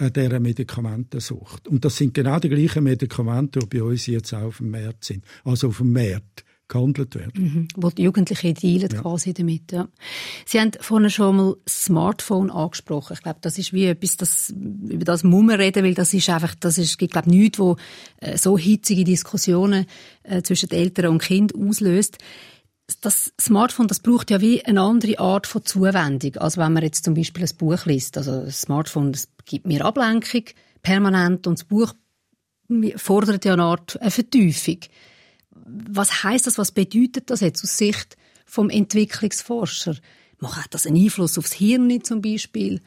dieser 0.00 0.40
Medikamentensucht. 0.40 1.68
Und 1.68 1.84
das 1.84 1.96
sind 1.96 2.14
genau 2.14 2.38
die 2.38 2.48
gleichen 2.48 2.84
Medikamente, 2.84 3.60
die 3.60 3.66
bei 3.66 3.82
uns 3.82 4.06
jetzt 4.06 4.32
auch 4.32 4.42
auf 4.42 4.58
dem 4.58 4.70
Markt 4.70 5.04
sind. 5.04 5.24
Also 5.44 5.68
auf 5.68 5.78
dem 5.78 5.92
Markt 5.92 6.44
gehandelt 6.68 7.14
werden. 7.14 7.32
Mhm. 7.42 7.68
Wo 7.76 7.90
die 7.90 8.02
Jugendlichen 8.02 8.54
dealen 8.54 8.90
ja. 8.90 9.00
quasi 9.00 9.32
damit. 9.32 9.72
Ja. 9.72 9.88
Sie 10.44 10.60
haben 10.60 10.72
vorhin 10.80 11.10
schon 11.10 11.36
mal 11.36 11.56
Smartphone 11.68 12.50
angesprochen. 12.50 13.14
Ich 13.14 13.22
glaube, 13.22 13.38
das 13.40 13.58
ist 13.58 13.72
wie 13.72 13.86
etwas, 13.86 14.16
das, 14.16 14.50
über 14.50 15.04
das 15.04 15.24
muss 15.24 15.44
man 15.44 15.56
reden, 15.56 15.82
weil 15.82 15.94
das 15.94 16.12
ist 16.14 16.28
einfach, 16.28 16.54
das 16.54 16.78
ist, 16.78 17.00
ich 17.00 17.10
glaube, 17.10 17.30
nichts, 17.30 17.58
wo 17.58 17.76
äh, 18.18 18.36
so 18.36 18.58
hitzige 18.58 19.04
Diskussionen 19.04 19.86
äh, 20.22 20.42
zwischen 20.42 20.70
Eltern 20.70 21.06
und 21.06 21.22
Kind 21.22 21.54
auslöst. 21.54 22.18
Das 23.00 23.32
Smartphone, 23.40 23.86
das 23.86 24.00
braucht 24.00 24.30
ja 24.30 24.40
wie 24.40 24.64
eine 24.64 24.80
andere 24.80 25.18
Art 25.18 25.46
von 25.46 25.64
Zuwendung, 25.64 26.36
als 26.36 26.56
wenn 26.56 26.72
man 26.72 26.82
jetzt 26.82 27.04
zum 27.04 27.14
Beispiel 27.14 27.44
ein 27.44 27.56
Buch 27.56 27.84
liest. 27.84 28.16
Also 28.16 28.44
das 28.44 28.62
Smartphone, 28.62 29.12
das 29.12 29.28
gibt 29.44 29.66
mir 29.66 29.84
Ablenkung 29.84 30.44
permanent 30.82 31.46
und 31.46 31.58
das 31.58 31.64
Buch 31.64 31.92
fordert 32.96 33.44
ja 33.44 33.54
eine 33.54 33.64
Art 33.64 34.00
eine 34.00 34.10
Vertiefung 34.10 34.80
was 35.68 36.22
heißt 36.24 36.46
das? 36.46 36.58
Was 36.58 36.72
bedeutet 36.72 37.30
das 37.30 37.40
jetzt 37.40 37.62
aus 37.62 37.76
Sicht 37.76 38.16
vom 38.46 38.70
Entwicklungsforscher? 38.70 39.96
Macht 40.38 40.74
das 40.74 40.86
einen 40.86 40.96
Einfluss 40.96 41.38
aufs 41.38 41.52
Hirn 41.52 42.02
zum 42.02 42.22
Beispiel? 42.22 42.80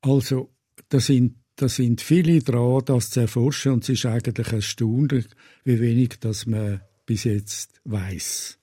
Also, 0.00 0.50
da 0.88 1.00
sind, 1.00 1.36
da 1.56 1.68
sind 1.68 2.00
viele 2.00 2.40
dran, 2.40 2.82
das 2.84 3.10
zu 3.10 3.20
erforschen 3.20 3.72
und 3.72 3.84
es 3.84 3.90
ist 3.90 4.06
eigentlich 4.06 4.52
erstaunlich, 4.52 5.26
wie 5.64 5.80
wenig 5.80 6.20
das 6.20 6.46
man 6.46 6.80
bis 7.06 7.24
jetzt 7.24 7.80
weiß. 7.84 8.58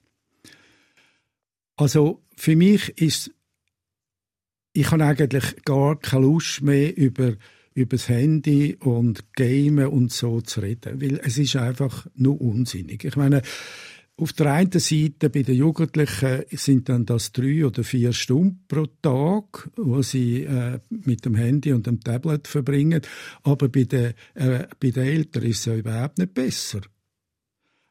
Also, 1.77 2.21
für 2.35 2.55
mich 2.55 2.89
ist, 3.01 3.31
ich 4.73 4.91
habe 4.91 5.05
eigentlich 5.05 5.63
gar 5.63 5.99
keine 5.99 6.25
Lust 6.25 6.61
mehr 6.61 6.95
über 6.95 7.35
über 7.73 7.95
das 7.95 8.09
Handy 8.09 8.75
und 8.79 9.33
Gamen 9.33 9.87
und 9.87 10.11
so 10.11 10.41
zu 10.41 10.59
reden, 10.59 11.01
weil 11.01 11.19
es 11.23 11.37
ist 11.37 11.55
einfach 11.55 12.07
nur 12.15 12.39
unsinnig. 12.41 13.03
Ich 13.05 13.15
meine, 13.15 13.41
auf 14.17 14.33
der 14.33 14.53
einen 14.53 14.71
Seite 14.71 15.29
bei 15.29 15.41
den 15.41 15.55
Jugendlichen 15.55 16.43
sind 16.51 16.89
dann 16.89 17.05
das 17.05 17.31
drei 17.31 17.65
oder 17.65 17.83
vier 17.83 18.13
Stunden 18.13 18.65
pro 18.67 18.85
Tag, 19.01 19.69
wo 19.77 20.01
sie 20.01 20.43
äh, 20.43 20.79
mit 20.89 21.25
dem 21.25 21.35
Handy 21.35 21.73
und 21.73 21.87
dem 21.87 22.01
Tablet 22.01 22.47
verbringen, 22.47 23.01
aber 23.43 23.69
bei 23.69 23.85
den, 23.85 24.13
äh, 24.35 24.67
bei 24.79 24.91
den 24.91 25.03
Eltern 25.03 25.43
ist 25.43 25.59
es 25.59 25.65
ja 25.65 25.75
überhaupt 25.75 26.19
nicht 26.19 26.33
besser. 26.33 26.81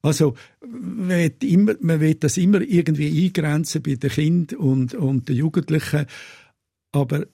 Also 0.03 0.35
man 0.63 1.09
will, 2.01 2.15
das 2.15 2.37
immer 2.39 2.61
irgendwie 2.63 3.25
eingrenzen 3.25 3.83
bei 3.83 3.97
den 3.97 4.11
Kindern 4.11 4.59
und, 4.59 4.95
und 4.95 5.29
den 5.29 5.37
Jugendlichen, 5.37 6.07
aber 6.93 7.27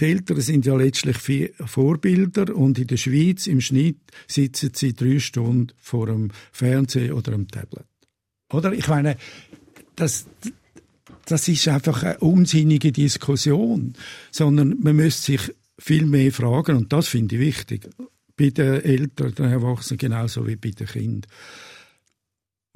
die 0.00 0.04
Eltern 0.04 0.40
sind 0.40 0.66
ja 0.66 0.76
letztlich 0.76 1.52
Vorbilder 1.64 2.54
und 2.54 2.78
in 2.78 2.86
der 2.86 2.96
Schweiz 2.96 3.46
im 3.46 3.60
Schnitt 3.60 3.98
sitzen 4.28 4.70
sie 4.74 4.94
drei 4.94 5.18
Stunden 5.18 5.72
vor 5.78 6.06
dem 6.06 6.30
Fernseher 6.52 7.16
oder 7.16 7.32
dem 7.32 7.48
Tablet. 7.48 7.86
Oder? 8.52 8.72
Ich 8.72 8.86
meine, 8.88 9.16
das, 9.96 10.26
das 11.26 11.48
ist 11.48 11.66
einfach 11.68 12.02
eine 12.02 12.18
unsinnige 12.18 12.92
Diskussion, 12.92 13.94
sondern 14.30 14.76
man 14.80 14.96
müsste 14.96 15.32
sich 15.32 15.54
viel 15.78 16.06
mehr 16.06 16.32
fragen 16.32 16.76
und 16.76 16.92
das 16.92 17.08
finde 17.08 17.36
ich 17.36 17.40
wichtig. 17.40 17.88
Bei 18.36 18.50
den 18.50 18.82
Eltern, 18.82 19.34
den 19.34 19.46
Erwachsenen 19.46 19.98
genauso 19.98 20.46
wie 20.46 20.56
bei 20.56 20.70
den 20.70 20.86
Kindern. 20.86 21.30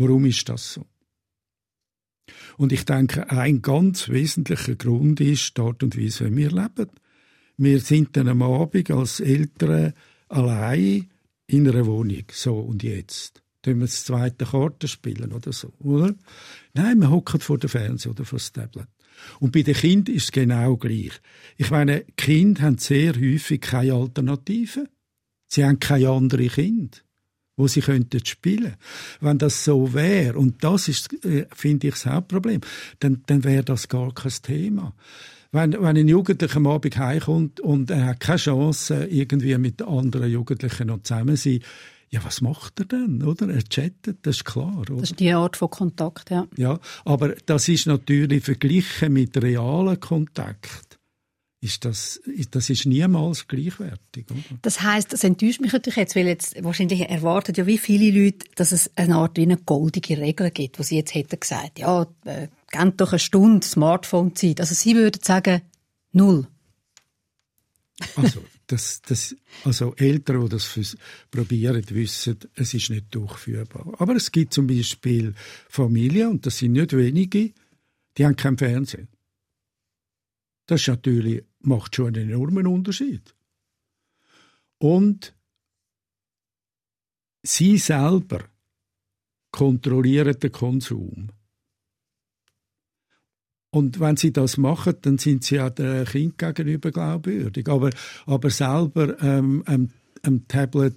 Warum 0.02 0.24
ist 0.24 0.48
das 0.48 0.74
so? 0.74 0.86
Und 2.56 2.72
ich 2.72 2.84
denke, 2.84 3.30
ein 3.30 3.62
ganz 3.62 4.08
wesentlicher 4.08 4.74
Grund 4.74 5.20
ist 5.20 5.56
die 5.56 5.60
Art 5.60 5.82
und 5.82 5.96
Weise, 5.96 6.30
wie 6.30 6.36
wir 6.36 6.50
leben. 6.50 6.90
Wir 7.56 7.78
sind 7.78 8.16
dann 8.16 8.26
am 8.26 8.42
Abend 8.42 8.90
als 8.90 9.20
Eltern 9.20 9.92
allein 10.28 11.08
in 11.46 11.68
einer 11.68 11.86
Wohnung. 11.86 12.24
So, 12.32 12.58
und 12.58 12.82
jetzt? 12.82 13.42
Tun 13.62 13.78
wir 13.78 13.86
das 13.86 14.04
zweite 14.04 14.44
Karte 14.44 14.88
spielen 14.88 15.32
oder 15.32 15.52
so, 15.52 15.72
oder? 15.78 16.14
Nein, 16.74 16.98
wir 16.98 17.10
hocken 17.10 17.40
vor 17.40 17.58
dem 17.58 17.70
Fernseher 17.70 18.10
oder 18.10 18.24
vor 18.24 18.40
dem 18.40 18.52
Tablet. 18.52 18.88
Und 19.38 19.52
bei 19.52 19.62
den 19.62 19.74
Kindern 19.74 20.16
ist 20.16 20.24
es 20.24 20.32
genau 20.32 20.76
gleich. 20.76 21.12
Ich 21.56 21.70
meine, 21.70 22.04
Kinder 22.16 22.62
haben 22.62 22.78
sehr 22.78 23.14
häufig 23.14 23.60
keine 23.60 23.94
Alternativen. 23.94 24.88
Sie 25.46 25.64
haben 25.64 25.78
keine 25.78 26.08
anderen 26.08 26.48
Kinder, 26.48 26.98
wo 27.62 27.68
sie 27.68 27.80
könnten 27.80 28.24
spielen. 28.26 28.74
Wenn 29.20 29.38
das 29.38 29.64
so 29.64 29.94
wäre, 29.94 30.36
und 30.36 30.62
das 30.64 30.88
ist, 30.88 31.12
äh, 31.24 31.46
finde 31.54 31.86
ich, 31.86 31.94
das 31.94 32.06
Hauptproblem, 32.06 32.60
dann, 33.00 33.22
dann 33.26 33.44
wäre 33.44 33.64
das 33.64 33.88
gar 33.88 34.12
kein 34.12 34.32
Thema 34.42 34.92
wenn, 35.52 35.72
wenn 35.72 35.96
ein 35.96 36.08
Jugendlicher 36.08 36.56
am 36.56 36.66
Abend 36.66 36.96
heimkommt 36.96 37.60
und 37.60 37.90
er 37.90 38.06
hat 38.06 38.20
keine 38.20 38.38
Chance, 38.38 39.06
irgendwie 39.10 39.56
mit 39.58 39.82
anderen 39.82 40.30
Jugendlichen 40.30 40.86
noch 40.86 41.02
zusammen 41.02 41.36
zu 41.36 41.50
sein, 41.50 41.60
ja, 42.08 42.22
was 42.24 42.42
macht 42.42 42.78
er 42.80 42.86
denn, 42.86 43.22
oder? 43.22 43.48
Er 43.48 43.62
chattet, 43.62 44.18
das 44.22 44.36
ist 44.36 44.44
klar, 44.44 44.78
oder? 44.78 44.96
Das 44.96 45.10
ist 45.10 45.20
die 45.20 45.32
Art 45.32 45.56
von 45.56 45.70
Kontakt, 45.70 46.30
ja. 46.30 46.46
Ja, 46.56 46.78
aber 47.04 47.34
das 47.46 47.68
ist 47.68 47.86
natürlich 47.86 48.44
verglichen 48.44 49.14
mit 49.14 49.42
realen 49.42 49.98
Kontakt 49.98 50.91
ist 51.62 51.84
das, 51.84 52.20
das 52.50 52.70
ist 52.70 52.86
niemals 52.86 53.46
gleichwertig. 53.46 54.26
Oder? 54.28 54.40
Das 54.62 54.82
heißt, 54.82 55.12
das 55.12 55.22
enttäuscht 55.22 55.60
mich 55.60 55.72
natürlich 55.72 55.96
jetzt, 55.96 56.16
weil 56.16 56.26
jetzt 56.26 56.62
wahrscheinlich 56.62 57.08
erwartet 57.08 57.56
ja 57.56 57.66
wie 57.66 57.78
viele 57.78 58.10
Leute, 58.10 58.46
dass 58.56 58.72
es 58.72 58.90
eine 58.96 59.14
Art 59.14 59.36
wie 59.36 59.42
eine 59.42 59.58
goldige 59.58 60.18
Regel 60.18 60.50
gibt, 60.50 60.80
wo 60.80 60.82
sie 60.82 60.96
jetzt 60.96 61.14
hätten 61.14 61.38
gesagt, 61.38 61.78
ja, 61.78 62.02
äh, 62.24 62.48
gebt 62.72 63.00
doch 63.00 63.12
eine 63.12 63.20
Stunde 63.20 63.64
Smartphone-Zeit. 63.64 64.60
Also 64.60 64.74
sie 64.74 64.96
würden 64.96 65.22
sagen, 65.22 65.62
null. 66.10 66.48
Also, 68.16 68.44
das, 68.66 69.00
das, 69.02 69.36
also 69.62 69.94
Eltern, 69.94 70.42
die 70.42 70.48
das 70.48 70.96
probieren, 71.30 71.84
wissen, 71.90 72.38
es 72.56 72.74
ist 72.74 72.90
nicht 72.90 73.14
durchführbar. 73.14 73.94
Aber 73.98 74.16
es 74.16 74.32
gibt 74.32 74.52
zum 74.52 74.66
Beispiel 74.66 75.34
Familien, 75.68 76.30
und 76.30 76.46
das 76.46 76.58
sind 76.58 76.72
nicht 76.72 76.96
wenige, 76.96 77.52
die 78.18 78.26
haben 78.26 78.34
keinen 78.34 78.58
Fernsehen. 78.58 79.06
Das 80.66 80.80
ist 80.80 80.88
natürlich 80.88 81.44
macht 81.66 81.96
schon 81.96 82.08
einen 82.08 82.30
enormen 82.30 82.66
Unterschied. 82.66 83.34
Und 84.78 85.34
sie 87.42 87.78
selber 87.78 88.40
kontrollieren 89.50 90.38
den 90.38 90.52
Konsum. 90.52 91.28
Und 93.70 94.00
wenn 94.00 94.16
sie 94.16 94.32
das 94.32 94.58
machen, 94.58 94.96
dann 95.00 95.18
sind 95.18 95.44
sie 95.44 95.54
ja 95.56 95.70
dem 95.70 96.04
Kind 96.04 96.36
gegenüber 96.36 96.90
glaubwürdig. 96.90 97.68
Aber, 97.68 97.90
aber 98.26 98.50
selber 98.50 99.20
ähm, 99.22 99.62
am, 99.66 99.90
am 100.22 100.46
Tablet 100.46 100.96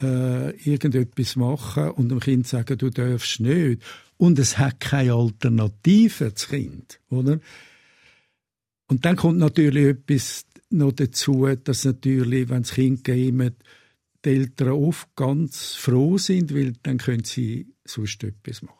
äh, 0.00 0.50
irgendetwas 0.62 1.34
machen 1.34 1.90
und 1.90 2.10
dem 2.10 2.20
Kind 2.20 2.46
sagen, 2.46 2.78
du 2.78 2.90
darfst 2.90 3.40
nicht. 3.40 3.82
Und 4.16 4.38
es 4.38 4.58
hat 4.58 4.78
keine 4.78 5.14
Alternative, 5.14 6.30
das 6.30 6.48
Kind, 6.48 7.00
oder? 7.10 7.40
Und 8.86 9.04
dann 9.04 9.16
kommt 9.16 9.38
natürlich 9.38 9.86
etwas 9.86 10.44
noch 10.70 10.92
dazu, 10.92 11.46
dass 11.62 11.84
natürlich, 11.84 12.48
wenn 12.48 12.62
das 12.62 12.72
Kind 12.72 13.04
gamet, 13.04 13.54
die 14.24 14.30
Eltern 14.30 14.70
oft 14.70 15.14
ganz 15.16 15.74
froh 15.74 16.18
sind, 16.18 16.54
weil 16.54 16.74
dann 16.82 16.98
können 16.98 17.24
sie 17.24 17.74
sonst 17.84 18.24
etwas 18.24 18.62
machen. 18.62 18.78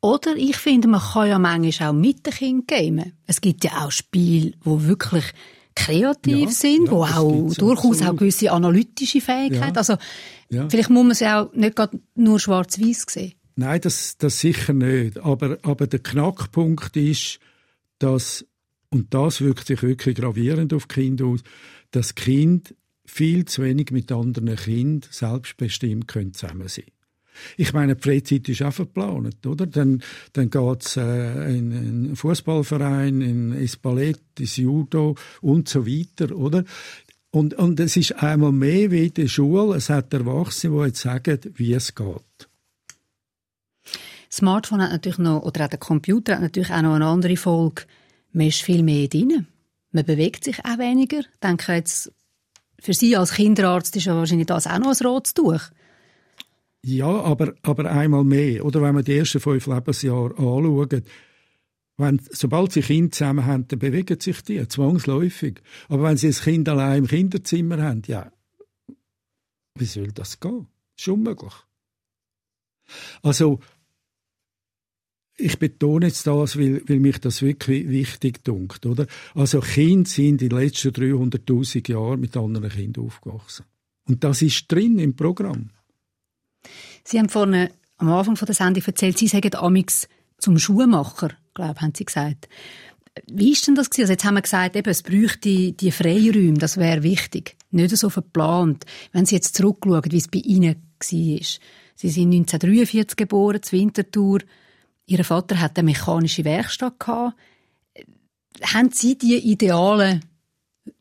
Oder 0.00 0.36
ich 0.36 0.56
finde, 0.56 0.88
man 0.88 1.00
kann 1.00 1.28
ja 1.28 1.38
manchmal 1.38 1.90
auch 1.90 1.92
mit 1.92 2.24
dem 2.26 2.32
Kind 2.32 2.68
gamen. 2.68 3.12
Es 3.26 3.40
gibt 3.40 3.64
ja 3.64 3.84
auch 3.84 3.90
Spiele, 3.90 4.52
wo 4.62 4.82
wirklich 4.84 5.24
kreativ 5.74 6.48
ja, 6.48 6.50
sind, 6.50 6.86
ja, 6.86 6.92
wo 6.92 7.04
auch 7.04 7.54
durchaus 7.54 8.02
auch 8.02 8.16
gewisse 8.16 8.50
analytische 8.52 9.20
Fähigkeit. 9.20 9.74
Ja, 9.74 9.76
also 9.76 9.96
vielleicht 10.68 10.90
muss 10.90 11.02
man 11.02 11.10
es 11.12 11.20
ja 11.20 11.42
auch 11.42 11.52
nicht 11.52 11.78
nur 12.14 12.40
schwarz-weiß 12.40 13.06
sehen. 13.08 13.34
Nein, 13.56 13.80
das, 13.80 14.16
das 14.18 14.38
sicher 14.38 14.72
nicht. 14.72 15.18
Aber, 15.18 15.58
aber 15.62 15.86
der 15.86 15.98
Knackpunkt 16.00 16.96
ist, 16.96 17.40
dass 17.98 18.44
und 18.90 19.12
das 19.14 19.40
wirkt 19.40 19.66
sich 19.66 19.82
wirklich 19.82 20.16
gravierend 20.16 20.72
auf 20.72 20.88
Kind 20.88 21.22
aus, 21.22 21.40
dass 21.90 22.14
Kind 22.14 22.74
viel 23.04 23.44
zu 23.44 23.62
wenig 23.62 23.90
mit 23.90 24.12
anderen 24.12 24.56
Kindern 24.56 25.08
selbstbestimmt 25.10 26.08
können 26.08 26.34
zusammen 26.34 26.68
sein 26.68 26.84
ich 27.56 27.72
meine, 27.72 27.96
die 27.96 28.02
Freizeit 28.02 28.48
ist 28.48 28.62
auch 28.62 28.72
verplant, 28.72 29.46
oder? 29.46 29.66
Dann, 29.66 30.02
dann 30.32 30.50
geht's 30.50 30.96
äh, 30.96 31.56
in 31.56 31.72
einen 31.72 32.16
Fußballverein, 32.16 33.20
in 33.20 33.52
ins 33.52 33.76
Ballett, 33.76 34.20
ins 34.38 34.56
Judo 34.56 35.16
und 35.40 35.68
so 35.68 35.86
weiter, 35.86 36.34
oder? 36.34 36.64
Und, 37.30 37.54
und 37.54 37.78
es 37.80 37.96
ist 37.96 38.22
einmal 38.22 38.52
mehr 38.52 38.90
wie 38.90 39.06
in 39.06 39.14
der 39.14 39.28
Schule, 39.28 39.76
es 39.76 39.90
hat 39.90 40.14
Erwachsene, 40.14 40.76
die 40.78 40.86
jetzt 40.86 41.00
sagen, 41.00 41.38
wie 41.54 41.74
es 41.74 41.94
geht. 41.94 42.48
Smartphone 44.30 44.82
hat 44.82 44.92
natürlich 44.92 45.18
noch, 45.18 45.42
oder 45.42 45.64
auch 45.64 45.68
der 45.68 45.78
Computer 45.78 46.34
hat 46.34 46.42
natürlich 46.42 46.70
auch 46.70 46.82
noch 46.82 46.94
eine 46.94 47.06
andere 47.06 47.36
Folge 47.36 47.82
man 48.32 48.46
ist 48.46 48.62
viel 48.62 48.82
mehr 48.82 49.08
drin. 49.08 49.46
Man 49.90 50.04
bewegt 50.04 50.44
sich 50.44 50.58
auch 50.64 50.78
weniger. 50.78 51.20
Ich 51.20 51.40
denke 51.42 51.72
jetzt 51.74 52.12
für 52.80 52.94
Sie 52.94 53.16
als 53.16 53.32
Kinderarzt 53.32 53.96
ist 53.96 54.04
ja 54.04 54.14
wahrscheinlich 54.14 54.46
das 54.46 54.66
auch 54.66 54.78
noch 54.78 54.98
ein 54.98 55.06
rotes 55.06 55.34
Tuch. 55.34 55.60
Ja, 56.82 57.08
aber, 57.08 57.54
aber 57.62 57.90
einmal 57.90 58.24
mehr. 58.24 58.64
Oder 58.64 58.80
wenn 58.82 58.94
wir 58.94 59.02
die 59.02 59.18
ersten 59.18 59.40
fünf 59.40 59.66
Lebensjahre 59.66 60.30
anschauen, 60.36 61.02
wenn, 61.96 62.20
sobald 62.30 62.72
sie 62.72 62.82
Kinder 62.82 63.10
zusammen 63.10 63.44
haben, 63.44 63.66
dann 63.66 63.80
bewegen 63.80 64.20
sich 64.20 64.42
die, 64.42 64.66
zwangsläufig. 64.68 65.60
Aber 65.88 66.04
wenn 66.04 66.16
sie 66.16 66.28
ein 66.28 66.32
Kind 66.32 66.68
allein 66.68 66.98
im 66.98 67.08
Kinderzimmer 67.08 67.82
haben, 67.82 68.02
ja, 68.06 68.30
wie 69.74 69.84
soll 69.84 70.12
das 70.12 70.38
gehen? 70.38 70.68
Das 70.96 71.06
ist 71.06 71.08
unmöglich. 71.08 71.54
Also, 73.22 73.58
ich 75.38 75.58
betone 75.58 76.06
jetzt 76.06 76.26
das, 76.26 76.58
weil, 76.58 76.82
weil 76.86 76.98
mich 76.98 77.18
das 77.18 77.42
wirklich 77.42 77.88
wichtig 77.88 78.44
dunkt, 78.44 78.84
oder? 78.84 79.06
Also, 79.34 79.60
Kinder 79.60 80.08
sind 80.08 80.42
in 80.42 80.48
den 80.48 80.58
letzten 80.58 80.90
300.000 80.90 81.90
Jahren 81.90 82.20
mit 82.20 82.36
anderen 82.36 82.68
Kindern 82.68 83.06
aufgewachsen. 83.06 83.64
Und 84.08 84.24
das 84.24 84.42
ist 84.42 84.70
drin 84.70 84.98
im 84.98 85.14
Programm. 85.14 85.70
Sie 87.04 87.18
haben 87.18 87.28
vorne 87.28 87.70
am 87.98 88.10
Anfang 88.10 88.34
der 88.34 88.54
Sendung 88.54 88.82
erzählt, 88.84 89.18
Sie 89.18 89.28
sagen 89.28 89.54
amix 89.54 90.08
zum 90.38 90.58
Schuhmacher, 90.58 91.30
glaube 91.54 91.80
haben 91.80 91.92
Sie 91.94 92.04
gesagt. 92.04 92.48
Wie 93.26 93.52
ist 93.52 93.66
denn 93.66 93.74
das? 93.74 93.88
Also 93.98 94.12
jetzt 94.12 94.24
haben 94.24 94.34
wir 94.34 94.42
gesagt, 94.42 94.76
eben, 94.76 94.88
es 94.88 95.02
bräuchte 95.02 95.72
die 95.72 95.90
Freiräume, 95.90 96.58
das 96.58 96.76
wäre 96.76 97.02
wichtig. 97.02 97.56
Nicht 97.70 97.96
so 97.96 98.10
verplant. 98.10 98.84
Wenn 99.12 99.26
Sie 99.26 99.34
jetzt 99.34 99.56
zurückschauen, 99.56 100.04
wie 100.10 100.18
es 100.18 100.28
bei 100.28 100.38
Ihnen 100.38 100.74
war. 100.74 100.80
Sie 101.00 101.40
sind 102.10 102.32
1943 102.32 103.16
geboren, 103.16 103.62
zu 103.62 103.76
Winterthur. 103.76 104.40
Ihr 105.08 105.24
Vater 105.24 105.58
hatte 105.58 105.80
eine 105.80 105.86
mechanische 105.86 106.44
Werkstatt 106.44 107.00
gehabt. 107.00 107.34
Haben 108.62 108.90
Sie 108.92 109.16
die 109.16 109.38
idealen 109.38 110.22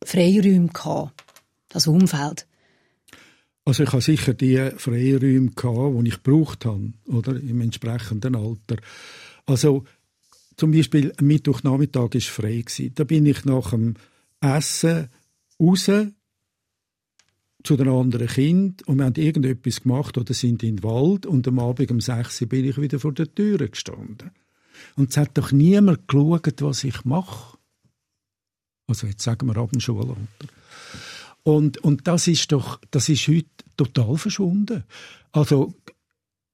Freiräume 0.01 0.69
gehabt? 0.69 1.23
Das 1.67 1.87
Umfeld? 1.87 2.47
Also 3.65 3.83
ich 3.83 3.91
habe 3.91 4.01
sicher 4.01 4.33
die 4.33 4.71
Freiräume 4.77 5.51
gehabt, 5.51 6.05
die 6.05 6.07
ich 6.07 6.23
gebraucht 6.23 6.63
habe, 6.63 6.93
oder 7.07 7.35
im 7.35 7.59
entsprechenden 7.59 8.37
Alter. 8.37 8.77
Also 9.45 9.83
zum 10.55 10.71
Beispiel 10.71 11.11
Mittwochnachmittag 11.19 12.13
war 12.13 12.21
frei. 12.21 12.63
Da 12.95 13.03
bin 13.03 13.25
ich 13.25 13.43
nach 13.43 13.71
dem 13.71 13.95
Essen 14.39 15.09
raus 15.59 15.91
zu 17.67 17.75
den 17.75 17.89
anderen 17.89 18.27
Kindern 18.27 18.77
und 18.85 18.97
wir 18.97 19.05
haben 19.05 19.15
irgendetwas 19.15 19.81
gemacht 19.81 20.17
oder 20.17 20.33
sind 20.33 20.63
in 20.63 20.77
den 20.77 20.83
Wald 20.83 21.25
und 21.25 21.45
am 21.49 21.59
Abend 21.59 21.91
um 21.91 21.99
6 21.99 22.41
Uhr 22.41 22.47
bin 22.47 22.63
ich 22.63 22.79
wieder 22.79 22.97
vor 22.97 23.11
der 23.11 23.33
Tür 23.33 23.57
gestanden. 23.57 24.31
Und 24.95 25.09
es 25.09 25.17
hat 25.17 25.37
doch 25.37 25.51
niemand 25.51 26.07
geschaut, 26.07 26.61
was 26.61 26.85
ich 26.85 27.03
mache. 27.03 27.57
Also 28.87 29.07
jetzt 29.07 29.21
sagen 29.21 29.47
wir 29.47 29.57
ab 29.57 29.71
dem 29.71 29.81
Schulalter. 29.81 30.15
Und, 31.43 31.77
und 31.79 32.07
das 32.07 32.27
ist 32.27 32.49
doch, 32.53 32.79
das 32.89 33.09
ist 33.09 33.27
heute 33.27 33.49
total 33.75 34.17
verschwunden. 34.17 34.85
Also 35.33 35.73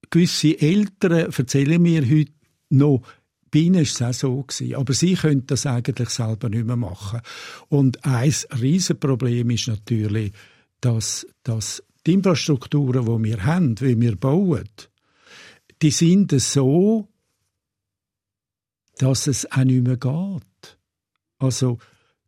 gewisse 0.10 0.60
Eltern 0.60 1.32
erzählen 1.32 1.80
mir 1.80 2.10
heute 2.10 2.32
noch, 2.70 3.04
bei 3.52 3.72
war 3.72 3.82
es 3.82 4.02
auch 4.02 4.14
so. 4.14 4.42
Gewesen. 4.42 4.76
Aber 4.76 4.94
sie 4.94 5.14
können 5.14 5.46
das 5.46 5.68
eigentlich 5.68 6.10
selber 6.10 6.50
nicht 6.50 6.66
mehr 6.66 6.76
machen. 6.76 7.22
Und 7.70 8.04
ein 8.04 8.34
Riesenproblem 8.60 9.52
ist 9.52 9.68
natürlich, 9.68 10.34
dass, 10.84 11.26
dass 11.44 11.82
die 12.06 12.14
Infrastrukturen, 12.14 13.06
die 13.06 13.30
wir 13.30 13.46
haben, 13.46 13.80
wie 13.80 14.00
wir 14.00 14.18
bauen, 14.18 14.70
die 15.82 15.92
sind 15.92 16.32
so, 16.40 17.08
dass 18.98 19.28
es 19.28 19.50
auch 19.52 19.64
nicht 19.64 19.86
mehr 19.86 19.98
geht. 19.98 20.78
Also, 21.40 21.80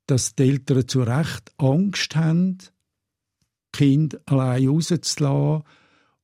dass 0.08 0.36
die 0.36 0.44
Eltern 0.44 0.88
zu 0.88 1.04
Recht 1.04 1.52
Angst 1.58 2.16
haben, 2.16 2.58
Kind 3.74 4.20
allein 4.28 4.68
rauszulassen 4.68 5.64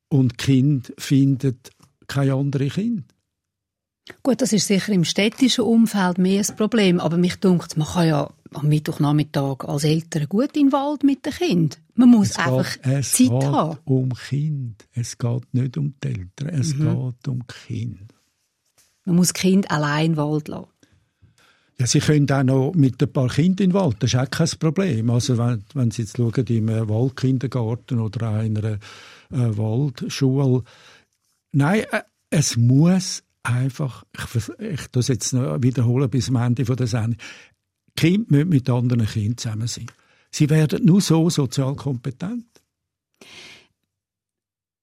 und 0.07 0.37
Kind 0.37 0.93
findet 0.97 1.71
keine 2.07 2.35
andere 2.35 2.69
Kind. 2.69 3.13
Gut, 4.23 4.41
das 4.41 4.53
ist 4.53 4.67
sicher 4.67 4.93
im 4.93 5.03
städtischen 5.03 5.65
Umfeld 5.65 6.17
mehr 6.17 6.43
ein 6.47 6.55
Problem, 6.55 6.99
aber 6.99 7.17
mich 7.17 7.35
dunkt, 7.37 7.77
man 7.77 7.87
kann 7.87 8.07
ja 8.07 8.33
am 8.53 8.67
Mittwochnachmittag 8.67 9.65
als 9.67 9.83
Eltern 9.83 10.27
gut 10.27 10.55
in 10.57 10.67
den 10.67 10.71
Wald 10.71 11.03
mit 11.03 11.25
dem 11.25 11.33
Kind. 11.33 11.79
Man 11.95 12.09
muss 12.09 12.31
es 12.31 12.37
einfach 12.37 12.73
geht, 12.81 12.85
es 12.93 13.11
Zeit 13.11 13.29
geht 13.29 13.43
haben. 13.43 13.77
um 13.85 14.13
Kind. 14.13 14.87
Es 14.93 15.17
geht 15.17 15.53
nicht 15.53 15.77
um 15.77 15.93
die 16.03 16.07
Eltern, 16.07 16.49
es 16.49 16.75
Mhm. 16.75 17.11
geht 17.13 17.27
um 17.27 17.43
Kind. 17.47 18.13
Man 19.05 19.15
muss 19.15 19.33
Kind 19.33 19.71
allein 19.71 20.05
in 20.07 20.11
den 20.13 20.17
Wald 20.17 20.47
lassen. 20.47 20.67
Ja, 21.79 21.87
Sie 21.87 21.99
können 21.99 22.29
auch 22.31 22.43
noch 22.43 22.73
mit 22.75 23.01
ein 23.01 23.11
paar 23.11 23.27
Kindern 23.29 23.63
in 23.65 23.69
den 23.71 23.73
Wald, 23.73 23.95
das 23.99 24.13
ist 24.13 24.19
auch 24.19 24.29
kein 24.29 24.49
Problem. 24.59 25.09
Also 25.09 25.37
wenn, 25.37 25.63
wenn 25.73 25.89
Sie 25.91 26.03
jetzt 26.03 26.17
schauen, 26.17 26.45
im 26.47 26.67
Waldkindergarten 26.67 27.99
oder 27.99 28.29
auch 28.37 28.43
in 28.43 28.57
einer 28.57 28.73
äh, 29.31 29.57
Waldschule. 29.57 30.63
Nein, 31.53 31.81
äh, 31.91 32.01
es 32.29 32.55
muss 32.57 33.23
einfach, 33.43 34.03
ich, 34.35 34.49
ich 34.59 34.87
das 34.91 35.07
jetzt 35.07 35.33
noch 35.33 35.61
wiederholen 35.63 36.09
bis 36.09 36.27
zum 36.27 36.35
Ende 36.35 36.65
von 36.65 36.75
der 36.75 36.87
Sendung, 36.87 37.17
Kinder 37.95 38.25
müssen 38.29 38.49
mit 38.49 38.69
anderen 38.69 39.05
Kindern 39.05 39.37
zusammen 39.37 39.67
sein. 39.67 39.87
Sie 40.31 40.49
werden 40.49 40.85
nur 40.85 41.01
so 41.01 41.29
sozial 41.29 41.75
kompetent. 41.75 42.45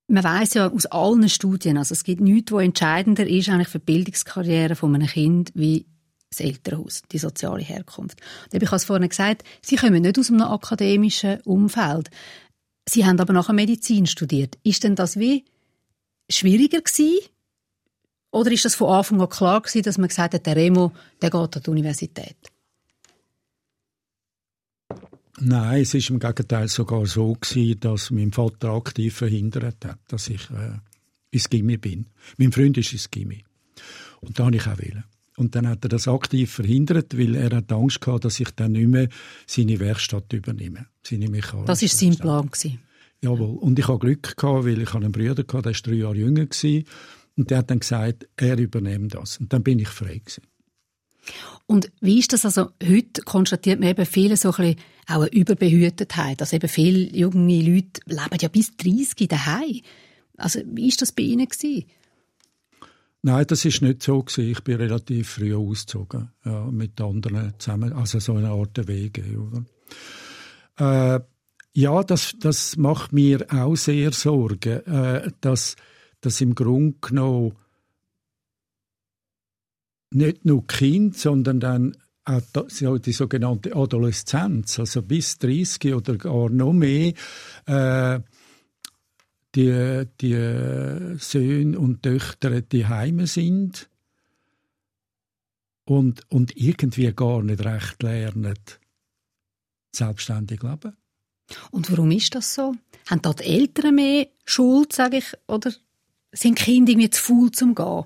Man 0.07 0.23
weiß 0.23 0.55
ja 0.55 0.69
aus 0.71 0.87
allen 0.87 1.29
Studien, 1.29 1.77
also 1.77 1.93
es 1.93 2.03
gibt 2.03 2.21
nichts, 2.21 2.51
was 2.51 2.63
entscheidender 2.63 3.27
ist 3.27 3.49
eigentlich 3.49 3.67
für 3.67 3.79
die 3.79 3.85
Bildungskarriere 3.85 4.75
von 4.75 4.95
einem 4.95 5.07
Kind 5.07 5.51
wie 5.53 5.85
das 6.29 6.39
Elternhaus, 6.39 7.03
die 7.11 7.17
soziale 7.17 7.61
Herkunft. 7.61 8.19
Und 8.51 8.61
ich 8.61 8.67
habe 8.69 8.75
es 8.75 8.85
vorhin 8.85 9.09
gesagt, 9.09 9.43
Sie 9.61 9.75
kommen 9.75 10.01
nicht 10.01 10.17
aus 10.17 10.29
einem 10.29 10.41
akademischen 10.41 11.41
Umfeld. 11.41 12.09
Sie 12.87 13.05
haben 13.05 13.19
aber 13.19 13.33
nachher 13.33 13.53
Medizin 13.53 14.07
studiert. 14.07 14.57
Ist 14.63 14.83
denn 14.83 14.95
das 14.95 15.19
wie 15.19 15.45
schwieriger 16.29 16.81
gewesen? 16.81 17.19
Oder 18.31 18.51
ist 18.51 18.65
das 18.65 18.75
von 18.75 18.89
Anfang 18.89 19.21
an 19.21 19.29
klar 19.29 19.61
gewesen, 19.61 19.83
dass 19.83 19.97
man 19.97 20.07
gesagt 20.07 20.33
hat, 20.33 20.45
der 20.45 20.55
Remo, 20.55 20.91
der 21.21 21.31
geht 21.31 21.55
an 21.55 21.63
die 21.63 21.69
Universität? 21.69 22.48
Nein, 25.41 25.81
es 25.81 25.93
ist 25.93 26.09
im 26.09 26.19
Gegenteil 26.19 26.67
sogar 26.67 27.05
so 27.05 27.33
gewesen, 27.33 27.79
dass 27.79 28.11
mein 28.11 28.31
Vater 28.31 28.69
aktiv 28.69 29.15
verhindert 29.15 29.85
hat, 29.85 29.99
dass 30.07 30.27
ich 30.29 30.49
äh, 30.51 30.77
ins 31.31 31.49
Gimmi 31.49 31.77
bin. 31.77 32.07
Mein 32.37 32.51
Freund 32.51 32.77
ist 32.77 32.93
ins 32.93 33.09
Gimmi. 33.09 33.43
Und 34.21 34.37
da 34.37 34.45
habe 34.45 34.55
ich 34.55 34.67
auch 34.67 34.77
wählen. 34.77 35.03
Und 35.37 35.55
dann 35.55 35.67
hat 35.67 35.85
er 35.85 35.89
das 35.89 36.07
aktiv 36.09 36.51
verhindert, 36.51 37.17
weil 37.17 37.35
er 37.35 37.55
hat 37.55 37.71
Angst 37.71 38.01
gehabt, 38.01 38.25
dass 38.25 38.39
ich 38.41 38.49
dann 38.51 38.73
nicht 38.73 38.89
mehr 38.89 39.07
seine 39.47 39.79
Werkstatt 39.79 40.33
übernehme. 40.33 40.87
Seine 41.01 41.29
Das 41.65 41.81
ist 41.81 41.97
sein. 41.97 42.17
Plan 42.17 42.47
gewesen. 42.47 42.79
Jawohl. 43.21 43.57
Und 43.57 43.79
ich 43.79 43.87
habe 43.87 43.99
Glück 43.99 44.35
gehabt, 44.35 44.65
weil 44.65 44.81
ich 44.81 44.93
einen 44.93 45.13
Bruder 45.13 45.29
hatte, 45.29 45.45
der 45.45 45.65
war 45.65 45.71
drei 45.71 45.93
Jahre 45.93 46.15
jünger 46.15 46.45
gewesen. 46.45 46.83
Und 47.37 47.49
der 47.49 47.59
hat 47.59 47.71
dann 47.71 47.79
gesagt, 47.79 48.27
er 48.35 48.57
übernimmt 48.57 49.13
das. 49.13 49.37
Und 49.37 49.53
dann 49.53 49.63
bin 49.63 49.79
ich 49.79 49.87
frei 49.87 50.17
gewesen. 50.17 50.43
Und 51.69 51.91
wie 52.01 52.17
ist 52.17 52.33
das 52.33 52.45
also? 52.45 52.71
Heute 52.83 53.21
konstatiert 53.21 53.79
man 53.79 53.89
eben 53.89 54.07
viele 54.07 54.37
so 54.37 54.49
ein 54.49 54.55
bisschen 54.55 54.75
auch 55.07 55.21
eine 55.21 55.31
Überbehütetheit. 55.31 56.41
Also 56.41 56.55
eben 56.55 56.67
viele 56.67 57.15
junge 57.15 57.61
Leute 57.61 58.01
leben 58.07 58.37
ja 58.41 58.47
bis 58.47 58.75
30 58.75 59.27
daheim. 59.27 59.81
Also 60.35 60.61
wie 60.65 60.87
ist 60.87 61.03
das 61.03 61.11
bei 61.11 61.21
Ihnen 61.21 61.47
gewesen? 61.47 61.85
Nein, 63.21 63.45
das 63.47 63.65
ist 63.65 63.83
nicht 63.83 64.01
so 64.01 64.23
gewesen. 64.23 64.49
Ich 64.49 64.63
bin 64.63 64.77
relativ 64.77 65.29
früh 65.29 65.55
ausgezogen, 65.55 66.31
ja, 66.43 66.65
mit 66.71 66.99
anderen 66.99 67.53
zusammen, 67.59 67.93
also 67.93 68.19
so 68.19 68.33
eine 68.33 68.49
Art 68.49 68.87
Wege, 68.87 69.23
oder? 69.37 71.15
Äh, 71.17 71.19
ja, 71.73 72.01
das, 72.01 72.33
das 72.39 72.77
macht 72.77 73.13
mir 73.13 73.45
auch 73.53 73.75
sehr 73.75 74.11
Sorgen, 74.11 74.83
äh, 74.87 75.31
dass, 75.41 75.75
dass 76.21 76.41
im 76.41 76.55
Grunde 76.55 76.97
genommen 76.99 77.53
nicht 80.11 80.45
nur 80.45 80.65
Kind, 80.67 81.17
sondern 81.17 81.59
dann 81.59 81.97
auch 82.25 82.99
die 82.99 83.11
sogenannte 83.11 83.75
Adoleszenz, 83.75 84.79
also 84.79 85.01
bis 85.01 85.37
30 85.39 85.95
oder 85.95 86.15
gar 86.17 86.49
noch 86.49 86.73
mehr, 86.73 87.13
äh, 87.65 88.19
die, 89.55 90.05
die 90.21 91.17
Söhne 91.17 91.79
und 91.79 92.03
Töchter 92.03 92.61
die 92.61 92.85
Heime 92.85 93.25
sind 93.25 93.89
und, 95.85 96.21
und 96.29 96.55
irgendwie 96.55 97.11
gar 97.13 97.41
nicht 97.41 97.65
recht 97.65 98.03
lernen, 98.03 98.59
selbstständig 99.91 100.61
leben. 100.61 100.95
Und 101.71 101.91
warum 101.91 102.11
ist 102.11 102.35
das 102.35 102.53
so? 102.53 102.75
Haben 103.07 103.21
da 103.23 103.33
die 103.33 103.45
Eltern 103.45 103.95
mehr 103.95 104.27
Schuld, 104.45 104.93
sage 104.93 105.17
ich, 105.17 105.33
oder 105.47 105.73
sind 106.31 106.59
Kinder 106.59 106.91
irgendwie 106.91 107.09
zu 107.09 107.23
faul 107.23 107.51
zum 107.51 107.73
Gehen? 107.73 108.05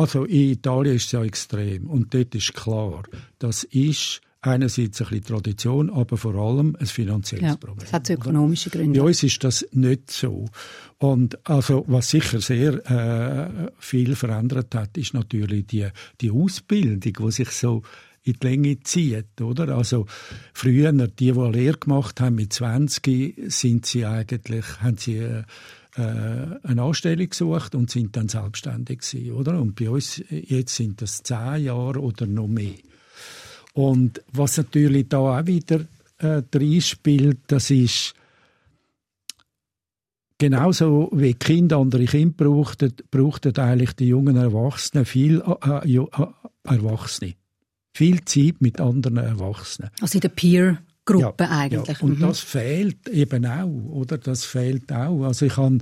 Also 0.00 0.24
in 0.24 0.52
Italien 0.52 0.96
ist 0.96 1.06
es 1.06 1.12
ja 1.12 1.22
extrem 1.22 1.90
und 1.90 2.14
dort 2.14 2.34
ist 2.34 2.54
klar, 2.54 3.02
das 3.38 3.64
ist 3.64 4.22
einerseits 4.40 5.02
ein 5.02 5.08
bisschen 5.08 5.24
Tradition, 5.26 5.90
aber 5.90 6.16
vor 6.16 6.34
allem 6.36 6.74
ein 6.80 6.86
finanzielles 6.86 7.50
Ja, 7.50 7.56
Problem. 7.56 7.80
das 7.80 7.92
hat 7.92 8.06
so 8.06 8.14
ökonomische 8.14 8.70
Gründe. 8.70 8.98
Bei 8.98 9.06
uns 9.06 9.22
ist 9.22 9.44
das 9.44 9.66
nicht 9.72 10.10
so. 10.10 10.46
Und 10.96 11.38
also, 11.46 11.84
was 11.86 12.08
sicher 12.08 12.40
sehr 12.40 12.72
äh, 12.90 13.70
viel 13.78 14.16
verändert 14.16 14.74
hat, 14.74 14.96
ist 14.96 15.12
natürlich 15.12 15.66
die, 15.66 15.88
die 16.22 16.30
Ausbildung, 16.30 17.12
die 17.26 17.30
sich 17.32 17.50
so 17.50 17.82
in 18.22 18.34
die 18.42 18.46
Länge 18.46 18.80
zieht, 18.80 19.40
oder? 19.42 19.76
Also 19.76 20.06
früher, 20.54 20.92
die, 20.92 21.08
die 21.14 21.32
eine 21.32 21.50
Lehre 21.50 21.76
gemacht 21.76 22.20
haben 22.20 22.36
mit 22.36 22.54
20, 22.54 23.34
sind 23.48 23.84
sie 23.84 24.06
eigentlich, 24.06 24.64
haben 24.80 24.96
sie 24.96 25.16
äh, 25.18 25.42
eine 25.92 26.82
Anstellung 26.82 27.28
gesucht 27.28 27.74
und 27.74 27.90
sind 27.90 28.16
dann 28.16 28.28
selbstständig 28.28 29.00
gewesen, 29.00 29.32
oder? 29.32 29.60
Und 29.60 29.74
bei 29.74 29.90
uns 29.90 30.22
jetzt 30.28 30.76
sind 30.76 31.02
das 31.02 31.22
zehn 31.22 31.64
Jahre 31.64 32.00
oder 32.00 32.26
noch 32.26 32.46
mehr. 32.46 32.74
Und 33.74 34.22
was 34.32 34.56
natürlich 34.56 35.08
da 35.08 35.18
auch 35.18 35.46
wieder 35.46 35.80
äh, 36.18 36.42
drin 36.50 36.80
spielt, 36.80 37.38
das 37.48 37.70
ist 37.70 38.14
genauso 40.38 41.10
wie 41.12 41.34
Kinder 41.34 41.76
andere 41.76 42.06
Kinder 42.06 42.34
brauchten, 42.36 42.92
brauchten 43.10 43.56
eigentlich 43.58 43.92
die 43.92 44.08
jungen 44.08 44.36
Erwachsenen 44.36 45.04
viel 45.04 45.42
äh, 45.62 45.96
äh, 45.96 46.06
Erwachsene. 46.64 47.34
Viel 47.92 48.24
Zeit 48.24 48.60
mit 48.60 48.80
anderen 48.80 49.18
Erwachsenen. 49.18 49.90
Also 50.00 50.16
in 50.16 50.20
der 50.20 50.28
Peer 50.30 50.78
Gruppe 51.12 51.44
ja, 51.44 51.50
eigentlich. 51.50 51.98
Ja. 51.98 52.04
Und 52.04 52.18
mhm. 52.18 52.22
das 52.22 52.40
fehlt 52.40 53.08
eben 53.08 53.46
auch, 53.46 53.92
oder? 53.92 54.18
Das 54.18 54.44
fehlt 54.44 54.92
auch. 54.92 55.24
Also 55.24 55.46
ich 55.46 55.56
hatte 55.56 55.78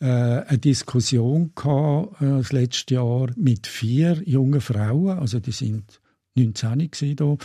äh, 0.00 0.06
eine 0.06 0.58
Diskussion 0.58 1.52
gehabt, 1.54 2.20
äh, 2.22 2.26
das 2.26 2.52
letzte 2.52 2.94
Jahr 2.94 3.30
mit 3.36 3.66
vier 3.66 4.22
jungen 4.24 4.60
Frauen, 4.60 5.18
also 5.18 5.40
die 5.40 5.52
sind 5.52 6.00
19 6.34 6.90
hier. 6.94 7.36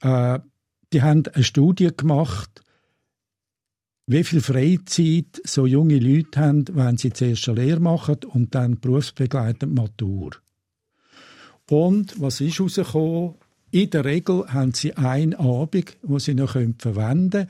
Äh, 0.00 0.38
die 0.92 1.02
haben 1.02 1.24
eine 1.32 1.44
Studie 1.44 1.90
gemacht, 1.96 2.62
wie 4.06 4.22
viel 4.22 4.40
Freizeit 4.40 5.40
so 5.44 5.66
junge 5.66 5.98
Leute 5.98 6.40
haben, 6.40 6.64
wenn 6.72 6.96
sie 6.96 7.12
zuerst 7.12 7.48
eine 7.48 7.60
Lehre 7.60 7.80
machen 7.80 8.18
und 8.24 8.54
dann 8.54 8.78
berufsbegleitend 8.78 9.74
Matur. 9.74 10.30
Und 11.68 12.20
was 12.20 12.40
ist 12.40 12.58
herausgekommen? 12.58 13.34
In 13.76 13.90
der 13.90 14.06
Regel 14.06 14.50
haben 14.54 14.72
sie 14.72 14.94
einen 14.94 15.34
Abend, 15.34 15.98
wo 16.00 16.18
sie 16.18 16.32
noch 16.32 16.52
verwenden 16.52 17.46
können, 17.46 17.48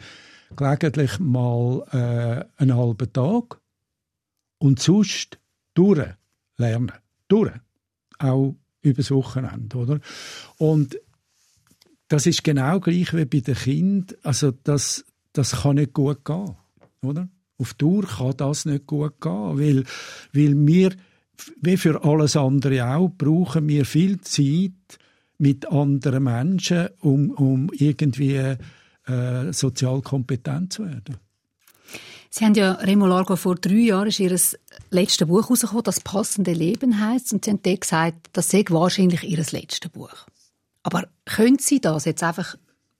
gelegentlich 0.56 1.20
mal 1.20 1.86
äh, 1.92 2.60
einen 2.60 2.76
halben 2.76 3.12
Tag 3.12 3.60
und 4.58 4.80
sonst 4.80 5.38
durch 5.74 6.04
lernen. 6.56 6.90
Durch. 7.28 7.52
Auch 8.18 8.56
übers 8.82 9.12
Wochenende, 9.12 9.76
oder? 9.76 10.00
Und 10.58 10.98
das 12.08 12.26
ist 12.26 12.42
genau 12.42 12.80
gleich 12.80 13.14
wie 13.14 13.24
bei 13.24 13.38
den 13.38 13.54
Kindern. 13.54 14.18
Also 14.24 14.50
das, 14.50 15.04
das 15.32 15.62
kann 15.62 15.76
nicht 15.76 15.92
gut 15.92 16.24
gehen, 16.24 16.56
oder? 17.02 17.28
Auf 17.56 17.74
Tour 17.74 18.04
kann 18.04 18.36
das 18.36 18.64
nicht 18.64 18.88
gut 18.88 19.20
gehen, 19.20 19.60
weil, 19.60 19.84
weil 20.32 20.66
wir, 20.66 20.92
wie 21.60 21.76
für 21.76 22.02
alles 22.02 22.36
andere 22.36 22.84
auch, 22.84 23.12
brauchen 23.16 23.68
wir 23.68 23.84
viel 23.84 24.20
Zeit 24.22 24.98
mit 25.38 25.70
anderen 25.70 26.24
Menschen, 26.24 26.88
um, 27.00 27.30
um 27.30 27.70
irgendwie 27.72 28.56
äh, 29.06 29.52
sozial 29.52 30.02
kompetent 30.02 30.72
zu 30.72 30.84
werden. 30.84 31.16
Sie 32.30 32.44
haben 32.44 32.54
ja 32.54 32.72
Remo 32.72 33.06
Largo 33.06 33.36
vor 33.36 33.54
drei 33.54 33.86
Jahren 33.86 34.08
ist 34.08 34.20
ihr 34.20 34.36
letztes 34.90 35.26
Buch 35.26 35.44
herausgekommen, 35.44 35.84
das 35.84 36.00
passende 36.00 36.52
Leben 36.52 37.00
heißt, 37.00 37.32
und 37.32 37.44
Sie 37.44 37.50
haben 37.50 37.62
dort 37.62 37.80
gesagt, 37.80 38.28
das 38.32 38.50
sei 38.50 38.64
wahrscheinlich 38.68 39.22
Ihr 39.22 39.38
letztes 39.38 39.90
Buch. 39.90 40.26
Aber 40.82 41.08
können 41.24 41.58
Sie 41.58 41.80
das 41.80 42.04
jetzt 42.04 42.22
einfach 42.22 42.56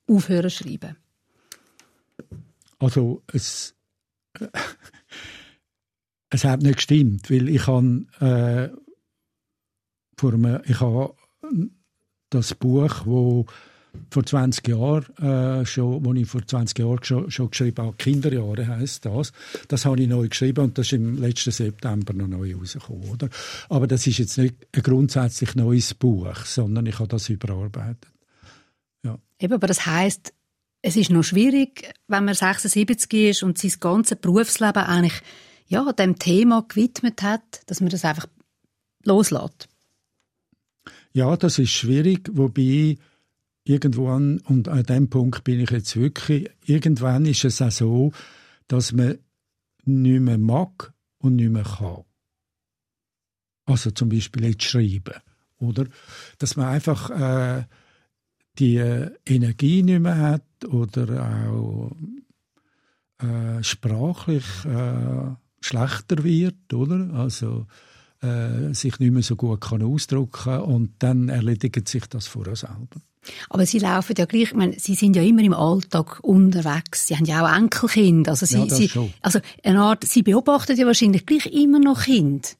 aufhören 0.08 0.50
zu 0.50 0.64
schreiben? 0.64 0.96
Also 2.78 3.22
es, 3.32 3.74
es 6.30 6.44
hat 6.44 6.62
nicht 6.62 6.76
gestimmt, 6.76 7.30
weil 7.30 7.48
ich 7.48 7.66
habe 7.66 8.06
äh, 8.20 8.76
vor 10.16 10.32
einem, 10.32 10.60
ich 10.64 10.80
habe 10.80 11.14
das 12.30 12.54
Buch, 12.54 13.02
wo 13.04 13.46
vor 14.10 14.24
20 14.24 14.68
Jahren 14.68 15.16
äh, 15.16 15.64
schon, 15.66 16.04
wo 16.04 16.12
ich 16.12 16.26
vor 16.26 16.46
20 16.46 16.78
Jahren 16.78 17.02
schon, 17.02 17.30
schon 17.30 17.50
geschrieben 17.50 17.84
habe, 17.84 17.96
Kinderjahre 17.96 18.66
heißt 18.66 19.06
das. 19.06 19.32
Das 19.68 19.84
habe 19.84 20.00
ich 20.00 20.08
neu 20.08 20.28
geschrieben 20.28 20.64
und 20.64 20.78
das 20.78 20.86
ist 20.86 20.92
im 20.92 21.18
letzten 21.18 21.50
September 21.50 22.12
noch 22.12 22.28
neu 22.28 22.54
rausgekommen, 22.54 23.08
oder? 23.10 23.28
Aber 23.68 23.86
das 23.86 24.06
ist 24.06 24.18
jetzt 24.18 24.38
nicht 24.38 24.54
ein 24.72 24.82
grundsätzlich 24.82 25.54
neues 25.54 25.94
Buch, 25.94 26.36
sondern 26.44 26.86
ich 26.86 26.98
habe 26.98 27.08
das 27.08 27.28
überarbeitet. 27.28 28.10
Ja. 29.04 29.18
Eben, 29.38 29.54
aber 29.54 29.66
das 29.66 29.86
heißt, 29.86 30.32
es 30.82 30.96
ist 30.96 31.10
noch 31.10 31.24
schwierig, 31.24 31.92
wenn 32.06 32.24
man 32.24 32.34
76 32.34 33.12
ist 33.30 33.42
und 33.42 33.58
sein 33.58 33.72
ganzes 33.80 34.18
Berufsleben 34.18 34.82
eigentlich 34.82 35.20
ja, 35.68 35.92
dem 35.92 36.18
Thema 36.18 36.64
gewidmet 36.68 37.22
hat, 37.22 37.62
dass 37.66 37.80
man 37.80 37.90
das 37.90 38.04
einfach 38.04 38.26
loslässt. 39.04 39.68
Ja, 41.16 41.34
das 41.34 41.58
ist 41.58 41.70
schwierig, 41.70 42.28
wobei 42.34 42.98
irgendwann, 43.64 44.40
und 44.40 44.68
an 44.68 44.82
dem 44.82 45.08
Punkt 45.08 45.44
bin 45.44 45.60
ich 45.60 45.70
jetzt 45.70 45.96
wirklich, 45.96 46.50
irgendwann 46.66 47.24
ist 47.24 47.42
es 47.46 47.62
auch 47.62 47.70
so, 47.70 48.12
dass 48.68 48.92
man 48.92 49.16
nicht 49.86 50.20
mehr 50.20 50.36
mag 50.36 50.92
und 51.16 51.36
nicht 51.36 51.50
mehr 51.50 51.64
kann. 51.64 52.04
Also 53.64 53.92
zum 53.92 54.10
Beispiel 54.10 54.44
jetzt 54.44 54.64
schreiben, 54.64 55.22
oder? 55.56 55.86
Dass 56.36 56.54
man 56.56 56.66
einfach 56.66 57.08
äh, 57.08 57.64
die 58.58 58.76
Energie 58.76 59.82
nicht 59.82 60.00
mehr 60.00 60.18
hat 60.18 60.66
oder 60.66 61.48
auch 61.48 61.96
äh, 63.24 63.62
sprachlich 63.62 64.44
äh, 64.66 65.34
schlechter 65.62 66.22
wird, 66.22 66.74
oder? 66.74 67.08
Also 67.14 67.66
äh, 68.22 68.74
sich 68.74 68.98
nicht 68.98 69.12
mehr 69.12 69.22
so 69.22 69.36
gut 69.36 69.60
kann 69.60 69.82
ausdrücken 69.82 70.60
und 70.60 70.90
dann 70.98 71.28
erledigt 71.28 71.88
sich 71.88 72.06
das 72.06 72.26
vor 72.26 72.44
selber. 72.54 72.88
Aber 73.50 73.66
Sie 73.66 73.78
laufen 73.78 74.14
ja 74.16 74.24
gleich, 74.24 74.42
ich 74.42 74.54
meine, 74.54 74.78
Sie 74.78 74.94
sind 74.94 75.16
ja 75.16 75.22
immer 75.22 75.42
im 75.42 75.52
Alltag 75.52 76.20
unterwegs. 76.22 77.08
Sie 77.08 77.16
haben 77.16 77.24
ja 77.24 77.44
auch 77.44 77.56
Enkelkinder. 77.56 78.32
Also 78.32 78.46
Sie, 78.46 78.58
ja, 78.58 78.74
Sie, 78.74 78.90
also 79.20 79.40
eine 79.64 79.80
Art, 79.80 80.04
Sie 80.04 80.22
beobachten 80.22 80.76
ja 80.76 80.86
wahrscheinlich 80.86 81.26
gleich 81.26 81.46
immer 81.46 81.78
noch 81.78 82.04
Kind. 82.04 82.56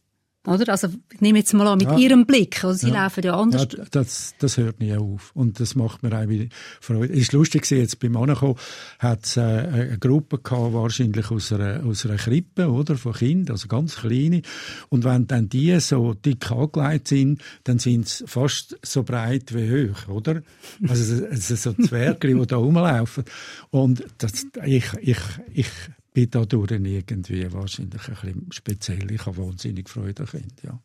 Oder? 0.47 0.73
Also, 0.73 0.89
ich 1.13 1.21
nehme 1.21 1.39
jetzt 1.39 1.53
mal 1.55 1.67
an, 1.67 1.79
mit 1.79 1.89
ja. 1.89 1.97
Ihrem 1.97 2.27
Blick. 2.27 2.65
Also, 2.65 2.87
Sie 2.87 2.93
ja. 2.93 3.05
laufen 3.05 3.25
ja 3.25 3.39
anders. 3.39 3.69
Ja, 3.77 3.85
das, 3.91 4.35
das 4.39 4.57
hört 4.57 4.81
nie 4.81 4.95
auf. 4.95 5.33
Und 5.35 5.61
das 5.61 5.75
macht 5.75 6.03
mir 6.03 6.17
auch 6.17 6.29
wieder 6.29 6.47
Freude. 6.81 7.13
Es 7.13 7.21
ist 7.21 7.33
lustig, 7.33 7.69
jetzt 7.71 7.99
beim 7.99 8.17
Ankommen 8.17 8.57
hat 8.99 9.25
es 9.25 9.37
äh, 9.37 9.41
eine 9.41 9.99
Gruppe 9.99 10.39
gehabt, 10.39 10.73
wahrscheinlich 10.73 11.31
aus 11.31 11.53
einer, 11.53 11.85
aus 11.85 12.07
einer 12.07 12.17
Krippe, 12.17 12.71
oder? 12.71 12.97
Von 12.97 13.13
Kindern, 13.13 13.55
also 13.55 13.69
ganz 13.69 13.97
kleine. 13.97 14.43
Und 14.89 15.05
wenn 15.05 15.27
dann 15.27 15.49
die 15.49 15.79
so 15.81 16.15
dick 16.15 16.51
angelegt 16.51 17.09
sind, 17.09 17.43
dann 17.65 17.79
sind 17.79 18.09
sie 18.09 18.27
fast 18.27 18.79
so 18.83 19.03
breit 19.03 19.55
wie 19.55 19.91
hoch, 19.91 20.09
oder? 20.09 20.43
Also, 20.89 21.25
es 21.25 21.49
sind 21.49 21.59
so 21.59 21.73
Zwerge, 21.73 22.35
die 22.35 22.47
da 22.47 22.57
rumlaufen. 22.57 23.25
Und 23.71 24.05
das, 24.19 24.47
ich, 24.65 24.87
ich, 25.01 25.19
ich 25.53 25.69
bin 26.17 26.31
dadurch 26.31 26.71
irgendwie 26.71 27.53
wahrscheinlich 27.53 28.09
ein 28.09 28.15
bisschen 28.15 28.47
speziell. 28.51 29.11
Ich 29.11 29.27
habe 29.27 29.37
wahnsinnig 29.37 29.87
Freude 29.91 30.23
an 30.23 30.29
Kindern, 30.31 30.57
ja. 30.63 30.83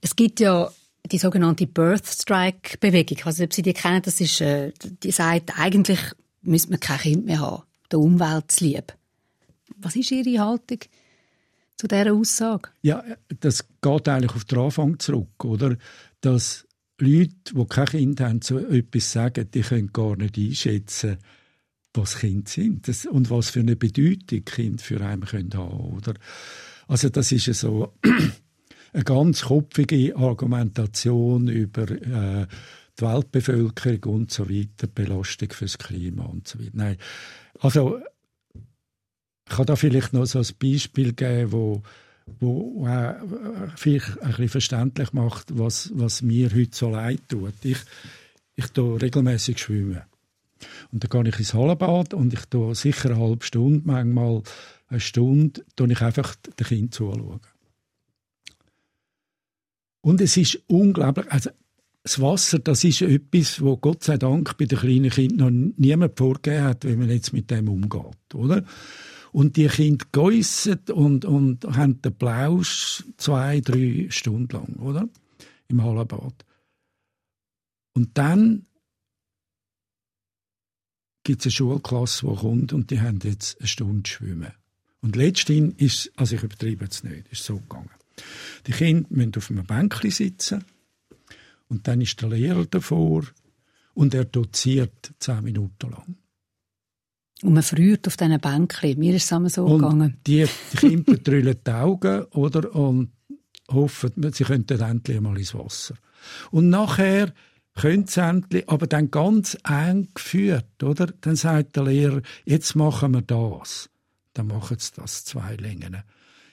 Es 0.00 0.16
gibt 0.16 0.40
ja 0.40 0.70
die 1.12 1.18
sogenannte 1.18 1.66
Birth 1.66 2.06
Strike 2.06 2.78
Bewegung. 2.78 3.18
Also 3.24 3.44
ob 3.44 3.52
Sie 3.52 3.60
die 3.60 3.74
kennen, 3.74 4.00
das 4.00 4.18
ist, 4.18 4.40
äh, 4.40 4.72
die 5.02 5.10
sagt, 5.10 5.58
eigentlich 5.58 6.00
müsste 6.40 6.70
man 6.70 6.80
kein 6.80 7.00
Kind 7.00 7.26
mehr 7.26 7.40
haben, 7.40 7.64
der 7.92 7.98
Umwelt 7.98 8.50
zu 8.50 8.64
lieb. 8.64 8.94
Was 9.76 9.94
ist 9.94 10.10
Ihre 10.10 10.42
Haltung 10.42 10.78
zu 11.76 11.86
dieser 11.86 12.14
Aussage? 12.14 12.70
Ja, 12.80 13.04
das 13.40 13.66
geht 13.82 14.08
eigentlich 14.08 14.34
auf 14.34 14.46
den 14.46 14.58
Anfang 14.58 14.98
zurück, 14.98 15.44
oder? 15.44 15.76
Dass 16.22 16.66
Leute, 16.98 17.54
die 17.54 17.66
kein 17.66 17.86
Kind 17.86 18.20
haben, 18.22 18.40
so 18.40 18.58
etwas 18.58 19.12
sagen, 19.12 19.50
die 19.52 19.60
können 19.60 19.92
gar 19.92 20.16
nicht 20.16 20.38
einschätzen, 20.38 21.18
was 21.94 22.18
Kinder 22.18 22.48
sind 22.48 22.88
das, 22.88 23.06
und 23.06 23.30
was 23.30 23.50
für 23.50 23.60
eine 23.60 23.76
Bedeutung 23.76 24.44
Kinder 24.44 24.82
für 24.82 25.00
einen 25.00 25.24
können 25.24 25.52
haben 25.54 25.96
oder 25.96 26.14
also 26.88 27.08
das 27.08 27.32
ist 27.32 27.46
so 27.54 27.94
eine 28.92 29.04
ganz 29.04 29.42
kopfige 29.42 30.16
Argumentation 30.16 31.48
über 31.48 31.90
äh, 31.90 32.46
die 32.98 33.02
Weltbevölkerung 33.02 34.14
und 34.14 34.30
so 34.30 34.50
weiter, 34.50 34.86
Belastung 34.86 35.50
fürs 35.52 35.78
Klima 35.78 36.24
und 36.24 36.48
so 36.48 36.58
weiter. 36.58 36.70
Nein, 36.74 36.96
also 37.60 38.00
ich 38.54 39.56
kann 39.56 39.66
da 39.66 39.76
vielleicht 39.76 40.12
noch 40.12 40.26
so 40.26 40.40
ein 40.40 40.46
Beispiel 40.60 41.12
geben, 41.12 41.52
wo 41.52 41.82
wo 42.38 42.86
äh, 42.86 43.14
vielleicht 43.76 44.20
ein 44.22 44.28
bisschen 44.28 44.48
verständlich 44.48 45.12
macht, 45.12 45.58
was, 45.58 45.90
was 45.94 46.22
mir 46.22 46.50
heute 46.54 46.76
so 46.76 46.90
leid 46.90 47.22
tut. 47.28 47.54
Ich, 47.62 47.78
ich 48.54 48.66
tue 48.68 49.00
regelmäßig 49.00 49.58
schwimmen. 49.58 50.02
Und 50.92 51.04
dann 51.04 51.24
gehe 51.24 51.32
ich 51.32 51.38
ins 51.38 51.54
Hallenbad 51.54 52.14
und 52.14 52.32
ich 52.32 52.44
tue 52.46 52.74
sicher 52.74 53.10
eine 53.10 53.20
halbe 53.20 53.44
Stunde, 53.44 53.82
manchmal 53.84 54.42
eine 54.88 55.00
Stunde, 55.00 55.64
tue 55.76 55.92
ich 55.92 56.00
einfach 56.00 56.34
den 56.36 56.66
Kind 56.66 56.94
zuschauen. 56.94 57.40
Und 60.02 60.20
es 60.20 60.36
ist 60.36 60.60
unglaublich, 60.66 61.30
also 61.30 61.50
das 62.02 62.20
Wasser, 62.20 62.58
das 62.58 62.84
ist 62.84 63.02
etwas, 63.02 63.60
wo 63.60 63.76
Gott 63.76 64.04
sei 64.04 64.16
Dank 64.16 64.56
bei 64.56 64.64
den 64.64 64.78
kleinen 64.78 65.10
Kindern 65.10 65.68
noch 65.68 65.74
niemand 65.76 66.18
vorgegeben 66.18 66.64
hat, 66.64 66.84
wie 66.84 66.96
man 66.96 67.10
jetzt 67.10 67.32
mit 67.32 67.50
dem 67.50 67.68
umgeht, 67.68 68.34
oder? 68.34 68.64
Und 69.32 69.56
die 69.56 69.68
Kinder 69.68 70.06
geissen 70.10 70.80
und, 70.92 71.24
und 71.24 71.64
haben 71.64 72.02
den 72.02 72.14
Plausch 72.14 73.04
zwei, 73.16 73.60
drei 73.60 74.06
Stunden 74.08 74.56
lang, 74.56 74.76
oder? 74.76 75.08
Im 75.68 75.84
Hallenbad. 75.84 76.44
Und 77.92 78.16
dann 78.18 78.66
gibt 81.22 81.40
es 81.40 81.46
eine 81.46 81.52
Schulklasse, 81.52 82.26
die 82.26 82.36
kommt 82.36 82.72
und 82.72 82.90
die 82.90 83.00
haben 83.00 83.18
jetzt 83.22 83.58
eine 83.58 83.68
Stunde 83.68 84.08
Schwimmen. 84.08 84.52
Und 85.02 85.16
letztendlich 85.16 85.80
ist, 85.80 86.12
also 86.16 86.36
ich 86.36 86.42
übertreibe 86.42 86.86
es 86.86 87.04
nicht, 87.04 87.28
ist 87.30 87.44
so 87.44 87.56
gegangen. 87.56 87.90
Die 88.66 88.72
Kinder 88.72 89.06
müssen 89.10 89.36
auf 89.36 89.50
einem 89.50 89.66
Bänkchen 89.66 90.10
sitzen 90.10 90.64
und 91.68 91.88
dann 91.88 92.00
ist 92.00 92.20
der 92.20 92.28
Lehrer 92.28 92.66
davor 92.66 93.24
und 93.94 94.14
er 94.14 94.24
doziert 94.24 95.12
zehn 95.18 95.42
Minuten 95.42 95.90
lang. 95.90 96.16
Und 97.42 97.54
man 97.54 97.62
friert 97.62 98.06
auf 98.06 98.16
diesen 98.18 98.38
Bänkchen. 98.38 98.98
Mir 98.98 99.14
ist 99.14 99.32
es 99.32 99.54
so 99.54 99.64
und 99.64 99.80
gegangen. 99.80 100.18
Die, 100.26 100.46
die 100.72 100.76
Kinder 100.76 101.16
drüllen 101.16 101.56
die 101.66 101.70
Augen 101.70 102.24
oder, 102.32 102.74
und 102.74 103.12
hoffen, 103.68 104.32
sie 104.32 104.44
könnten 104.44 104.80
endlich 104.80 105.20
mal 105.20 105.38
ins 105.38 105.54
Wasser. 105.54 105.94
Und 106.50 106.68
nachher 106.68 107.32
endlich, 107.84 108.68
aber 108.68 108.86
dann 108.86 109.10
ganz 109.10 109.56
eng 109.68 110.08
geführt, 110.14 110.82
oder? 110.82 111.06
Dann 111.20 111.36
sagt 111.36 111.76
der 111.76 111.84
Lehrer, 111.84 112.22
jetzt 112.44 112.74
machen 112.74 113.12
wir 113.14 113.22
das. 113.22 113.90
Dann 114.32 114.48
machen 114.48 114.78
sie 114.78 114.92
das 114.96 115.24
zwei 115.24 115.56
Längen. 115.56 116.02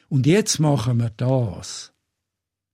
Und 0.10 0.26
jetzt 0.26 0.60
machen 0.60 1.00
wir 1.00 1.12
das. 1.12 1.94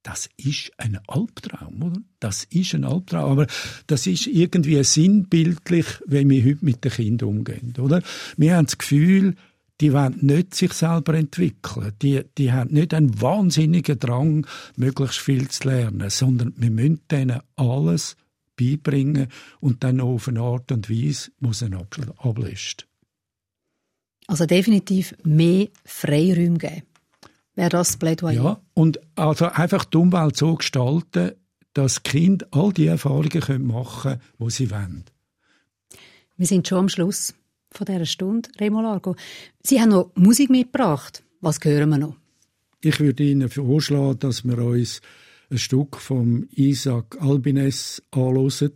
Das 0.04 0.30
ist 0.36 0.72
ein 0.78 1.00
Albtraum, 1.08 1.82
oder? 1.82 2.02
Das 2.20 2.44
ist 2.46 2.74
ein 2.76 2.84
Albtraum. 2.84 3.32
Aber 3.32 3.48
das 3.88 4.06
ist 4.06 4.28
irgendwie 4.28 4.84
sinnbildlich, 4.84 5.86
wenn 6.06 6.30
wir 6.30 6.44
heute 6.44 6.66
mit 6.66 6.84
den 6.84 6.92
Kindern 6.92 7.30
umgehen, 7.30 7.74
oder? 7.80 8.02
Wir 8.36 8.58
haben 8.58 8.66
das 8.66 8.78
Gefühl, 8.78 9.36
die 9.82 9.94
wollen 9.94 10.18
nicht 10.22 10.56
sich 10.56 10.74
selber 10.74 11.14
entwickeln. 11.16 11.94
Die, 12.02 12.22
die 12.38 12.52
haben 12.52 12.74
nicht 12.74 12.94
einen 12.94 13.22
wahnsinnigen 13.22 13.98
Drang, 13.98 14.46
möglichst 14.76 15.20
viel 15.20 15.50
zu 15.50 15.68
lernen, 15.70 16.10
sondern 16.10 16.54
wir 16.58 16.70
müssen 16.70 17.02
denen 17.10 17.40
alles 17.56 18.16
beibringen 18.56 19.28
und 19.60 19.84
dann 19.84 20.00
auf 20.02 20.28
eine 20.28 20.42
Art 20.42 20.72
und 20.72 20.90
Weise, 20.90 21.32
wo 21.40 21.54
sie 21.54 21.70
ablöst. 22.18 22.88
Also 24.28 24.46
definitiv 24.46 25.16
mehr 25.24 25.68
Freiräume 25.86 26.58
geben. 26.58 26.84
Wäre 27.56 27.70
das 27.70 27.98
Plädoyer? 27.98 28.34
Ja, 28.34 28.62
und 28.74 29.00
also 29.16 29.46
einfach 29.46 29.86
die 29.86 29.98
Umwelt 29.98 30.38
so 30.38 30.56
gestalten, 30.56 31.34
dass 31.74 32.04
Kinder 32.04 32.48
all 32.52 32.72
die 32.72 32.88
Erfahrungen 32.88 33.68
machen 33.68 34.14
können, 34.14 34.22
die 34.40 34.50
sie 34.50 34.72
wollen. 34.72 35.06
Wir 36.38 36.48
sind 36.48 36.68
schon 36.68 36.80
am 36.80 36.90
Schluss 36.90 37.34
von 37.72 37.86
dieser 37.86 38.06
Stunde, 38.06 38.50
Remo 38.60 38.82
Largo. 38.82 39.16
Sie 39.62 39.80
haben 39.82 39.90
noch 39.90 40.12
Musik 40.16 40.50
mitgebracht. 40.50 41.24
Was 41.42 41.60
hören 41.64 41.90
wir 41.90 41.98
noch? 41.98 42.16
Ich 42.82 43.00
würde 43.00 43.24
Ihnen 43.24 43.50
vorschlagen, 43.50 44.20
dass 44.20 44.44
wir 44.44 44.58
uns 44.58 45.02
ein 45.54 45.60
Stück 45.60 45.98
von 45.98 46.48
Isaac 46.52 47.22
Albines 47.22 48.02
anhören. 48.12 48.74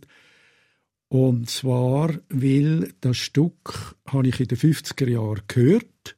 Und 1.08 1.50
zwar, 1.50 2.14
weil 2.28 2.92
das 3.00 3.16
Stück 3.16 3.96
habe 4.06 4.28
ich 4.28 4.40
in 4.40 4.48
den 4.48 4.58
50er 4.58 5.08
Jahren 5.08 5.42
gehört 5.48 6.16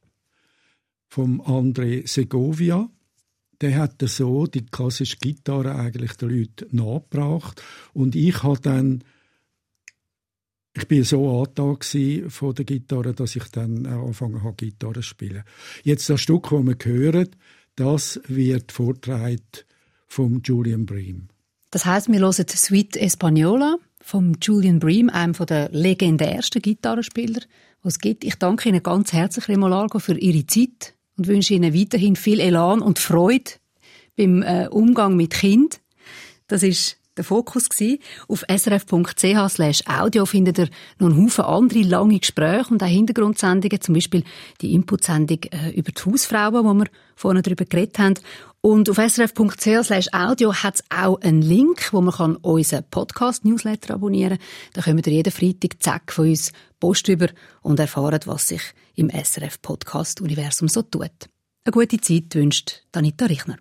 vom 1.09 1.41
André 1.41 2.07
Segovia. 2.07 2.91
Der 3.61 3.77
hat 3.77 4.03
so 4.03 4.47
die 4.47 4.67
klassische 4.67 5.17
Gitarre 5.17 5.75
eigentlich 5.75 6.13
den 6.15 6.31
Leuten 6.31 6.77
nachgebracht. 6.77 7.63
Und 7.93 8.15
ich 8.15 8.43
habe 8.43 8.61
dann 8.61 9.05
ich 10.77 10.87
bin 10.87 11.03
so 11.03 11.41
angetan 11.41 12.31
von 12.31 12.55
der 12.55 12.65
Gitarre, 12.65 13.13
dass 13.13 13.35
ich 13.35 13.45
dann 13.51 13.87
angefangen 13.87 14.45
habe, 14.45 14.55
Gitarre 14.55 14.95
zu 14.95 15.03
spielen. 15.03 15.43
Jetzt 15.83 16.09
das 16.09 16.21
Stück, 16.21 16.51
das 16.51 16.65
wir 16.65 16.77
hören, 16.85 17.29
das 17.75 18.21
wird 18.29 18.71
vortragen 18.71 19.41
vom 20.11 20.43
Julian 20.45 20.87
Bream. 20.87 21.29
Das 21.71 21.87
heißt, 21.87 22.11
wir 22.11 22.19
hören 22.19 22.33
Sweet 22.33 22.97
Espanola 22.97 23.77
vom 24.03 24.35
Julian 24.43 24.81
Bream, 24.81 25.09
einem 25.09 25.35
der 25.35 25.71
legendärsten 25.71 26.61
Gitarrenspieler, 26.61 27.41
was 27.83 28.01
gibt. 28.01 28.25
Ich 28.25 28.35
danke 28.35 28.69
Ihnen 28.69 28.83
ganz 28.83 29.13
herzlich, 29.13 29.49
Remo 29.49 29.69
Largo, 29.69 30.01
für 30.01 30.19
Ihre 30.19 30.45
Zeit 30.47 30.95
und 31.17 31.29
wünsche 31.29 31.55
Ihnen 31.55 31.73
weiterhin 31.75 32.17
viel 32.17 32.41
Elan 32.41 32.83
und 32.83 32.99
Freude 32.99 33.53
beim 34.17 34.43
äh, 34.43 34.67
Umgang 34.69 35.17
mit 35.17 35.31
Kind. 35.31 35.81
Das 36.49 36.65
ist 36.65 37.00
der 37.17 37.25
Fokus 37.25 37.69
gewesen. 37.69 37.99
Auf 38.29 38.45
srf.ch 38.49 39.49
slash 39.49 39.83
audio 39.87 40.27
findet 40.27 40.59
ihr 40.59 40.69
noch 40.99 41.09
einen 41.09 41.25
Haufen 41.25 41.45
andere 41.45 41.83
lange 41.83 42.19
Gespräche 42.19 42.71
und 42.71 42.83
auch 42.83 42.87
Hintergrundsendungen, 42.87 43.81
zum 43.81 43.95
Beispiel 43.95 44.25
die 44.61 44.75
Inputsendung 44.75 45.39
äh, 45.51 45.71
über 45.71 45.93
die 45.93 46.03
Hausfrauen, 46.03 46.65
wo 46.65 46.75
wir 46.75 46.87
vorhin 47.17 47.43
darüber 47.43 47.65
geredet 47.65 47.99
haben. 47.99 48.15
Und 48.63 48.91
auf 48.91 48.97
srf.ch 48.97 49.85
slash 49.85 50.09
audio 50.13 50.53
hat 50.53 50.77
es 50.77 50.85
auch 50.91 51.21
einen 51.23 51.41
Link, 51.41 51.93
wo 51.93 52.01
man 52.01 52.15
kann 52.15 52.37
unseren 52.37 52.85
Podcast-Newsletter 52.91 53.95
abonnieren 53.95 54.39
kann. 54.39 54.47
Da 54.75 54.83
kommt 54.83 55.07
ihr 55.07 55.13
jeden 55.15 55.33
Freitag 55.33 55.83
zack 55.83 56.13
von 56.13 56.29
uns 56.29 56.53
Post 56.79 57.09
über 57.09 57.29
und 57.63 57.81
erfahren, 57.81 58.21
was 58.27 58.49
sich 58.49 58.63
im 58.97 59.11
SRF-Podcast-Universum 59.11 60.69
so 60.69 60.83
tut. 60.83 61.11
Eine 61.65 61.73
gute 61.73 62.01
Zeit 62.01 62.35
wünscht 62.35 62.83
Danita 62.93 63.27
Richner. 63.27 63.57